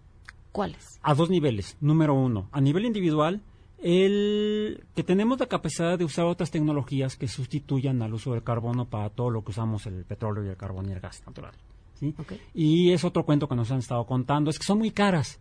¿Cuáles? 0.51 0.99
a 1.03 1.15
dos 1.15 1.29
niveles. 1.29 1.77
Número 1.81 2.15
uno, 2.15 2.49
a 2.53 2.61
nivel 2.61 2.87
individual, 2.87 3.43
el 3.85 4.83
que 4.97 5.03
tenemos 5.05 5.39
la 5.39 5.47
capacidad 5.47 5.99
de 5.99 6.05
usar 6.05 6.25
otras 6.25 6.51
tecnologías 6.51 7.17
que 7.17 7.29
sustituyan 7.29 8.01
al 8.03 8.15
uso 8.15 8.33
del 8.33 8.43
carbono 8.43 8.87
para 8.87 9.11
todo 9.11 9.29
lo 9.31 9.45
que 9.45 9.51
usamos 9.51 9.87
el 9.87 10.05
petróleo 10.05 10.45
y 10.45 10.49
el 10.49 10.57
carbón 10.57 10.89
y 10.89 10.93
el 10.93 11.01
gas 11.01 11.23
natural. 11.27 11.53
¿sí? 12.01 12.15
Y 12.55 12.93
es 12.93 13.05
otro 13.05 13.25
cuento 13.25 13.47
que 13.47 13.55
nos 13.55 13.71
han 13.71 13.79
estado 13.81 14.05
contando, 14.07 14.51
es 14.51 14.59
que 14.59 14.65
son 14.65 14.79
muy 14.79 14.91
caras. 14.91 15.39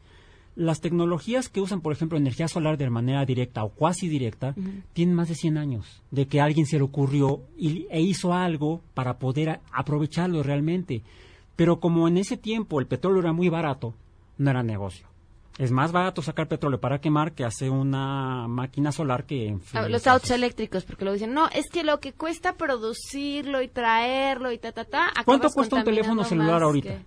Las 0.56 0.82
tecnologías 0.82 1.50
que 1.50 1.62
usan, 1.62 1.82
por 1.82 1.94
ejemplo, 1.94 2.18
energía 2.18 2.48
solar 2.48 2.78
de 2.78 2.90
manera 2.90 3.26
directa 3.26 3.64
o 3.64 3.70
cuasi 3.70 4.08
directa, 4.08 4.54
tienen 4.94 5.16
más 5.16 5.30
de 5.30 5.36
100 5.36 5.58
años 5.58 6.04
de 6.12 6.28
que 6.28 6.42
a 6.42 6.44
alguien 6.46 6.66
se 6.68 6.78
le 6.78 6.84
ocurrió 6.84 7.42
y, 7.58 7.88
e 7.90 8.02
hizo 8.02 8.34
algo 8.34 8.82
para 8.94 9.18
poder 9.18 9.50
a- 9.50 9.62
aprovecharlo 9.72 10.44
realmente. 10.44 11.02
Pero 11.56 11.80
como 11.80 12.08
en 12.08 12.18
ese 12.18 12.38
tiempo 12.38 12.80
el 12.80 12.86
petróleo 12.88 13.22
era 13.22 13.34
muy 13.34 13.50
barato, 13.50 13.96
no 14.38 14.52
era 14.52 14.62
negocio. 14.64 15.08
Es 15.60 15.72
más 15.72 15.92
barato 15.92 16.22
sacar 16.24 16.48
petróleo 16.48 16.80
para 16.80 17.00
quemar 17.00 17.34
que 17.34 17.44
hacer 17.46 17.70
una 17.70 18.48
máquina 18.48 18.92
solar 18.92 19.26
que 19.26 19.48
en 19.50 19.62
fin, 19.62 19.82
Ah, 19.82 19.88
los 19.90 20.08
autos 20.08 20.32
eléctricos, 20.32 20.84
porque 20.84 21.06
luego 21.06 21.14
dicen, 21.14 21.34
no, 21.34 21.48
es 21.50 21.70
que 21.70 21.84
lo 21.84 22.00
que 22.00 22.14
cuesta 22.14 22.54
producirlo 22.58 23.62
y 23.62 23.68
traerlo 23.68 24.52
y 24.52 24.58
ta, 24.58 24.72
ta, 24.72 24.86
ta. 24.86 25.12
¿Cuánto 25.26 25.50
cuesta 25.52 25.76
un 25.76 25.84
teléfono 25.84 26.24
celular 26.24 26.64
ahorita? 26.64 26.90
que- 26.90 27.06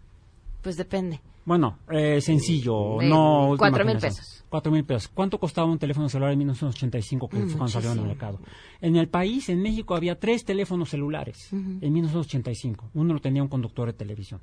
Pues 0.62 0.76
depende. 0.76 1.20
Bueno, 1.44 1.78
eh, 1.90 2.20
sencillo, 2.20 2.98
De 2.98 3.08
no... 3.08 3.54
cuatro 3.56 3.84
mil 3.84 3.98
pesos. 3.98 4.44
Cuatro 4.48 4.72
mil 4.72 4.84
pesos. 4.84 5.08
¿Cuánto 5.14 5.38
costaba 5.38 5.68
un 5.70 5.78
teléfono 5.78 6.08
celular 6.08 6.32
en 6.32 6.38
1985 6.38 7.28
que 7.28 7.36
Mm, 7.38 7.50
cuando 7.52 7.68
salió 7.68 7.92
en 7.92 7.98
el 7.98 8.04
mercado? 8.06 8.40
En 8.80 8.96
el 8.96 9.08
país, 9.08 9.48
en 9.48 9.62
México, 9.62 9.94
había 9.94 10.18
tres 10.18 10.44
teléfonos 10.44 10.88
celulares 10.88 11.48
Ujú. 11.52 11.78
en 11.80 11.92
1985. 11.92 12.90
Uno 12.94 13.14
lo 13.14 13.20
tenía 13.20 13.42
un 13.42 13.48
conductor 13.48 13.86
de 13.86 13.92
televisión. 13.92 14.40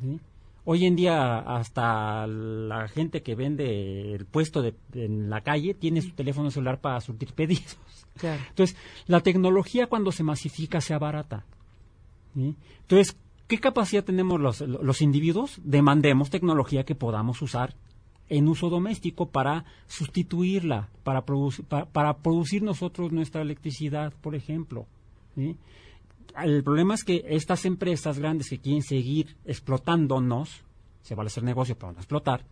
¿Sí? 0.00 0.20
Hoy 0.64 0.84
en 0.86 0.94
día 0.96 1.38
hasta 1.38 2.26
la 2.26 2.86
gente 2.88 3.22
que 3.22 3.34
vende 3.34 4.14
el 4.14 4.26
puesto 4.26 4.62
de, 4.62 4.74
en 4.94 5.30
la 5.30 5.40
calle 5.40 5.74
tiene 5.74 6.02
su 6.02 6.10
teléfono 6.10 6.50
celular 6.50 6.80
para 6.80 7.00
surtir 7.00 7.32
pedidos. 7.34 7.78
Claro. 8.18 8.40
Entonces, 8.48 8.76
la 9.06 9.20
tecnología 9.20 9.86
cuando 9.86 10.12
se 10.12 10.22
masifica 10.22 10.80
sea 10.80 10.98
barata. 10.98 11.44
¿sí? 12.34 12.54
Entonces, 12.82 13.16
¿qué 13.48 13.58
capacidad 13.58 14.04
tenemos 14.04 14.40
los, 14.40 14.60
los 14.60 15.00
individuos? 15.02 15.58
Demandemos 15.64 16.30
tecnología 16.30 16.84
que 16.84 16.94
podamos 16.94 17.40
usar 17.42 17.74
en 18.28 18.46
uso 18.46 18.68
doméstico 18.68 19.30
para 19.30 19.64
sustituirla, 19.88 20.88
para, 21.02 21.24
produci- 21.24 21.64
pa- 21.64 21.86
para 21.86 22.18
producir 22.18 22.62
nosotros 22.62 23.10
nuestra 23.12 23.42
electricidad, 23.42 24.12
por 24.20 24.34
ejemplo. 24.34 24.86
¿sí? 25.34 25.56
El 26.36 26.62
problema 26.62 26.94
es 26.94 27.04
que 27.04 27.24
estas 27.28 27.64
empresas 27.64 28.18
grandes 28.18 28.48
que 28.50 28.58
quieren 28.58 28.82
seguir 28.82 29.36
explotándonos, 29.44 30.62
se 31.02 31.14
vale 31.14 31.28
hacer 31.28 31.42
negocio 31.42 31.76
pero 31.76 31.92
no 31.92 31.98
explotar, 31.98 32.44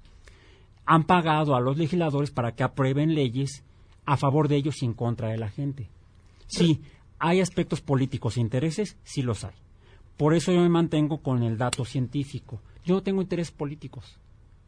han 0.84 1.04
pagado 1.04 1.54
a 1.54 1.60
los 1.60 1.76
legisladores 1.76 2.30
para 2.30 2.52
que 2.52 2.62
aprueben 2.62 3.14
leyes 3.14 3.62
a 4.06 4.16
favor 4.16 4.48
de 4.48 4.56
ellos 4.56 4.82
y 4.82 4.86
en 4.86 4.94
contra 4.94 5.28
de 5.28 5.36
la 5.36 5.50
gente. 5.50 5.90
Sí, 6.46 6.80
hay 7.18 7.40
aspectos 7.40 7.82
políticos 7.82 8.36
e 8.36 8.40
intereses, 8.40 8.96
sí 9.04 9.22
los 9.22 9.44
hay. 9.44 9.54
Por 10.16 10.34
eso 10.34 10.50
yo 10.50 10.60
me 10.60 10.68
mantengo 10.68 11.18
con 11.18 11.42
el 11.42 11.58
dato 11.58 11.84
científico. 11.84 12.60
Yo 12.84 12.94
no 12.94 13.02
tengo 13.02 13.20
intereses 13.20 13.52
políticos. 13.52 14.18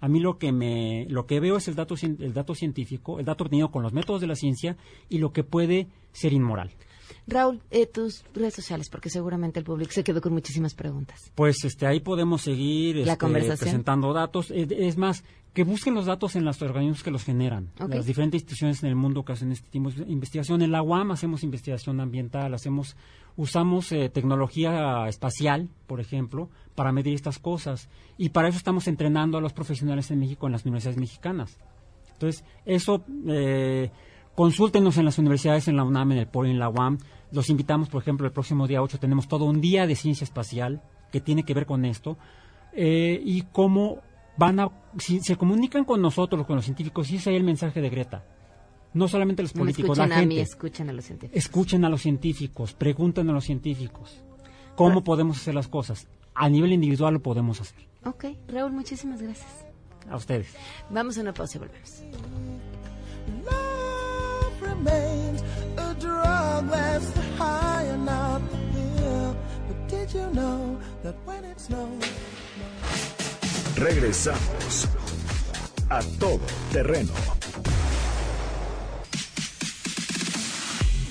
A 0.01 0.09
mí 0.09 0.21
lo 0.21 0.39
que 0.39 0.53
me 0.53 1.07
lo 1.09 1.27
que 1.27 1.41
veo 1.41 1.57
es 1.57 1.69
el 1.69 1.75
dato 1.75 1.95
el 2.03 2.33
dato 2.33 2.55
científico, 2.55 3.19
el 3.19 3.25
dato 3.25 3.45
obtenido 3.45 3.71
con 3.71 3.83
los 3.83 3.93
métodos 3.93 4.21
de 4.21 4.27
la 4.27 4.35
ciencia 4.35 4.77
y 5.09 5.19
lo 5.19 5.33
que 5.33 5.45
puede 5.45 5.89
ser 6.13 6.33
inmoral. 6.33 6.71
Raúl, 7.27 7.61
eh, 7.71 7.87
tus 7.87 8.25
redes 8.35 8.55
sociales, 8.55 8.89
porque 8.91 9.11
seguramente 9.11 9.59
el 9.59 9.65
público 9.65 9.93
se 9.93 10.05
quedó 10.05 10.21
con 10.21 10.33
muchísimas 10.33 10.75
preguntas. 10.75 11.31
Pues 11.35 11.65
este 11.65 11.87
ahí 11.87 12.01
podemos 12.01 12.43
seguir 12.43 12.97
La 12.97 13.13
este, 13.13 13.19
conversación. 13.19 13.59
presentando 13.59 14.13
datos. 14.13 14.51
Es 14.51 14.97
más, 14.97 15.25
que 15.53 15.65
busquen 15.65 15.95
los 15.95 16.07
datos 16.07 16.37
en 16.37 16.45
los 16.45 16.63
organismos 16.63 17.03
que 17.03 17.11
los 17.11 17.25
generan. 17.25 17.71
Ok. 17.81 17.95
Las 17.95 18.07
diferentes 18.07 18.41
instituciones 18.41 18.83
en 18.83 18.89
el 18.89 18.97
mundo 18.97 19.25
que 19.25 19.33
hacen 19.33 19.51
este 19.51 19.69
tipo 19.69 19.91
de 19.91 20.05
investigación. 20.05 20.63
En 20.63 20.71
la 20.71 20.83
UAM 20.83 21.11
hacemos 21.11 21.43
investigación 21.43 22.01
ambiental, 22.01 22.55
hacemos 22.55 22.97
usamos 23.37 23.91
eh, 23.93 24.09
tecnología 24.09 25.07
espacial, 25.09 25.69
por 25.87 26.01
ejemplo, 26.01 26.51
para 26.75 26.93
medir 26.93 27.15
estas 27.15 27.39
cosas. 27.39 27.89
Y 28.17 28.29
para 28.31 28.49
eso 28.49 28.59
estamos 28.59 28.87
entrenando 28.87 29.39
a 29.39 29.41
los 29.41 29.53
profesionales 29.53 30.11
en 30.11 30.21
México 30.21 30.47
en 30.47 30.53
las 30.53 30.65
universidades 30.65 30.99
mexicanas. 30.99 31.59
Entonces, 32.13 32.45
eso, 32.67 33.03
eh, 33.29 33.91
consúltenos 34.35 34.97
en 34.99 35.05
las 35.05 35.19
universidades, 35.19 35.69
en 35.69 35.77
la 35.77 35.85
UNAM, 35.85 36.13
en 36.13 36.19
el 36.19 36.27
POLI, 36.27 36.51
en 36.51 36.59
la 36.59 36.69
UAM. 36.69 36.99
Los 37.33 37.49
invitamos, 37.51 37.89
por 37.89 38.03
ejemplo, 38.03 38.27
el 38.27 38.33
próximo 38.33 38.67
día 38.67 38.83
8 38.83 38.99
tenemos 38.99 39.29
todo 39.29 39.45
un 39.45 39.61
día 39.61 39.87
de 39.87 39.95
ciencia 39.97 40.25
espacial 40.25 40.83
que 41.13 41.21
tiene 41.21 41.45
que 41.45 41.55
ver 41.55 41.67
con 41.67 41.85
esto. 41.85 42.17
eh, 42.73 43.21
y 43.25 43.43
cómo 43.53 43.99
van 44.37 44.61
a, 44.61 44.71
si 44.99 45.21
se 45.21 45.37
comunican 45.37 45.85
con 45.85 46.01
nosotros, 46.01 46.47
con 46.47 46.55
los 46.57 46.65
científicos, 46.65 47.11
y 47.11 47.17
ese 47.17 47.31
es 47.33 47.37
el 47.37 47.43
mensaje 47.45 47.81
de 47.81 47.91
Greta. 47.91 48.25
No 48.95 49.07
solamente 49.09 49.43
los 49.43 49.55
No 49.55 49.61
políticos, 49.61 49.99
la 49.99 50.05
escuchen 50.05 50.13
a 50.17 50.21
gente. 50.21 50.35
mí, 50.37 50.41
escuchen 50.41 50.89
a 50.89 50.93
los 50.93 51.05
científicos. 51.05 51.37
Escuchen 51.37 51.85
a 51.85 51.89
los 51.89 52.01
científicos, 52.03 52.73
pregunten 52.75 53.29
a 53.29 53.33
los 53.33 53.45
científicos. 53.45 54.23
¿Cómo 54.77 55.03
podemos 55.05 55.37
hacer 55.37 55.55
las 55.55 55.69
cosas? 55.69 56.07
A 56.35 56.49
nivel 56.49 56.73
individual 56.73 57.15
lo 57.15 57.21
podemos 57.21 57.61
hacer. 57.61 57.87
Ok, 58.05 58.25
Raúl, 58.49 58.73
muchísimas 58.73 59.21
gracias. 59.21 59.67
A 60.09 60.17
ustedes. 60.17 60.55
Vamos 60.91 61.19
a 61.19 61.21
una 61.21 61.35
pausa 61.35 61.59
y 61.59 61.61
volvemos. 61.61 62.03
A 64.87 65.95
drug 65.99 66.71
that's 66.71 67.11
high 67.37 67.85
here. 68.75 69.35
But 69.69 69.89
did 69.89 70.15
you 70.15 70.27
know 70.33 70.79
that 71.03 71.15
when 71.25 71.45
it 71.45 71.61
snows? 71.61 72.05
Regresamos 73.77 74.89
a 75.89 76.03
todo 76.19 76.41
terreno. 76.73 77.13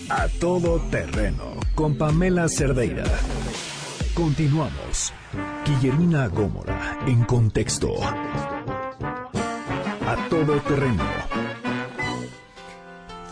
A 0.09 0.27
todo 0.39 0.79
terreno 0.89 1.59
con 1.75 1.95
Pamela 1.95 2.49
Cerdeira. 2.49 3.05
Continuamos. 4.15 5.13
Guillermina 5.65 6.27
Gómora 6.27 6.99
en 7.05 7.23
contexto. 7.25 7.93
A 8.03 8.15
todo 10.29 10.59
terreno. 10.61 11.28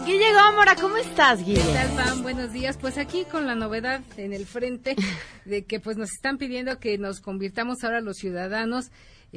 Guille 0.07 0.31
Gómora, 0.31 0.75
¿cómo 0.77 0.95
estás, 0.95 1.43
Guille? 1.43 1.61
¿Qué 1.61 1.73
tal, 1.73 1.89
Pam? 1.89 2.23
Buenos 2.23 2.53
días. 2.53 2.77
Pues 2.77 2.97
aquí 2.97 3.25
con 3.25 3.45
la 3.45 3.55
novedad 3.55 3.99
en 4.15 4.31
el 4.31 4.45
frente 4.45 4.95
de 5.43 5.65
que 5.65 5.81
pues 5.81 5.97
nos 5.97 6.13
están 6.13 6.37
pidiendo 6.37 6.79
que 6.79 6.97
nos 6.97 7.19
convirtamos 7.19 7.83
ahora 7.83 7.99
los 7.99 8.15
ciudadanos 8.15 8.89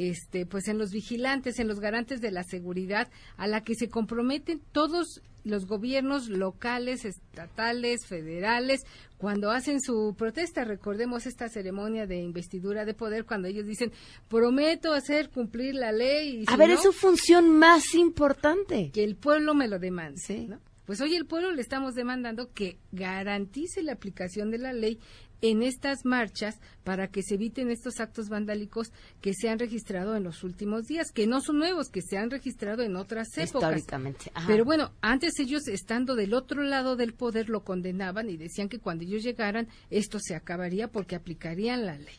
este 0.08 0.46
pues 0.46 0.68
en 0.68 0.78
los 0.78 0.90
vigilantes, 0.90 1.58
en 1.58 1.68
los 1.68 1.80
garantes 1.80 2.20
de 2.20 2.30
la 2.30 2.42
seguridad 2.44 3.08
a 3.36 3.46
la 3.46 3.62
que 3.62 3.74
se 3.74 3.88
comprometen 3.88 4.60
todos 4.72 5.20
los 5.44 5.66
gobiernos 5.66 6.28
locales, 6.28 7.04
estatales, 7.04 8.06
federales, 8.06 8.82
cuando 9.16 9.50
hacen 9.50 9.80
su 9.80 10.14
protesta, 10.16 10.64
recordemos 10.64 11.26
esta 11.26 11.48
ceremonia 11.48 12.06
de 12.06 12.18
investidura 12.20 12.84
de 12.84 12.94
poder, 12.94 13.24
cuando 13.24 13.48
ellos 13.48 13.66
dicen, 13.66 13.92
prometo 14.28 14.92
hacer 14.92 15.30
cumplir 15.30 15.74
la 15.74 15.92
ley. 15.92 16.40
Y 16.40 16.44
a 16.46 16.52
si 16.52 16.56
ver, 16.56 16.68
no, 16.68 16.74
es 16.74 16.82
su 16.82 16.92
función 16.92 17.58
más 17.58 17.94
importante. 17.94 18.90
que 18.92 19.04
el 19.04 19.16
pueblo 19.16 19.54
me 19.54 19.68
lo 19.68 19.78
demande. 19.78 20.20
Sí. 20.20 20.46
¿no? 20.48 20.58
Pues 20.86 21.00
hoy 21.00 21.14
el 21.14 21.26
pueblo 21.26 21.52
le 21.52 21.62
estamos 21.62 21.94
demandando 21.94 22.50
que 22.52 22.78
garantice 22.92 23.82
la 23.82 23.92
aplicación 23.92 24.50
de 24.50 24.58
la 24.58 24.72
ley 24.72 24.98
en 25.42 25.62
estas 25.62 26.04
marchas 26.04 26.60
para 26.84 27.08
que 27.08 27.22
se 27.22 27.34
eviten 27.34 27.70
estos 27.70 28.00
actos 28.00 28.28
vandálicos 28.28 28.92
que 29.20 29.34
se 29.34 29.48
han 29.48 29.58
registrado 29.58 30.16
en 30.16 30.24
los 30.24 30.44
últimos 30.44 30.86
días, 30.86 31.12
que 31.12 31.26
no 31.26 31.40
son 31.40 31.58
nuevos, 31.58 31.88
que 31.88 32.02
se 32.02 32.18
han 32.18 32.30
registrado 32.30 32.82
en 32.82 32.96
otras 32.96 33.28
épocas. 33.36 33.76
Históricamente. 33.76 34.30
Ajá. 34.34 34.46
Pero 34.46 34.64
bueno, 34.64 34.92
antes 35.00 35.38
ellos 35.38 35.68
estando 35.68 36.14
del 36.14 36.34
otro 36.34 36.62
lado 36.62 36.96
del 36.96 37.14
poder 37.14 37.48
lo 37.48 37.64
condenaban 37.64 38.28
y 38.28 38.36
decían 38.36 38.68
que 38.68 38.78
cuando 38.78 39.04
ellos 39.04 39.22
llegaran 39.22 39.68
esto 39.90 40.18
se 40.20 40.34
acabaría 40.34 40.88
porque 40.88 41.16
aplicarían 41.16 41.86
la 41.86 41.96
ley. 41.96 42.16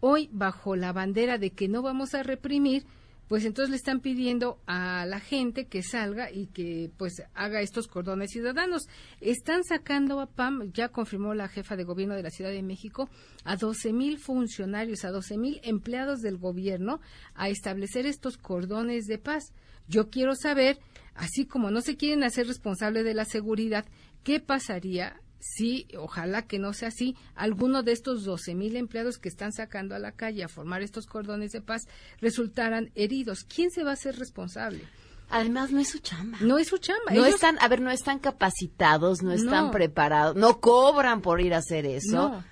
Hoy, 0.00 0.28
bajo 0.32 0.74
la 0.74 0.92
bandera 0.92 1.38
de 1.38 1.50
que 1.50 1.68
no 1.68 1.80
vamos 1.80 2.14
a 2.14 2.24
reprimir, 2.24 2.84
pues 3.32 3.46
entonces 3.46 3.70
le 3.70 3.76
están 3.76 4.00
pidiendo 4.00 4.60
a 4.66 5.06
la 5.06 5.18
gente 5.18 5.64
que 5.64 5.82
salga 5.82 6.30
y 6.30 6.48
que 6.48 6.90
pues 6.98 7.22
haga 7.32 7.62
estos 7.62 7.88
cordones 7.88 8.30
ciudadanos. 8.30 8.88
Están 9.22 9.64
sacando 9.64 10.20
a 10.20 10.26
PAM, 10.26 10.70
ya 10.74 10.90
confirmó 10.90 11.32
la 11.32 11.48
jefa 11.48 11.74
de 11.74 11.84
gobierno 11.84 12.14
de 12.14 12.22
la 12.22 12.28
Ciudad 12.28 12.50
de 12.50 12.62
México, 12.62 13.08
a 13.44 13.56
12 13.56 13.94
mil 13.94 14.18
funcionarios, 14.18 15.06
a 15.06 15.10
12 15.10 15.38
mil 15.38 15.60
empleados 15.62 16.20
del 16.20 16.36
gobierno 16.36 17.00
a 17.34 17.48
establecer 17.48 18.04
estos 18.04 18.36
cordones 18.36 19.06
de 19.06 19.16
paz. 19.16 19.54
Yo 19.88 20.10
quiero 20.10 20.34
saber, 20.34 20.78
así 21.14 21.46
como 21.46 21.70
no 21.70 21.80
se 21.80 21.96
quieren 21.96 22.24
hacer 22.24 22.46
responsable 22.46 23.02
de 23.02 23.14
la 23.14 23.24
seguridad, 23.24 23.86
¿qué 24.24 24.40
pasaría 24.40 25.21
si, 25.44 25.88
ojalá 25.98 26.42
que 26.46 26.60
no 26.60 26.72
sea 26.72 26.88
así, 26.88 27.16
alguno 27.34 27.82
de 27.82 27.90
estos 27.90 28.22
12 28.24 28.54
mil 28.54 28.76
empleados 28.76 29.18
que 29.18 29.28
están 29.28 29.52
sacando 29.52 29.96
a 29.96 29.98
la 29.98 30.12
calle 30.12 30.44
a 30.44 30.48
formar 30.48 30.82
estos 30.82 31.06
cordones 31.06 31.50
de 31.50 31.60
paz 31.60 31.88
resultaran 32.20 32.92
heridos? 32.94 33.42
¿Quién 33.44 33.70
se 33.72 33.82
va 33.82 33.90
a 33.90 33.94
hacer 33.94 34.16
responsable? 34.18 34.84
Además, 35.28 35.72
no 35.72 35.80
es 35.80 35.88
su 35.88 35.98
chamba. 35.98 36.38
No 36.42 36.58
es 36.58 36.68
su 36.68 36.78
chamba. 36.78 37.10
No 37.10 37.22
Ellos- 37.24 37.34
están, 37.36 37.56
a 37.60 37.66
ver, 37.66 37.80
no 37.80 37.90
están 37.90 38.18
capacitados, 38.18 39.22
no 39.22 39.32
están 39.32 39.66
No. 39.66 39.70
preparados, 39.72 40.36
no 40.36 40.60
cobran 40.60 41.22
por 41.22 41.40
ir 41.40 41.54
a 41.54 41.58
hacer 41.58 41.86
eso. 41.86 42.12
No. 42.30 42.44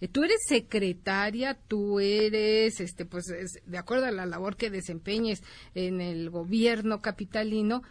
Eh, 0.00 0.06
Tú 0.08 0.22
eres 0.22 0.38
secretaria, 0.46 1.54
tú 1.66 1.98
eres, 1.98 2.80
este, 2.80 3.04
pues, 3.04 3.28
es- 3.30 3.60
de 3.66 3.78
acuerdo 3.78 4.06
a 4.06 4.12
la 4.12 4.24
labor 4.26 4.56
que 4.56 4.70
desempeñes 4.70 5.42
en 5.74 6.00
el 6.00 6.30
gobierno 6.30 7.00
capitalino, 7.02 7.82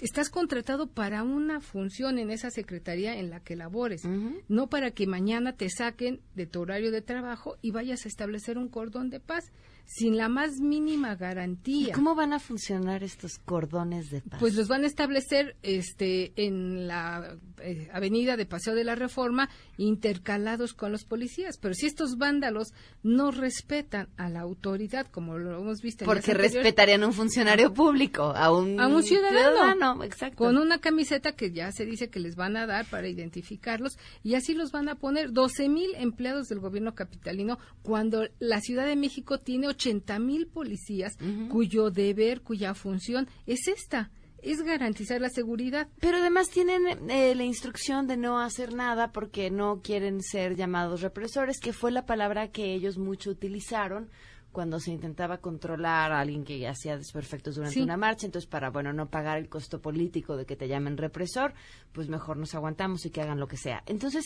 estás 0.00 0.28
contratado 0.28 0.88
para 0.88 1.22
una 1.22 1.60
función 1.60 2.18
en 2.18 2.30
esa 2.30 2.50
secretaría 2.50 3.18
en 3.18 3.30
la 3.30 3.40
que 3.40 3.56
labores, 3.56 4.02
no 4.48 4.68
para 4.68 4.90
que 4.90 5.06
mañana 5.06 5.56
te 5.56 5.68
saquen 5.70 6.20
de 6.34 6.46
tu 6.46 6.60
horario 6.60 6.90
de 6.90 7.02
trabajo 7.02 7.56
y 7.62 7.70
vayas 7.70 8.04
a 8.04 8.08
establecer 8.08 8.58
un 8.58 8.68
cordón 8.68 9.10
de 9.10 9.20
paz 9.20 9.50
sin 9.86 10.16
la 10.16 10.28
más 10.28 10.58
mínima 10.60 11.12
¿Y 11.12 11.16
garantía. 11.16 11.94
cómo 11.94 12.14
van 12.14 12.32
a 12.32 12.40
funcionar 12.40 13.04
estos 13.04 13.38
cordones 13.38 14.10
de 14.10 14.20
paz? 14.20 14.40
Pues 14.40 14.54
los 14.54 14.68
van 14.68 14.82
a 14.82 14.86
establecer 14.88 15.56
este, 15.62 16.32
en 16.36 16.88
la 16.88 17.38
eh, 17.58 17.88
avenida 17.92 18.36
de 18.36 18.46
Paseo 18.46 18.74
de 18.74 18.84
la 18.84 18.96
Reforma, 18.96 19.48
intercalados 19.76 20.74
con 20.74 20.90
los 20.90 21.04
policías. 21.04 21.56
Pero 21.58 21.74
si 21.74 21.86
estos 21.86 22.18
vándalos 22.18 22.72
no 23.02 23.30
respetan 23.30 24.08
a 24.16 24.28
la 24.28 24.40
autoridad, 24.40 25.06
como 25.06 25.38
lo 25.38 25.60
hemos 25.60 25.80
visto 25.80 26.04
en 26.04 26.06
Porque 26.06 26.34
respetarían 26.34 27.04
a 27.04 27.06
un 27.06 27.12
funcionario 27.12 27.72
público, 27.72 28.24
a 28.34 28.52
un, 28.52 28.80
a 28.80 28.88
un 28.88 29.02
ciudadano, 29.04 29.85
exacto. 30.02 30.36
con 30.36 30.56
una 30.56 30.78
camiseta 30.78 31.32
que 31.32 31.52
ya 31.52 31.72
se 31.72 31.84
dice 31.84 32.08
que 32.08 32.20
les 32.20 32.36
van 32.36 32.56
a 32.56 32.66
dar 32.66 32.86
para 32.86 33.08
identificarlos 33.08 33.98
y 34.22 34.34
así 34.34 34.54
los 34.54 34.72
van 34.72 34.88
a 34.88 34.96
poner 34.96 35.32
12 35.32 35.68
mil 35.68 35.90
empleados 35.96 36.48
del 36.48 36.60
gobierno 36.60 36.94
capitalino 36.94 37.58
cuando 37.82 38.28
la 38.38 38.60
Ciudad 38.60 38.86
de 38.86 38.96
México 38.96 39.38
tiene 39.38 39.68
80 39.68 40.18
mil 40.18 40.46
policías 40.46 41.16
cuyo 41.50 41.90
deber, 41.90 42.42
cuya 42.42 42.74
función 42.74 43.28
es 43.46 43.68
esta, 43.68 44.10
es 44.42 44.62
garantizar 44.62 45.20
la 45.20 45.28
seguridad. 45.28 45.88
Pero 46.00 46.18
además 46.18 46.50
tienen 46.50 47.10
eh, 47.10 47.34
la 47.34 47.44
instrucción 47.44 48.06
de 48.06 48.16
no 48.16 48.40
hacer 48.40 48.74
nada 48.74 49.12
porque 49.12 49.50
no 49.50 49.80
quieren 49.82 50.22
ser 50.22 50.56
llamados 50.56 51.02
represores, 51.02 51.58
que 51.60 51.72
fue 51.72 51.90
la 51.90 52.06
palabra 52.06 52.48
que 52.52 52.72
ellos 52.74 52.96
mucho 52.98 53.30
utilizaron 53.30 54.08
cuando 54.56 54.80
se 54.80 54.90
intentaba 54.90 55.36
controlar 55.36 56.12
a 56.12 56.20
alguien 56.20 56.42
que 56.42 56.66
hacía 56.66 56.96
desperfectos 56.96 57.56
durante 57.56 57.74
Sí. 57.74 57.82
una 57.82 57.98
marcha. 57.98 58.24
Entonces, 58.24 58.48
para, 58.48 58.70
bueno, 58.70 58.90
no 58.94 59.10
pagar 59.10 59.36
el 59.36 59.50
costo 59.50 59.82
político 59.82 60.34
de 60.34 60.46
que 60.46 60.56
te 60.56 60.66
llamen 60.66 60.96
represor, 60.96 61.52
pues 61.92 62.08
mejor 62.08 62.38
nos 62.38 62.54
aguantamos 62.54 63.04
y 63.04 63.10
que 63.10 63.20
hagan 63.20 63.38
lo 63.38 63.48
que 63.48 63.58
sea. 63.58 63.82
Entonces, 63.84 64.24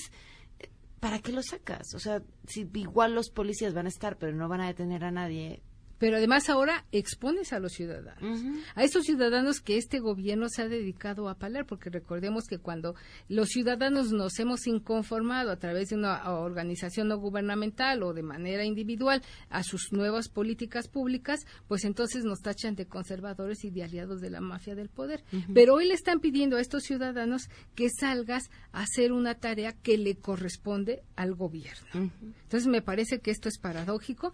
eh, 0.61 0.69
¿para 1.01 1.19
qué 1.19 1.33
lo 1.33 1.43
sacas? 1.43 1.97
O 1.97 1.99
sea, 1.99 2.23
si 2.47 2.71
igual 2.75 3.13
los 3.13 3.29
policías 3.31 3.75
van 3.75 3.87
a 3.87 3.89
estar, 3.89 4.19
pero 4.19 4.33
no 4.37 4.49
van 4.49 4.61
a 4.61 4.69
detener 4.69 5.03
a 5.03 5.11
nadie. 5.11 5.63
Pero 6.01 6.17
además 6.17 6.49
ahora 6.49 6.87
expones 6.93 7.53
a 7.53 7.61
los 7.61 7.73
ciudadanos, 7.73 8.41
a 8.75 8.85
esos 8.85 9.05
ciudadanos 9.05 9.61
que 9.61 9.77
este 9.77 9.99
gobierno 9.99 10.49
se 10.49 10.63
ha 10.63 10.69
dedicado 10.69 11.29
a 11.29 11.35
palar, 11.35 11.67
porque 11.67 11.91
recordemos 11.91 12.47
que 12.47 12.59
cuando 12.59 12.95
los 13.29 13.51
ciudadanos 13.51 14.11
nos 14.11 14.39
hemos 14.39 14.67
inconformado 14.67 15.51
a 15.51 15.57
través 15.57 15.91
de 15.91 15.97
una 15.97 16.33
organización 16.33 17.09
no 17.09 17.19
gubernamental 17.19 18.03
o 18.03 18.15
de 18.15 18.23
manera 18.23 18.65
individual 18.65 19.23
a 19.51 19.63
sus 19.63 19.93
nuevas 19.93 20.31
políticas 20.31 20.89
públicas, 20.89 21.41
pues 21.69 21.85
entonces 21.85 22.25
nos 22.25 22.41
tachan 22.41 22.77
de 22.77 22.87
conservadores 22.87 23.63
y 23.65 23.71
de 23.71 23.85
aliados 23.85 24.23
de 24.23 24.31
la 24.31 24.41
mafia 24.41 24.75
del 24.75 24.89
poder. 24.89 25.23
Pero 25.53 25.75
hoy 25.75 25.87
le 25.87 25.95
están 25.95 26.21
pidiendo 26.21 26.57
a 26.57 26.63
estos 26.63 26.85
ciudadanos 26.85 27.51
que 27.75 27.91
salgas 27.91 28.45
a 28.73 28.85
hacer 28.85 29.13
una 29.13 29.35
tarea 29.35 29.75
que 29.75 29.99
le 29.99 30.17
corresponde 30.17 31.03
al 31.15 31.35
gobierno. 31.35 32.11
Entonces 32.23 32.69
me 32.69 32.81
parece 32.81 33.21
que 33.21 33.31
esto 33.31 33.51
es 33.51 33.59
paradójico 33.59 34.33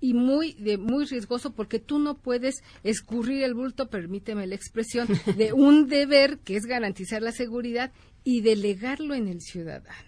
y 0.00 0.14
muy 0.14 0.52
de 0.54 0.78
muy 0.78 1.04
riesgoso 1.06 1.52
porque 1.52 1.78
tú 1.80 1.98
no 1.98 2.16
puedes 2.18 2.62
escurrir 2.84 3.42
el 3.42 3.54
bulto, 3.54 3.88
permíteme 3.90 4.46
la 4.46 4.54
expresión, 4.54 5.08
de 5.36 5.52
un 5.52 5.88
deber 5.88 6.38
que 6.38 6.56
es 6.56 6.64
garantizar 6.66 7.22
la 7.22 7.32
seguridad 7.32 7.92
y 8.24 8.40
delegarlo 8.42 9.14
en 9.14 9.28
el 9.28 9.40
ciudadano. 9.40 10.06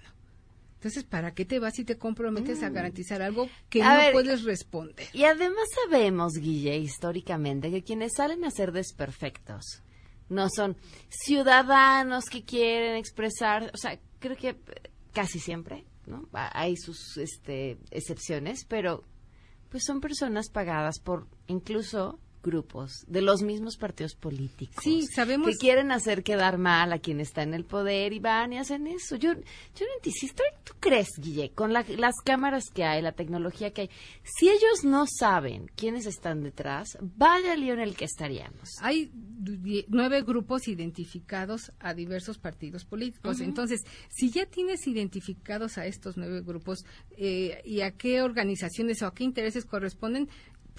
Entonces, 0.75 1.05
¿para 1.05 1.35
qué 1.35 1.45
te 1.45 1.59
vas 1.59 1.79
y 1.79 1.85
te 1.85 1.99
comprometes 1.99 2.63
a 2.63 2.71
garantizar 2.71 3.21
algo 3.21 3.51
que 3.69 3.83
A 3.83 3.93
no 3.93 4.01
ver, 4.01 4.13
puedes 4.13 4.45
responder? 4.45 5.09
Y 5.13 5.25
además 5.25 5.65
sabemos, 5.85 6.33
Guille, 6.35 6.79
históricamente, 6.79 7.71
que 7.71 7.83
quienes 7.83 8.13
salen 8.17 8.45
a 8.47 8.51
ser 8.51 8.73
desperfectos 8.73 9.83
no 10.31 10.49
son 10.49 10.77
ciudadanos 11.09 12.25
que 12.27 12.45
quieren 12.45 12.97
expresar, 12.97 13.71
o 13.75 13.77
sea, 13.77 13.99
creo 14.19 14.37
que 14.37 14.57
casi 15.13 15.39
siempre, 15.39 15.85
¿no? 16.07 16.29
Ha- 16.33 16.61
Hay 16.61 16.77
sus 16.77 17.17
este, 17.17 17.79
excepciones, 17.91 18.65
pero 18.67 19.05
pues 19.71 19.85
son 19.85 20.01
personas 20.01 20.51
pagadas 20.51 20.99
por 20.99 21.27
incluso 21.47 22.19
grupos 22.43 23.05
de 23.07 23.23
los 23.23 23.43
mismos 23.43 23.77
partidos 23.77 24.15
políticos. 24.15 24.83
Sí, 24.83 25.07
sabemos- 25.15 25.49
Que 25.51 25.57
quieren 25.57 25.91
hacer 25.93 26.23
quedar 26.23 26.59
mal 26.59 26.93
a 26.93 26.99
quien 26.99 27.21
está 27.21 27.43
en 27.43 27.55
el 27.55 27.65
poder 27.65 28.13
y 28.13 28.19
van 28.19 28.53
y 28.53 28.59
hacen 28.59 28.87
eso. 28.87 29.17
Yo, 29.17 29.33
yo 29.33 29.41
no 29.41 29.93
entiendo. 29.97 30.19
Si 30.19 30.27
esto- 30.27 30.43
¿Tú 30.65 30.75
crees, 30.81 31.09
Guille, 31.19 31.51
con 31.53 31.73
la- 31.73 31.85
las 31.99 32.15
cámaras 32.25 32.65
que 32.73 32.85
hay, 32.85 33.03
la 33.03 33.13
tecnología 33.13 33.73
que 33.73 33.83
hay, 33.83 33.91
si 34.23 34.49
ellos 34.49 34.85
no 34.85 35.05
saben 35.07 35.71
quiénes 35.77 36.07
están 36.07 36.43
detrás, 36.43 36.97
vaya 37.01 37.57
lío 37.57 37.75
en 37.75 37.81
el 37.81 37.97
que 37.97 38.05
estaríamos? 38.05 38.71
Hay 38.81 39.11
nueve 39.89 40.23
grupos 40.23 40.69
identificados 40.69 41.73
a 41.81 41.95
diversos 41.95 42.39
partidos 42.39 42.85
políticos. 42.85 43.41
Entonces, 43.41 43.81
si 44.09 44.31
ya 44.31 44.47
tienes 44.47 44.87
identificados 44.87 45.79
a 45.79 45.87
estos 45.87 46.17
nueve 46.17 46.43
grupos 46.43 46.85
eh, 47.17 47.61
y 47.65 47.81
a 47.81 47.91
qué 47.93 48.23
organizaciones 48.23 49.03
o 49.03 49.07
a 49.07 49.15
qué 49.15 49.25
intereses 49.25 49.65
corresponden, 49.65 50.29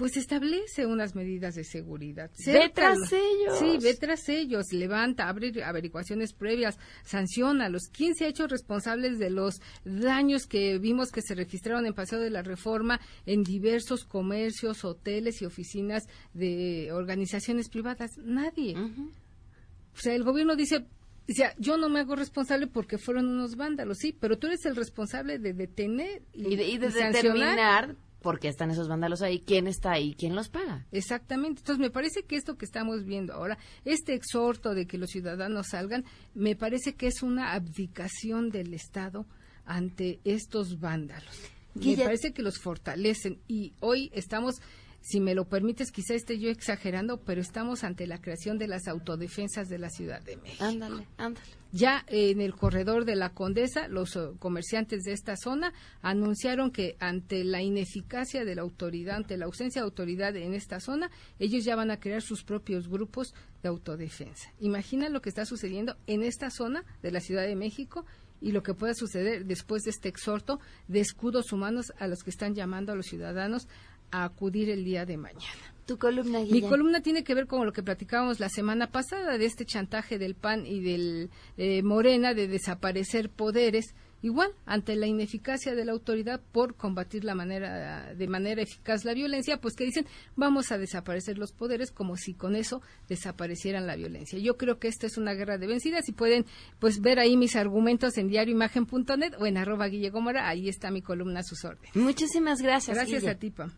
pues 0.01 0.17
establece 0.17 0.87
unas 0.87 1.13
medidas 1.13 1.53
de 1.53 1.63
seguridad. 1.63 2.31
Ve 2.43 2.71
tras 2.73 2.97
ellos. 3.13 3.59
Sí, 3.59 3.77
ve 3.79 3.93
tras 3.93 4.27
ellos, 4.29 4.73
levanta, 4.73 5.29
abre 5.29 5.53
averiguaciones 5.63 6.33
previas, 6.33 6.79
sanciona 7.03 7.67
a 7.67 7.69
los 7.69 7.83
15 7.91 8.25
hechos 8.25 8.49
responsables 8.49 9.19
de 9.19 9.29
los 9.29 9.61
daños 9.85 10.47
que 10.47 10.79
vimos 10.79 11.11
que 11.11 11.21
se 11.21 11.35
registraron 11.35 11.85
en 11.85 11.93
Paseo 11.93 12.19
de 12.19 12.31
la 12.31 12.41
Reforma 12.41 12.99
en 13.27 13.43
diversos 13.43 14.03
comercios, 14.03 14.83
hoteles 14.85 15.39
y 15.43 15.45
oficinas 15.45 16.07
de 16.33 16.91
organizaciones 16.91 17.69
privadas. 17.69 18.17
Nadie. 18.17 18.75
O 18.75 19.99
sea, 19.99 20.15
el 20.15 20.23
gobierno 20.23 20.55
dice, 20.55 20.83
dice, 21.27 21.53
yo 21.59 21.77
no 21.77 21.89
me 21.89 21.99
hago 21.99 22.15
responsable 22.15 22.65
porque 22.65 22.97
fueron 22.97 23.27
unos 23.27 23.55
vándalos, 23.55 23.99
sí, 23.99 24.17
pero 24.19 24.39
tú 24.39 24.47
eres 24.47 24.65
el 24.65 24.75
responsable 24.75 25.37
de 25.37 25.53
detener 25.53 26.23
y, 26.33 26.53
Y 26.53 26.55
de, 26.55 26.67
y 26.69 26.77
de 26.79 26.87
y 26.87 26.91
sancionar. 26.91 27.13
determinar 27.13 27.95
por 28.21 28.39
qué 28.39 28.47
están 28.47 28.71
esos 28.71 28.87
vándalos 28.87 29.21
ahí, 29.21 29.41
quién 29.45 29.67
está 29.67 29.91
ahí, 29.91 30.15
quién 30.15 30.35
los 30.35 30.49
paga. 30.49 30.85
Exactamente. 30.91 31.61
Entonces, 31.61 31.81
me 31.81 31.89
parece 31.89 32.23
que 32.23 32.35
esto 32.35 32.55
que 32.55 32.65
estamos 32.65 33.03
viendo 33.03 33.33
ahora, 33.33 33.57
este 33.83 34.13
exhorto 34.13 34.73
de 34.73 34.85
que 34.85 34.97
los 34.97 35.09
ciudadanos 35.09 35.69
salgan, 35.69 36.05
me 36.33 36.55
parece 36.55 36.93
que 36.93 37.07
es 37.07 37.23
una 37.23 37.53
abdicación 37.53 38.49
del 38.49 38.73
Estado 38.73 39.25
ante 39.65 40.19
estos 40.23 40.79
vándalos. 40.79 41.39
Me 41.73 41.95
parece 41.97 42.33
que 42.33 42.41
los 42.41 42.59
fortalecen 42.59 43.39
y 43.47 43.73
hoy 43.79 44.11
estamos, 44.13 44.55
si 45.01 45.19
me 45.19 45.35
lo 45.35 45.45
permites, 45.45 45.91
quizá 45.91 46.13
esté 46.13 46.39
yo 46.39 46.49
exagerando, 46.49 47.17
pero 47.17 47.41
estamos 47.41 47.83
ante 47.83 48.07
la 48.07 48.21
creación 48.21 48.57
de 48.57 48.67
las 48.67 48.87
autodefensas 48.87 49.67
de 49.67 49.79
la 49.79 49.89
Ciudad 49.89 50.21
de 50.21 50.37
México. 50.37 50.63
Ándale, 50.63 51.07
ándale. 51.17 51.45
Ya 51.73 52.03
en 52.07 52.41
el 52.41 52.53
corredor 52.53 53.05
de 53.05 53.15
la 53.15 53.33
Condesa, 53.33 53.87
los 53.87 54.15
eh, 54.17 54.31
comerciantes 54.39 55.03
de 55.03 55.13
esta 55.13 55.37
zona 55.37 55.73
anunciaron 56.01 56.69
que 56.69 56.97
ante 56.99 57.45
la 57.45 57.61
ineficacia 57.61 58.43
de 58.43 58.55
la 58.55 58.61
autoridad, 58.61 59.15
ante 59.15 59.37
la 59.37 59.45
ausencia 59.45 59.81
de 59.81 59.85
autoridad 59.85 60.35
en 60.35 60.53
esta 60.53 60.81
zona, 60.81 61.09
ellos 61.39 61.63
ya 61.63 61.77
van 61.77 61.89
a 61.89 61.99
crear 61.99 62.21
sus 62.21 62.43
propios 62.43 62.89
grupos 62.89 63.33
de 63.63 63.69
autodefensa. 63.69 64.51
Imagina 64.59 65.07
lo 65.09 65.21
que 65.21 65.29
está 65.29 65.45
sucediendo 65.45 65.95
en 66.07 66.23
esta 66.23 66.49
zona 66.49 66.83
de 67.01 67.11
la 67.11 67.21
Ciudad 67.21 67.43
de 67.43 67.55
México 67.55 68.05
y 68.41 68.51
lo 68.51 68.63
que 68.63 68.73
pueda 68.73 68.93
suceder 68.93 69.45
después 69.45 69.83
de 69.83 69.91
este 69.91 70.09
exhorto 70.09 70.59
de 70.87 70.99
escudos 70.99 71.53
humanos 71.53 71.93
a 71.99 72.07
los 72.07 72.23
que 72.23 72.31
están 72.31 72.55
llamando 72.55 72.91
a 72.91 72.95
los 72.95 73.05
ciudadanos 73.05 73.67
a 74.11 74.23
acudir 74.23 74.69
el 74.69 74.83
día 74.83 75.05
de 75.05 75.17
mañana. 75.17 75.71
Tu 75.85 75.97
columna, 75.97 76.39
Mi 76.41 76.61
columna 76.61 77.01
tiene 77.01 77.23
que 77.23 77.33
ver 77.33 77.47
con 77.47 77.65
lo 77.65 77.73
que 77.73 77.83
platicábamos 77.83 78.39
la 78.39 78.49
semana 78.49 78.91
pasada 78.91 79.37
de 79.37 79.45
este 79.45 79.65
chantaje 79.65 80.19
del 80.19 80.35
PAN 80.35 80.65
y 80.65 80.79
del 80.79 81.29
eh, 81.57 81.81
Morena 81.81 82.33
de 82.33 82.47
desaparecer 82.47 83.29
poderes, 83.29 83.95
igual 84.21 84.51
ante 84.65 84.95
la 84.95 85.07
ineficacia 85.07 85.73
de 85.73 85.83
la 85.83 85.91
autoridad 85.91 86.39
por 86.51 86.75
combatir 86.75 87.23
la 87.23 87.33
manera 87.33 88.13
de 88.13 88.27
manera 88.27 88.61
eficaz 88.61 89.03
la 89.05 89.15
violencia, 89.15 89.59
pues 89.59 89.75
que 89.75 89.83
dicen 89.83 90.05
vamos 90.35 90.71
a 90.71 90.77
desaparecer 90.77 91.39
los 91.39 91.51
poderes 91.51 91.91
como 91.91 92.15
si 92.15 92.35
con 92.35 92.55
eso 92.55 92.81
desaparecieran 93.09 93.87
la 93.87 93.95
violencia. 93.95 94.37
Yo 94.37 94.57
creo 94.57 94.77
que 94.77 94.87
esta 94.87 95.07
es 95.07 95.17
una 95.17 95.33
guerra 95.33 95.57
de 95.57 95.65
vencidas 95.65 96.07
y 96.07 96.11
pueden 96.11 96.45
pues 96.79 97.01
ver 97.01 97.17
ahí 97.17 97.35
mis 97.35 97.55
argumentos 97.55 98.17
en 98.17 98.27
diarioimagen.net 98.27 99.33
o 99.39 99.47
en 99.47 99.57
arroba 99.57 99.87
Guille 99.87 100.11
Gómora, 100.11 100.47
ahí 100.47 100.69
está 100.69 100.91
mi 100.91 101.01
columna 101.01 101.39
a 101.39 101.43
sus 101.43 101.65
órdenes. 101.65 101.95
Muchísimas 101.95 102.61
gracias. 102.61 102.95
Gracias 102.95 103.21
Guille. 103.23 103.31
a 103.31 103.39
ti, 103.39 103.49
Pam. 103.49 103.71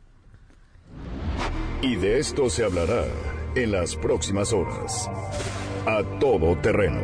Y 1.81 1.95
de 1.95 2.19
esto 2.19 2.49
se 2.49 2.63
hablará 2.63 3.05
en 3.55 3.71
las 3.71 3.95
próximas 3.95 4.53
horas. 4.53 5.09
A 5.85 6.01
todo 6.19 6.57
terreno. 6.61 7.01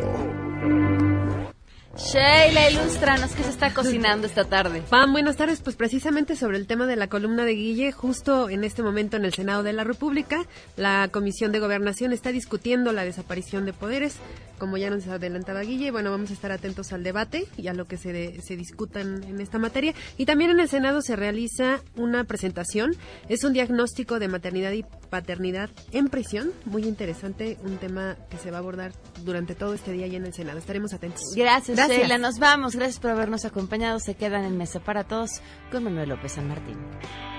Sheila, 2.00 2.70
ilústranos 2.72 3.32
qué 3.32 3.44
se 3.44 3.50
está 3.50 3.74
cocinando 3.74 4.26
esta 4.26 4.46
tarde. 4.46 4.82
Pam, 4.90 5.12
buenas 5.12 5.36
tardes. 5.36 5.60
Pues 5.60 5.76
precisamente 5.76 6.38
sobre 6.38 6.58
el 6.58 6.66
tema 6.66 6.86
de 6.88 6.96
la 6.96 7.08
columna 7.08 7.44
de 7.44 7.56
Guille, 7.56 7.92
justo 7.92 8.50
en 8.50 8.64
este 8.64 8.82
momento 8.82 9.18
en 9.18 9.26
el 9.26 9.34
Senado 9.34 9.64
de 9.64 9.74
la 9.74 9.84
República, 9.84 10.46
la 10.78 11.10
Comisión 11.12 11.52
de 11.52 11.60
Gobernación 11.60 12.14
está 12.14 12.32
discutiendo 12.32 12.94
la 12.94 13.04
desaparición 13.04 13.66
de 13.66 13.74
poderes, 13.74 14.16
como 14.60 14.78
ya 14.78 14.90
nos 14.90 15.08
adelantaba 15.08 15.62
Guille. 15.62 15.90
Bueno, 15.92 16.12
vamos 16.12 16.30
a 16.30 16.34
estar 16.34 16.52
atentos 16.52 16.94
al 16.94 17.04
debate 17.04 17.48
y 17.58 17.68
a 17.68 17.74
lo 17.74 17.86
que 17.86 17.98
se, 17.98 18.14
de- 18.14 18.42
se 18.42 18.56
discuta 18.56 19.02
en, 19.02 19.40
esta 19.42 19.58
materia. 19.58 19.94
Y 20.18 20.26
también 20.26 20.52
en 20.52 20.60
el 20.60 20.70
Senado 20.70 21.02
se 21.02 21.16
realiza 21.16 21.80
una 21.96 22.24
presentación. 22.26 22.92
Es 23.30 23.44
un 23.44 23.54
diagnóstico 23.54 24.20
de 24.20 24.28
maternidad 24.28 24.72
y 24.74 24.84
paternidad 25.10 25.70
en 25.92 26.10
prisión. 26.10 26.52
Muy 26.66 26.84
interesante, 26.84 27.58
un 27.64 27.78
tema 27.78 28.18
que 28.30 28.38
se 28.38 28.52
va 28.52 28.58
a 28.58 28.60
abordar 28.60 28.92
durante 29.24 29.56
todo 29.56 29.74
este 29.74 29.92
día 29.92 30.08
y 30.08 30.16
en 30.16 30.26
el 30.26 30.34
Senado. 30.34 30.60
Estaremos 30.60 30.94
atentos. 30.94 31.22
Gracias, 31.36 31.78
Sheila. 31.90 32.18
Nos 32.18 32.38
vamos. 32.40 32.76
Gracias 32.76 33.00
por 33.00 33.12
habernos 33.12 33.46
acompañado. 33.46 34.00
Se 34.00 34.16
quedan 34.16 34.44
en 34.44 34.58
Mesa 34.58 34.80
para 34.80 35.06
Todos 35.06 35.42
con 35.72 35.84
Manuel 35.86 36.10
López 36.10 36.34
San 36.34 36.48
Martín. 36.48 37.39